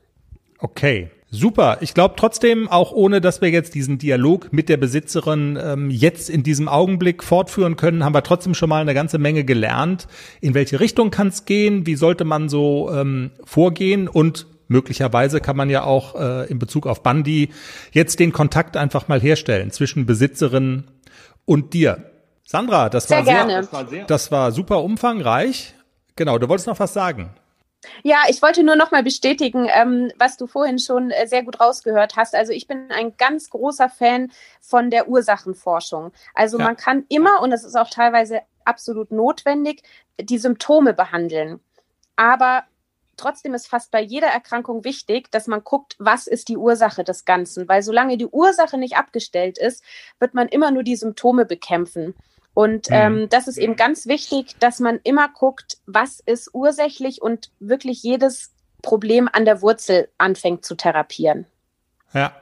Okay, 0.60 1.10
super. 1.30 1.78
Ich 1.82 1.94
glaube 1.94 2.16
trotzdem, 2.18 2.70
auch 2.70 2.92
ohne 2.92 3.22
dass 3.22 3.42
wir 3.42 3.50
jetzt 3.50 3.76
diesen 3.76 3.98
Dialog 3.98 4.52
mit 4.54 4.70
der 4.70 4.78
Besitzerin 4.78 5.60
ähm, 5.62 5.90
jetzt 5.90 6.30
in 6.30 6.44
diesem 6.44 6.68
Augenblick 6.68 7.24
fortführen 7.24 7.76
können, 7.76 8.04
haben 8.04 8.16
wir 8.16 8.24
trotzdem 8.24 8.54
schon 8.54 8.70
mal 8.70 8.82
eine 8.82 8.94
ganze 8.94 9.18
Menge 9.18 9.44
gelernt. 9.44 10.08
In 10.42 10.54
welche 10.54 10.80
Richtung 10.80 11.12
kann 11.12 11.28
es 11.28 11.46
gehen? 11.46 11.86
Wie 11.86 11.96
sollte 11.96 12.24
man 12.24 12.50
so 12.50 12.90
ähm, 12.94 13.32
vorgehen? 13.44 14.08
Und 14.08 14.48
möglicherweise 14.68 15.42
kann 15.42 15.58
man 15.58 15.70
ja 15.70 15.84
auch 15.84 16.16
äh, 16.16 16.50
in 16.50 16.58
Bezug 16.58 16.88
auf 16.88 17.04
Bandi 17.04 17.50
jetzt 17.92 18.20
den 18.20 18.32
Kontakt 18.32 18.78
einfach 18.78 19.08
mal 19.08 19.20
herstellen 19.20 19.72
zwischen 19.72 20.06
Besitzerin 20.06 20.86
und 21.46 21.74
dir. 21.74 22.12
Sandra, 22.44 22.90
das 22.90 23.08
sehr 23.08 23.26
war 23.26 23.26
sehr, 23.26 23.48
das 23.48 23.74
war 23.74 23.88
sehr, 23.88 24.06
das 24.06 24.32
war 24.32 24.52
super 24.52 24.84
umfangreich. 24.84 25.74
Genau, 26.16 26.38
du 26.38 26.48
wolltest 26.48 26.68
noch 26.68 26.80
was 26.80 26.94
sagen. 26.94 27.34
Ja, 28.04 28.24
ich 28.30 28.42
wollte 28.42 28.64
nur 28.64 28.76
noch 28.76 28.92
mal 28.92 29.04
bestätigen, 29.04 29.68
ähm, 29.72 30.12
was 30.18 30.38
du 30.38 30.48
vorhin 30.48 30.80
schon 30.80 31.12
äh, 31.12 31.28
sehr 31.28 31.44
gut 31.44 31.60
rausgehört 31.60 32.16
hast. 32.16 32.36
Also 32.36 32.52
ich 32.52 32.68
bin 32.68 32.92
ein 32.92 33.16
ganz 33.18 33.50
großer 33.50 33.90
Fan 33.90 34.32
von 34.62 34.90
der 34.90 35.08
Ursachenforschung. 35.08 36.12
Also 36.34 36.58
ja. 36.58 36.66
man 36.66 36.78
kann 36.78 37.06
immer, 37.10 37.42
und 37.42 37.52
das 37.52 37.64
ist 37.64 37.76
auch 37.76 37.90
teilweise 37.90 38.42
absolut 38.64 39.12
notwendig, 39.12 39.84
die 40.20 40.38
Symptome 40.38 40.94
behandeln. 40.94 41.60
Aber 42.16 42.64
Trotzdem 43.18 43.54
ist 43.54 43.68
fast 43.68 43.92
bei 43.92 44.02
jeder 44.02 44.28
Erkrankung 44.28 44.84
wichtig, 44.84 45.32
dass 45.32 45.48
man 45.48 45.64
guckt, 45.64 45.96
was 46.00 46.28
ist 46.28 46.50
die 46.50 46.58
Ursache 46.58 47.04
des 47.04 47.26
Ganzen. 47.26 47.68
Weil 47.68 47.82
solange 47.82 48.18
die 48.18 48.28
Ursache 48.28 48.78
nicht 48.78 48.98
abgestellt 48.98 49.58
ist, 49.58 49.84
wird 50.20 50.34
man 50.34 50.48
immer 50.48 50.72
nur 50.72 50.84
die 50.84 50.96
Symptome 50.96 51.46
bekämpfen. 51.46 52.16
Und 52.54 52.90
mhm. 52.90 52.96
ähm, 52.96 53.30
das 53.30 53.48
ist 53.48 53.58
eben 53.58 53.76
ganz 53.76 54.08
wichtig, 54.08 54.56
dass 54.60 54.80
man 54.80 55.00
immer 55.04 55.30
guckt, 55.30 55.78
was 55.86 56.22
ist 56.26 56.50
ursächlich 56.54 57.22
und 57.22 57.52
wirklich 57.60 58.02
jedes 58.02 58.52
Problem 58.82 59.30
an 59.32 59.46
der 59.46 59.62
Wurzel 59.62 60.10
anfängt 60.18 60.66
zu 60.66 60.76
therapieren. 60.76 61.46
Ja. 62.14 62.34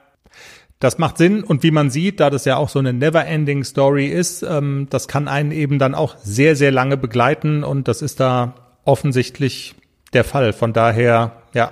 Das 0.80 0.98
macht 0.98 1.18
Sinn 1.18 1.46
und 1.46 1.64
wie 1.64 1.72
man 1.72 1.90
sieht, 1.90 2.20
da 2.20 2.30
das 2.30 2.44
ja 2.44 2.58
auch 2.58 2.68
so 2.68 2.78
eine 2.78 2.92
never-ending 2.92 3.64
Story 3.64 4.08
ist, 4.08 4.44
ähm, 4.44 4.88
das 4.90 5.08
kann 5.08 5.30
einen 5.30 5.52
eben 5.52 5.80
dann 5.80 5.96
auch 5.96 6.18
sehr, 6.18 6.58
sehr 6.58 6.72
lange 6.72 6.98
begleiten 6.98 7.64
und 7.64 7.88
das 7.88 8.02
ist 8.02 8.20
da 8.20 8.56
offensichtlich 8.84 9.76
der 10.14 10.24
Fall. 10.24 10.54
Von 10.54 10.74
daher, 10.74 11.44
ja, 11.54 11.72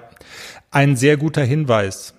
ein 0.71 0.95
sehr 0.95 1.17
guter 1.17 1.43
Hinweis. 1.43 2.13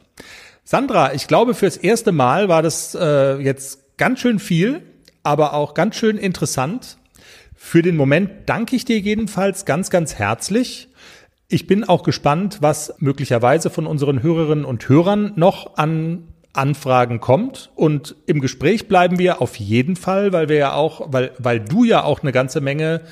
Sandra, 0.65 1.15
ich 1.15 1.27
glaube, 1.27 1.55
fürs 1.55 1.77
erste 1.77 2.13
Mal 2.13 2.49
war 2.49 2.63
das 2.63 2.95
äh, 2.95 3.37
jetzt 3.39 3.99
ganz 3.99 4.21
schön 4.21 4.39
viel, 4.39 4.83
aber 5.23 5.55
auch 5.55 5.75
ganz 5.75 5.97
schön 5.97 6.17
interessant. 6.19 6.99
Für 7.55 7.83
den 7.83 7.97
Moment 7.97 8.31
danke 8.47 8.77
ich 8.77 8.85
dir 8.85 8.99
jedenfalls 8.99 9.65
ganz, 9.65 9.91
ganz 9.91 10.15
herzlich. 10.17 10.89
Ich 11.49 11.67
bin 11.67 11.85
auch 11.85 12.03
gespannt, 12.03 12.59
was 12.61 12.95
möglicherweise 12.99 13.71
von 13.71 13.87
unseren 13.87 14.23
Hörerinnen 14.23 14.65
und 14.65 14.89
Hörern 14.89 15.33
noch 15.37 15.77
an 15.77 16.29
Anfragen 16.53 17.21
kommt. 17.21 17.71
Und 17.75 18.17
im 18.27 18.41
Gespräch 18.41 18.89
bleiben 18.89 19.19
wir 19.19 19.41
auf 19.41 19.57
jeden 19.57 19.97
Fall, 19.97 20.33
weil 20.33 20.49
wir 20.49 20.57
ja 20.57 20.75
auch, 20.75 21.13
weil, 21.13 21.33
weil 21.39 21.61
du 21.61 21.85
ja 21.85 22.05
auch 22.05 22.23
eine 22.23 22.33
ganze 22.33 22.61
Menge 22.61 23.03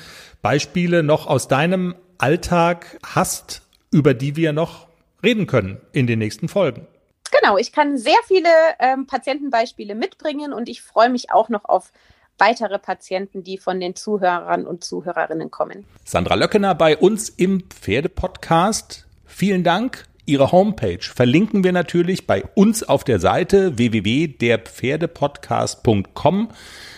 Beispiele 0.41 1.03
noch 1.03 1.27
aus 1.27 1.47
deinem 1.47 1.95
Alltag 2.21 2.99
hast, 3.03 3.63
über 3.91 4.13
die 4.13 4.35
wir 4.35 4.53
noch 4.53 4.85
reden 5.23 5.47
können 5.47 5.81
in 5.91 6.05
den 6.07 6.19
nächsten 6.19 6.47
Folgen. 6.47 6.87
Genau, 7.31 7.57
ich 7.57 7.71
kann 7.71 7.97
sehr 7.97 8.19
viele 8.27 8.49
ähm, 8.79 9.07
Patientenbeispiele 9.07 9.95
mitbringen 9.95 10.53
und 10.53 10.69
ich 10.69 10.81
freue 10.81 11.09
mich 11.09 11.31
auch 11.31 11.49
noch 11.49 11.65
auf 11.65 11.91
weitere 12.37 12.77
Patienten, 12.79 13.43
die 13.43 13.57
von 13.57 13.79
den 13.79 13.95
Zuhörern 13.95 14.67
und 14.67 14.83
Zuhörerinnen 14.83 15.49
kommen. 15.51 15.85
Sandra 16.03 16.35
Löckener 16.35 16.75
bei 16.75 16.97
uns 16.97 17.29
im 17.29 17.63
Pferdepodcast. 17.69 19.07
Vielen 19.25 19.63
Dank. 19.63 20.05
ihre 20.25 20.51
Homepage 20.51 21.01
verlinken 21.01 21.63
wir 21.63 21.71
natürlich 21.71 22.27
bei 22.27 22.43
uns 22.55 22.83
auf 22.83 23.03
der 23.03 23.19
Seite 23.19 23.77
www.derpferdepodcast.com. 23.77 26.49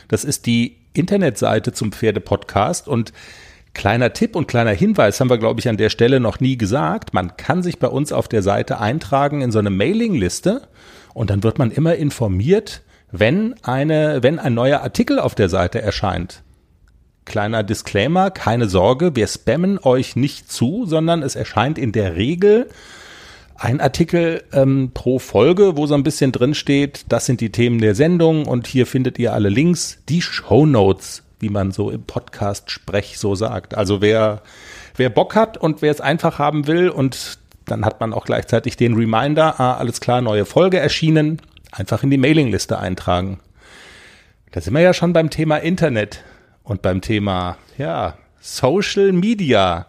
Das 0.08 0.26
ist 0.26 0.46
die 0.46 0.78
Internetseite 0.94 1.74
zum 1.74 1.92
Pferdepodcast 1.92 2.88
und 2.88 3.12
Kleiner 3.74 4.14
Tipp 4.14 4.36
und 4.36 4.48
kleiner 4.48 4.72
Hinweis 4.72 5.20
haben 5.20 5.30
wir, 5.30 5.38
glaube 5.38 5.60
ich, 5.60 5.68
an 5.68 5.78
der 5.78 5.90
Stelle 5.90 6.20
noch 6.20 6.40
nie 6.40 6.58
gesagt. 6.58 7.14
Man 7.14 7.38
kann 7.38 7.64
sich 7.64 7.80
bei 7.80 7.88
uns 7.88 8.12
auf 8.12 8.28
der 8.28 8.44
Seite 8.44 8.80
eintragen 8.80 9.42
in 9.42 9.52
so 9.52 9.60
eine 9.60 9.72
Mailingliste 9.72 10.68
und 11.14 11.30
dann 11.30 11.44
wird 11.44 11.58
man 11.58 11.72
immer 11.72 11.96
informiert, 11.96 12.82
wenn 13.12 13.56
eine, 13.64 14.22
wenn 14.22 14.40
ein 14.40 14.54
neuer 14.54 14.82
Artikel 14.82 15.20
auf 15.20 15.36
der 15.36 15.50
Seite 15.50 15.82
erscheint. 15.82 16.44
Kleiner 17.26 17.64
Disclaimer, 17.64 18.32
keine 18.32 18.68
Sorge, 18.68 19.16
wir 19.16 19.28
spammen 19.28 19.80
euch 19.82 20.16
nicht 20.16 20.52
zu, 20.52 20.86
sondern 20.86 21.24
es 21.24 21.36
erscheint 21.36 21.78
in 21.78 21.92
der 21.94 22.16
Regel 22.16 22.68
ein 23.56 23.80
Artikel 23.80 24.44
ähm, 24.52 24.92
pro 24.94 25.20
Folge, 25.20 25.78
wo 25.78 25.86
so 25.86 25.94
ein 25.94 26.04
bisschen 26.04 26.32
drin 26.32 26.54
steht, 26.54 27.06
das 27.10 27.26
sind 27.26 27.40
die 27.40 27.52
Themen 27.52 27.80
der 27.80 27.96
Sendung 27.96 28.46
und 28.46 28.68
hier 28.68 28.86
findet 28.86 29.20
ihr 29.20 29.34
alle 29.34 29.50
Links. 29.50 30.00
Die 30.10 30.22
Show 30.22 30.66
Notes 30.66 31.24
wie 31.44 31.50
man 31.50 31.72
so 31.72 31.92
im 31.92 32.02
Podcast-Sprech 32.04 33.20
so 33.20 33.36
sagt. 33.36 33.76
Also 33.76 34.02
wer, 34.02 34.42
wer 34.96 35.10
Bock 35.12 35.36
hat 35.36 35.58
und 35.58 35.84
wer 35.84 35.92
es 35.92 36.02
einfach 36.02 36.40
haben 36.40 36.66
will 36.66 36.90
und 36.90 37.38
dann 37.66 37.86
hat 37.86 38.00
man 38.00 38.14
auch 38.14 38.26
gleichzeitig 38.26 38.78
den 38.78 38.96
Reminder, 38.96 39.60
ah, 39.60 39.76
alles 39.76 40.02
klar, 40.02 40.22
neue 40.22 40.46
Folge 40.46 40.80
erschienen, 40.80 41.42
einfach 41.72 42.02
in 42.04 42.10
die 42.10 42.18
Mailingliste 42.18 42.80
eintragen. 42.80 43.40
Da 44.52 44.62
sind 44.62 44.74
wir 44.74 44.82
ja 44.82 44.94
schon 44.94 45.14
beim 45.14 45.30
Thema 45.30 45.58
Internet 45.58 46.24
und 46.64 46.82
beim 46.82 47.02
Thema, 47.02 47.58
ja, 47.78 48.18
Social 48.40 49.12
Media. 49.12 49.88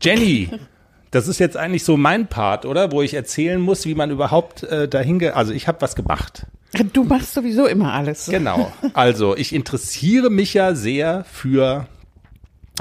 Jenny, 0.00 0.50
das 1.10 1.28
ist 1.28 1.38
jetzt 1.38 1.56
eigentlich 1.56 1.84
so 1.84 1.96
mein 1.96 2.26
Part, 2.26 2.64
oder? 2.64 2.92
Wo 2.92 3.02
ich 3.02 3.14
erzählen 3.14 3.60
muss, 3.60 3.86
wie 3.86 3.94
man 3.94 4.10
überhaupt 4.10 4.62
äh, 4.64 4.88
dahin, 4.88 5.24
also 5.30 5.52
ich 5.52 5.68
habe 5.68 5.80
was 5.80 5.96
gemacht. 5.96 6.46
Du 6.92 7.04
machst 7.04 7.34
sowieso 7.34 7.66
immer 7.66 7.94
alles. 7.94 8.26
Genau. 8.26 8.72
Also 8.92 9.36
ich 9.36 9.54
interessiere 9.54 10.30
mich 10.30 10.54
ja 10.54 10.74
sehr 10.74 11.24
für 11.24 11.86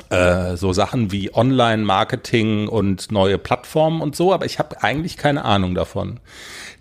äh, 0.09 0.57
so 0.57 0.73
Sachen 0.73 1.11
wie 1.11 1.33
Online-Marketing 1.33 2.67
und 2.67 3.11
neue 3.11 3.37
Plattformen 3.37 4.01
und 4.01 4.15
so, 4.15 4.33
aber 4.33 4.45
ich 4.45 4.59
habe 4.59 4.83
eigentlich 4.83 5.17
keine 5.17 5.45
Ahnung 5.45 5.73
davon. 5.73 6.19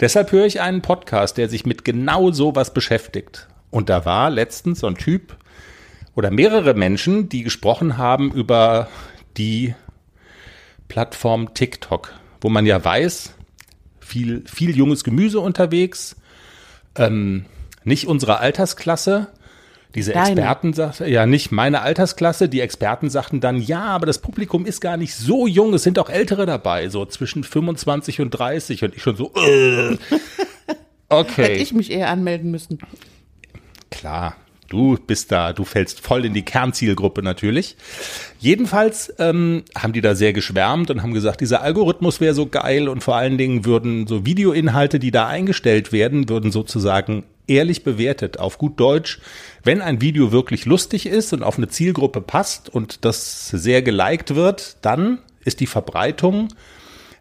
Deshalb 0.01 0.33
höre 0.33 0.47
ich 0.47 0.61
einen 0.61 0.83
Podcast, 0.83 1.37
der 1.39 1.49
sich 1.49 1.65
mit 1.65 1.85
genau 1.85 2.31
sowas 2.33 2.75
beschäftigt. 2.75 3.49
Und 3.71 3.89
da 3.89 4.05
war 4.05 4.31
letztens 4.31 4.81
so 4.81 4.87
ein 4.87 4.97
Typ 4.97 5.37
oder 6.15 6.31
mehrere 6.31 6.75
Menschen, 6.75 7.29
die 7.29 7.43
gesprochen 7.43 7.99
haben 7.99 8.33
über 8.33 8.89
die 9.37 9.75
Plattform 10.89 11.55
TikTok, 11.55 12.13
wo 12.41 12.49
man 12.49 12.67
ja 12.67 12.83
weiß, 12.85 13.35
viel, 14.01 14.45
viel 14.47 14.77
junges 14.77 15.05
Gemüse 15.05 15.41
unterwegs, 15.41 16.17
ähm, 16.99 17.45
nicht 17.85 18.07
unsere 18.07 18.39
Altersklasse. 18.39 19.29
Diese 19.95 20.13
Deine. 20.13 20.33
Experten 20.33 20.73
sagten, 20.75 21.09
ja, 21.09 21.25
nicht 21.25 21.53
meine 21.53 21.81
Altersklasse. 21.81 22.49
Die 22.49 22.61
Experten 22.61 23.09
sagten 23.09 23.41
dann, 23.41 23.61
ja, 23.61 23.85
aber 23.85 24.05
das 24.05 24.19
Publikum 24.19 24.67
ist 24.67 24.81
gar 24.81 24.97
nicht 24.97 25.15
so 25.15 25.47
jung. 25.47 25.73
Es 25.73 25.85
sind 25.85 25.99
auch 25.99 26.11
Ältere 26.11 26.45
dabei, 26.45 26.89
so 26.91 27.07
zwischen 27.07 27.45
25 27.45 28.21
und 28.21 28.31
30. 28.31 28.85
Und 28.85 28.95
ich 28.95 29.03
schon 29.03 29.17
so, 29.17 29.33
äh. 29.35 29.97
okay. 31.09 31.43
Hätte 31.43 31.63
ich 31.63 31.73
mich 31.73 31.91
eher 31.91 32.11
anmelden 32.11 32.51
müssen. 32.51 32.79
Klar. 33.91 34.37
Du 34.69 34.97
bist 34.97 35.31
da, 35.31 35.53
du 35.53 35.65
fällst 35.65 36.01
voll 36.01 36.25
in 36.25 36.35
die 36.35 36.45
Kernzielgruppe 36.45 37.23
natürlich. 37.23 37.77
Jedenfalls 38.39 39.15
ähm, 39.19 39.63
haben 39.77 39.93
die 39.93 40.01
da 40.01 40.15
sehr 40.15 40.33
geschwärmt 40.33 40.91
und 40.91 41.03
haben 41.03 41.15
gesagt, 41.15 41.41
dieser 41.41 41.63
Algorithmus 41.63 42.21
wäre 42.21 42.35
so 42.35 42.47
geil 42.47 42.89
und 42.89 43.03
vor 43.03 43.17
allen 43.17 43.39
Dingen 43.39 43.65
würden 43.65 44.07
so 44.07 44.27
Videoinhalte, 44.27 44.99
die 44.99 45.11
da 45.11 45.27
eingestellt 45.27 45.93
werden, 45.93 46.29
würden 46.29 46.51
sozusagen 46.51 47.25
ehrlich 47.47 47.85
bewertet, 47.85 48.39
auf 48.39 48.59
gut 48.59 48.81
Deutsch. 48.81 49.21
Wenn 49.63 49.81
ein 49.81 50.01
Video 50.01 50.33
wirklich 50.33 50.65
lustig 50.67 51.07
ist 51.07 51.33
und 51.33 51.43
auf 51.43 51.59
eine 51.59 51.69
Zielgruppe 51.69 52.21
passt 52.21 52.69
und 52.69 53.05
das 53.05 53.49
sehr 53.49 53.83
geliked 53.83 54.35
wird, 54.35 54.79
dann 54.83 55.19
ist 55.45 55.61
die 55.61 55.67
Verbreitung 55.67 56.49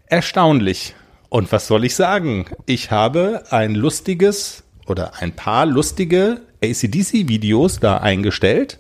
erstaunlich. 0.08 0.96
Und 1.30 1.52
was 1.52 1.68
soll 1.68 1.86
ich 1.86 1.96
sagen? 1.96 2.46
Ich 2.66 2.92
habe 2.92 3.44
ein 3.50 3.76
lustiges 3.76 4.64
oder 4.88 5.22
ein 5.22 5.36
paar 5.36 5.66
lustige 5.66 6.42
ACDC-Videos 6.70 7.80
da 7.80 7.98
eingestellt. 7.98 8.80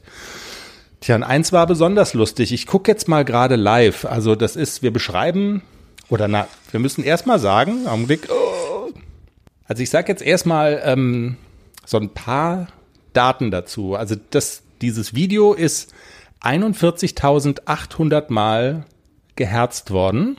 Tja, 1.01 1.15
und 1.15 1.23
eins 1.23 1.53
war 1.53 1.67
besonders 1.67 2.13
lustig. 2.13 2.51
Ich 2.51 2.65
gucke 2.65 2.91
jetzt 2.91 3.07
mal 3.07 3.25
gerade 3.25 3.55
live. 3.55 4.05
Also 4.05 4.35
das 4.35 4.55
ist, 4.55 4.81
wir 4.81 4.91
beschreiben, 4.91 5.61
oder 6.09 6.27
na, 6.27 6.47
wir 6.71 6.79
müssen 6.79 7.03
erstmal 7.03 7.39
sagen, 7.39 7.87
Augenblick. 7.87 8.27
Oh. 8.29 8.91
Also 9.67 9.83
ich 9.83 9.89
sage 9.89 10.11
jetzt 10.11 10.21
erstmal 10.21 10.81
ähm, 10.83 11.37
so 11.85 11.97
ein 11.97 12.09
paar 12.09 12.67
Daten 13.13 13.51
dazu. 13.51 13.95
Also 13.95 14.15
das, 14.29 14.63
dieses 14.81 15.13
Video 15.13 15.53
ist 15.53 15.93
41.800 16.41 18.31
Mal 18.31 18.85
geherzt 19.35 19.91
worden. 19.91 20.37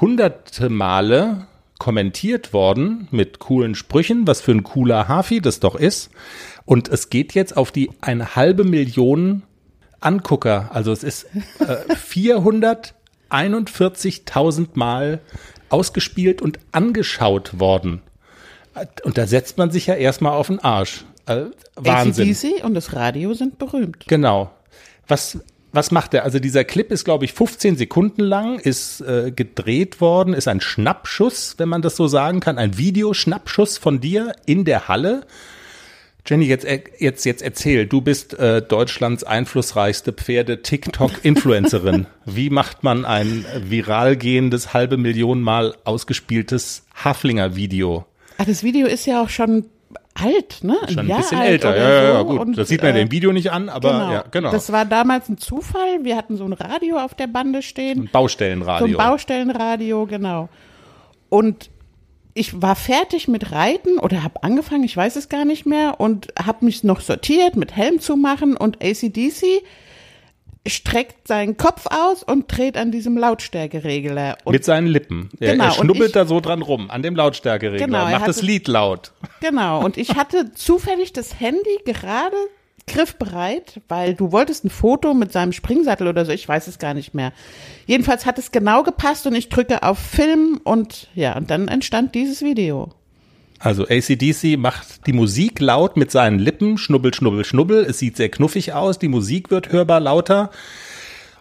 Hunderte 0.00 0.68
Male 0.68 1.46
kommentiert 1.80 2.52
worden 2.52 3.08
mit 3.10 3.40
coolen 3.40 3.74
Sprüchen, 3.74 4.28
was 4.28 4.40
für 4.40 4.52
ein 4.52 4.62
cooler 4.62 5.08
Hafi 5.08 5.40
das 5.40 5.58
doch 5.58 5.74
ist. 5.74 6.10
Und 6.64 6.88
es 6.88 7.10
geht 7.10 7.34
jetzt 7.34 7.56
auf 7.56 7.72
die 7.72 7.90
eine 8.00 8.36
halbe 8.36 8.62
Million 8.62 9.42
Angucker. 9.98 10.70
Also 10.72 10.92
es 10.92 11.02
ist 11.02 11.26
äh, 11.58 11.92
441.000 13.30 14.68
Mal 14.74 15.20
ausgespielt 15.68 16.40
und 16.40 16.60
angeschaut 16.70 17.58
worden. 17.58 18.02
Und 19.02 19.18
da 19.18 19.26
setzt 19.26 19.58
man 19.58 19.72
sich 19.72 19.86
ja 19.86 19.94
erstmal 19.94 20.34
auf 20.34 20.46
den 20.46 20.60
Arsch. 20.60 21.04
Äh, 21.26 21.46
Wahnsinn. 21.76 22.30
ACDC 22.30 22.64
und 22.64 22.74
das 22.74 22.94
Radio 22.94 23.34
sind 23.34 23.58
berühmt. 23.58 24.04
Genau. 24.06 24.52
Was 25.08 25.38
was 25.72 25.90
macht 25.90 26.14
er? 26.14 26.24
Also 26.24 26.38
dieser 26.38 26.64
Clip 26.64 26.90
ist, 26.90 27.04
glaube 27.04 27.24
ich, 27.24 27.32
15 27.32 27.76
Sekunden 27.76 28.22
lang, 28.22 28.58
ist 28.58 29.00
äh, 29.00 29.30
gedreht 29.30 30.00
worden, 30.00 30.34
ist 30.34 30.48
ein 30.48 30.60
Schnappschuss, 30.60 31.54
wenn 31.58 31.68
man 31.68 31.82
das 31.82 31.96
so 31.96 32.08
sagen 32.08 32.40
kann, 32.40 32.58
ein 32.58 32.76
Videoschnappschuss 32.76 33.78
von 33.78 34.00
dir 34.00 34.32
in 34.46 34.64
der 34.64 34.88
Halle. 34.88 35.26
Jenny, 36.26 36.46
jetzt, 36.46 36.66
jetzt, 36.98 37.24
jetzt 37.24 37.42
erzähl, 37.42 37.86
du 37.86 38.00
bist 38.02 38.38
äh, 38.38 38.62
Deutschlands 38.62 39.24
einflussreichste 39.24 40.12
Pferde-TikTok-Influencerin. 40.12 42.06
Wie 42.26 42.50
macht 42.50 42.84
man 42.84 43.04
ein 43.04 43.44
viral 43.64 44.16
gehendes, 44.16 44.74
halbe 44.74 44.96
Million 44.96 45.40
Mal 45.40 45.74
ausgespieltes 45.84 46.84
Haflinger-Video? 46.94 48.04
Ah, 48.38 48.44
das 48.44 48.62
Video 48.62 48.86
ist 48.86 49.06
ja 49.06 49.22
auch 49.22 49.28
schon 49.28 49.66
alt, 50.14 50.62
ne? 50.62 50.76
Ein 50.82 50.94
Schon 50.94 51.10
ein 51.10 51.16
bisschen 51.16 51.40
älter, 51.40 51.76
ja, 51.76 51.88
ja, 51.88 52.12
ja, 52.14 52.22
gut. 52.22 52.40
Und, 52.40 52.58
das 52.58 52.68
sieht 52.68 52.82
man 52.82 52.94
äh, 52.94 53.00
dem 53.00 53.10
Video 53.10 53.32
nicht 53.32 53.52
an, 53.52 53.68
aber 53.68 53.92
genau. 53.92 54.12
ja, 54.12 54.24
genau. 54.30 54.50
Das 54.50 54.72
war 54.72 54.84
damals 54.84 55.28
ein 55.28 55.38
Zufall. 55.38 56.02
Wir 56.04 56.16
hatten 56.16 56.36
so 56.36 56.44
ein 56.44 56.52
Radio 56.52 56.98
auf 56.98 57.14
der 57.14 57.26
Bande 57.26 57.62
stehen. 57.62 58.02
Ein 58.02 58.10
Baustellenradio. 58.12 58.86
So 58.86 58.98
ein 58.98 59.10
Baustellenradio, 59.10 60.06
genau. 60.06 60.48
Und 61.28 61.70
ich 62.34 62.60
war 62.60 62.76
fertig 62.76 63.28
mit 63.28 63.52
Reiten 63.52 63.98
oder 63.98 64.22
habe 64.22 64.42
angefangen, 64.42 64.84
ich 64.84 64.96
weiß 64.96 65.16
es 65.16 65.28
gar 65.28 65.44
nicht 65.44 65.66
mehr, 65.66 66.00
und 66.00 66.28
habe 66.38 66.64
mich 66.64 66.84
noch 66.84 67.00
sortiert, 67.00 67.56
mit 67.56 67.76
Helm 67.76 68.00
zu 68.00 68.16
machen 68.16 68.56
und 68.56 68.82
ACDC 68.82 69.62
streckt 70.66 71.26
seinen 71.26 71.56
Kopf 71.56 71.86
aus 71.86 72.22
und 72.22 72.54
dreht 72.54 72.76
an 72.76 72.92
diesem 72.92 73.16
Lautstärkeregler. 73.16 74.36
Und 74.44 74.52
Mit 74.52 74.64
seinen 74.64 74.86
Lippen. 74.86 75.30
Er, 75.40 75.52
genau, 75.52 75.64
er 75.64 75.70
schnubbelt 75.72 76.08
ich, 76.08 76.12
da 76.12 76.26
so 76.26 76.40
dran 76.40 76.62
rum, 76.62 76.90
an 76.90 77.02
dem 77.02 77.16
Lautstärkeregler, 77.16 77.86
genau, 77.86 78.04
macht 78.04 78.14
hatte, 78.14 78.26
das 78.26 78.42
Lied 78.42 78.68
laut. 78.68 79.12
Genau, 79.40 79.82
und 79.84 79.96
ich 79.96 80.16
hatte 80.16 80.52
zufällig 80.52 81.12
das 81.12 81.40
Handy 81.40 81.78
gerade 81.84 82.36
griffbereit, 82.86 83.80
weil 83.88 84.14
du 84.14 84.32
wolltest 84.32 84.64
ein 84.64 84.70
Foto 84.70 85.14
mit 85.14 85.32
seinem 85.32 85.52
Springsattel 85.52 86.08
oder 86.08 86.24
so, 86.24 86.32
ich 86.32 86.46
weiß 86.46 86.66
es 86.66 86.78
gar 86.78 86.92
nicht 86.92 87.14
mehr. 87.14 87.32
Jedenfalls 87.86 88.26
hat 88.26 88.38
es 88.38 88.50
genau 88.50 88.82
gepasst 88.82 89.26
und 89.26 89.34
ich 89.34 89.48
drücke 89.48 89.82
auf 89.82 89.98
Film 89.98 90.60
und 90.64 91.08
ja, 91.14 91.36
und 91.36 91.50
dann 91.50 91.68
entstand 91.68 92.14
dieses 92.14 92.42
Video. 92.42 92.90
Also 93.60 93.86
ACDC 93.86 94.56
macht 94.56 95.06
die 95.06 95.12
Musik 95.12 95.60
laut 95.60 95.98
mit 95.98 96.10
seinen 96.10 96.38
Lippen, 96.38 96.78
schnubbel, 96.78 97.12
schnubbel, 97.12 97.44
schnubbel. 97.44 97.84
Es 97.84 97.98
sieht 97.98 98.16
sehr 98.16 98.30
knuffig 98.30 98.72
aus, 98.72 98.98
die 98.98 99.08
Musik 99.08 99.50
wird 99.50 99.70
hörbar 99.70 100.00
lauter. 100.00 100.50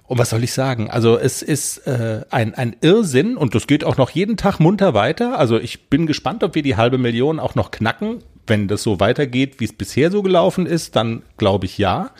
Und 0.06 0.18
was 0.18 0.32
soll 0.32 0.44
ich 0.44 0.52
sagen? 0.52 0.90
Also 0.90 1.18
es 1.18 1.42
ist 1.42 1.88
äh, 1.88 2.26
ein, 2.30 2.56
ein 2.56 2.76
Irrsinn 2.82 3.38
und 3.38 3.56
das 3.56 3.68
geht 3.68 3.86
auch 3.86 3.96
noch 3.96 4.10
jeden 4.10 4.36
Tag 4.36 4.60
munter 4.60 4.94
weiter. 4.94 5.40
Also 5.40 5.58
ich 5.58 5.88
bin 5.88 6.08
gespannt, 6.08 6.44
ob 6.44 6.56
wir 6.56 6.64
die 6.64 6.76
halbe 6.76 6.98
Million 6.98 7.40
auch 7.40 7.56
noch 7.56 7.72
knacken. 7.72 8.18
Wenn 8.46 8.68
das 8.68 8.84
so 8.84 9.00
weitergeht, 9.00 9.60
wie 9.60 9.66
es 9.66 9.74
bisher 9.74 10.12
so 10.12 10.22
gelaufen 10.22 10.66
ist, 10.66 10.98
dann 10.98 11.22
glaube 11.38 11.68
ich 11.68 11.78
ja. 11.78 12.12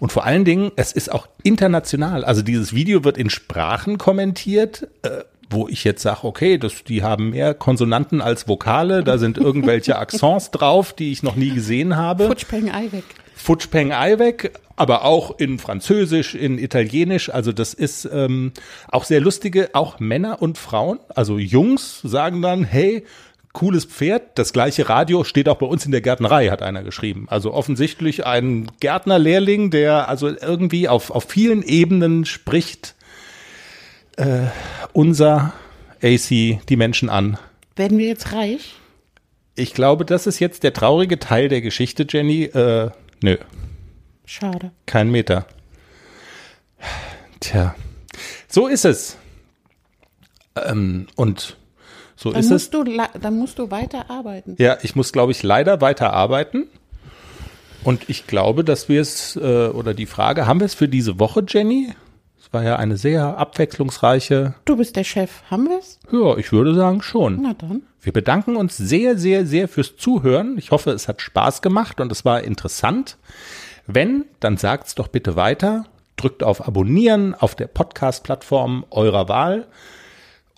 Und 0.00 0.12
vor 0.12 0.24
allen 0.24 0.44
Dingen, 0.44 0.72
es 0.76 0.92
ist 0.92 1.12
auch 1.12 1.28
international. 1.42 2.24
Also 2.24 2.42
dieses 2.42 2.74
Video 2.74 3.04
wird 3.04 3.16
in 3.16 3.30
Sprachen 3.30 3.96
kommentiert. 3.96 4.88
Äh, 5.02 5.22
wo 5.50 5.68
ich 5.68 5.84
jetzt 5.84 6.02
sage, 6.02 6.24
okay, 6.24 6.58
das, 6.58 6.84
die 6.84 7.02
haben 7.02 7.30
mehr 7.30 7.54
Konsonanten 7.54 8.20
als 8.20 8.48
Vokale, 8.48 9.04
da 9.04 9.18
sind 9.18 9.38
irgendwelche 9.38 9.96
Accents 9.98 10.50
drauf, 10.50 10.92
die 10.92 11.12
ich 11.12 11.22
noch 11.22 11.36
nie 11.36 11.50
gesehen 11.50 11.96
habe. 11.96 12.26
Futschpeng 12.26 12.70
Ei 12.70 12.90
weg. 12.92 13.04
Futschpeng 13.36 13.92
Eiweg, 13.92 14.58
aber 14.76 15.04
auch 15.04 15.38
in 15.38 15.58
Französisch, 15.58 16.34
in 16.34 16.58
Italienisch. 16.58 17.30
Also 17.30 17.52
das 17.52 17.74
ist 17.74 18.08
ähm, 18.10 18.52
auch 18.88 19.04
sehr 19.04 19.20
lustige, 19.20 19.70
auch 19.74 20.00
Männer 20.00 20.42
und 20.42 20.58
Frauen, 20.58 20.98
also 21.14 21.38
Jungs 21.38 22.00
sagen 22.02 22.42
dann, 22.42 22.64
hey, 22.64 23.04
cooles 23.52 23.84
Pferd. 23.84 24.38
Das 24.38 24.52
gleiche 24.52 24.88
Radio 24.88 25.22
steht 25.22 25.48
auch 25.48 25.56
bei 25.56 25.66
uns 25.66 25.86
in 25.86 25.92
der 25.92 26.00
Gärtnerei, 26.00 26.48
hat 26.48 26.60
einer 26.60 26.82
geschrieben. 26.82 27.26
Also 27.30 27.54
offensichtlich 27.54 28.26
ein 28.26 28.70
Gärtnerlehrling, 28.80 29.70
der 29.70 30.08
also 30.08 30.28
irgendwie 30.28 30.88
auf, 30.88 31.10
auf 31.10 31.24
vielen 31.24 31.62
Ebenen 31.62 32.24
spricht 32.24 32.95
äh, 34.16 34.46
unser 34.92 35.52
AC 36.02 36.28
die 36.28 36.76
Menschen 36.76 37.08
an. 37.08 37.38
Werden 37.76 37.98
wir 37.98 38.06
jetzt 38.06 38.32
reich? 38.32 38.74
Ich 39.54 39.72
glaube, 39.74 40.04
das 40.04 40.26
ist 40.26 40.38
jetzt 40.38 40.62
der 40.62 40.72
traurige 40.72 41.18
Teil 41.18 41.48
der 41.48 41.60
Geschichte, 41.62 42.06
Jenny. 42.08 42.44
Äh, 42.44 42.90
nö. 43.22 43.36
Schade. 44.26 44.72
Kein 44.86 45.10
Meter. 45.10 45.46
Tja, 47.40 47.74
so 48.48 48.66
ist 48.66 48.84
es. 48.84 49.16
Ähm, 50.56 51.06
und 51.16 51.56
so 52.16 52.30
Dann 52.32 52.40
ist 52.40 52.46
es. 52.46 52.52
musst, 52.52 52.74
du, 52.74 52.84
dann 53.20 53.38
musst 53.38 53.58
du 53.58 53.70
weiter 53.70 54.10
arbeiten. 54.10 54.56
Ja, 54.58 54.78
ich 54.82 54.96
muss, 54.96 55.12
glaube 55.12 55.32
ich, 55.32 55.42
leider 55.42 55.80
weiter 55.80 56.12
arbeiten. 56.12 56.66
Und 57.84 58.08
ich 58.08 58.26
glaube, 58.26 58.64
dass 58.64 58.88
wir 58.88 59.00
es, 59.00 59.36
äh, 59.36 59.68
oder 59.68 59.94
die 59.94 60.06
Frage, 60.06 60.46
haben 60.46 60.60
wir 60.60 60.64
es 60.64 60.74
für 60.74 60.88
diese 60.88 61.20
Woche, 61.20 61.44
Jenny? 61.46 61.92
Es 62.46 62.52
war 62.52 62.62
ja 62.62 62.76
eine 62.76 62.96
sehr 62.96 63.38
abwechslungsreiche, 63.38 64.54
Du 64.66 64.76
bist 64.76 64.94
der 64.94 65.02
Chef. 65.02 65.42
Haben 65.50 65.68
wir 65.68 65.78
es? 65.80 65.98
ja, 66.12 66.36
ich 66.36 66.52
würde 66.52 66.76
sagen 66.76 67.02
schon. 67.02 67.40
Na 67.42 67.54
dann. 67.54 67.82
Wir 68.00 68.12
bedanken 68.12 68.54
uns 68.54 68.76
sehr, 68.76 69.18
sehr, 69.18 69.44
sehr 69.46 69.66
fürs 69.66 69.96
Zuhören. 69.96 70.56
Ich 70.56 70.70
hoffe, 70.70 70.92
es 70.92 71.08
hat 71.08 71.20
Spaß 71.20 71.60
gemacht 71.60 72.00
und 72.00 72.12
es 72.12 72.24
war 72.24 72.44
interessant. 72.44 73.16
Wenn, 73.88 74.26
dann 74.38 74.58
sagt's 74.58 74.94
doch 74.94 75.08
bitte 75.08 75.34
weiter. 75.34 75.86
Drückt 76.16 76.44
auf 76.44 76.66
Abonnieren 76.66 77.34
auf 77.34 77.56
der 77.56 77.66
Podcast-Plattform 77.66 78.86
eurer 78.90 79.28
Wahl 79.28 79.66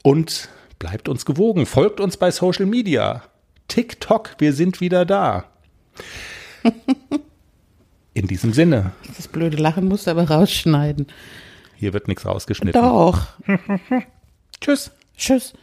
und 0.03 0.51
bleibt 0.79 1.09
uns 1.09 1.25
gewogen. 1.25 1.65
Folgt 1.65 2.01
uns 2.01 2.19
bei 2.19 2.31
Social 2.31 2.67
Media. 2.67 3.23
TikTok, 3.69 4.35
wir 4.39 4.53
sind 4.53 4.83
wieder 4.83 5.07
da. 5.07 5.45
In 8.13 8.27
diesem 8.27 8.53
Sinne, 8.53 8.93
Das 9.17 9.27
blöde 9.29 9.57
Lachen 9.57 9.87
musst 9.89 10.07
du 10.07 10.11
aber 10.11 10.29
rausschneiden. 10.29 11.07
Hier 11.79 11.93
wird 11.93 12.09
nichts 12.09 12.27
rausgeschnitten. 12.27 12.83
Doch. 12.83 13.29
Tschüss. 14.61 14.91
Tschüss. 15.17 15.55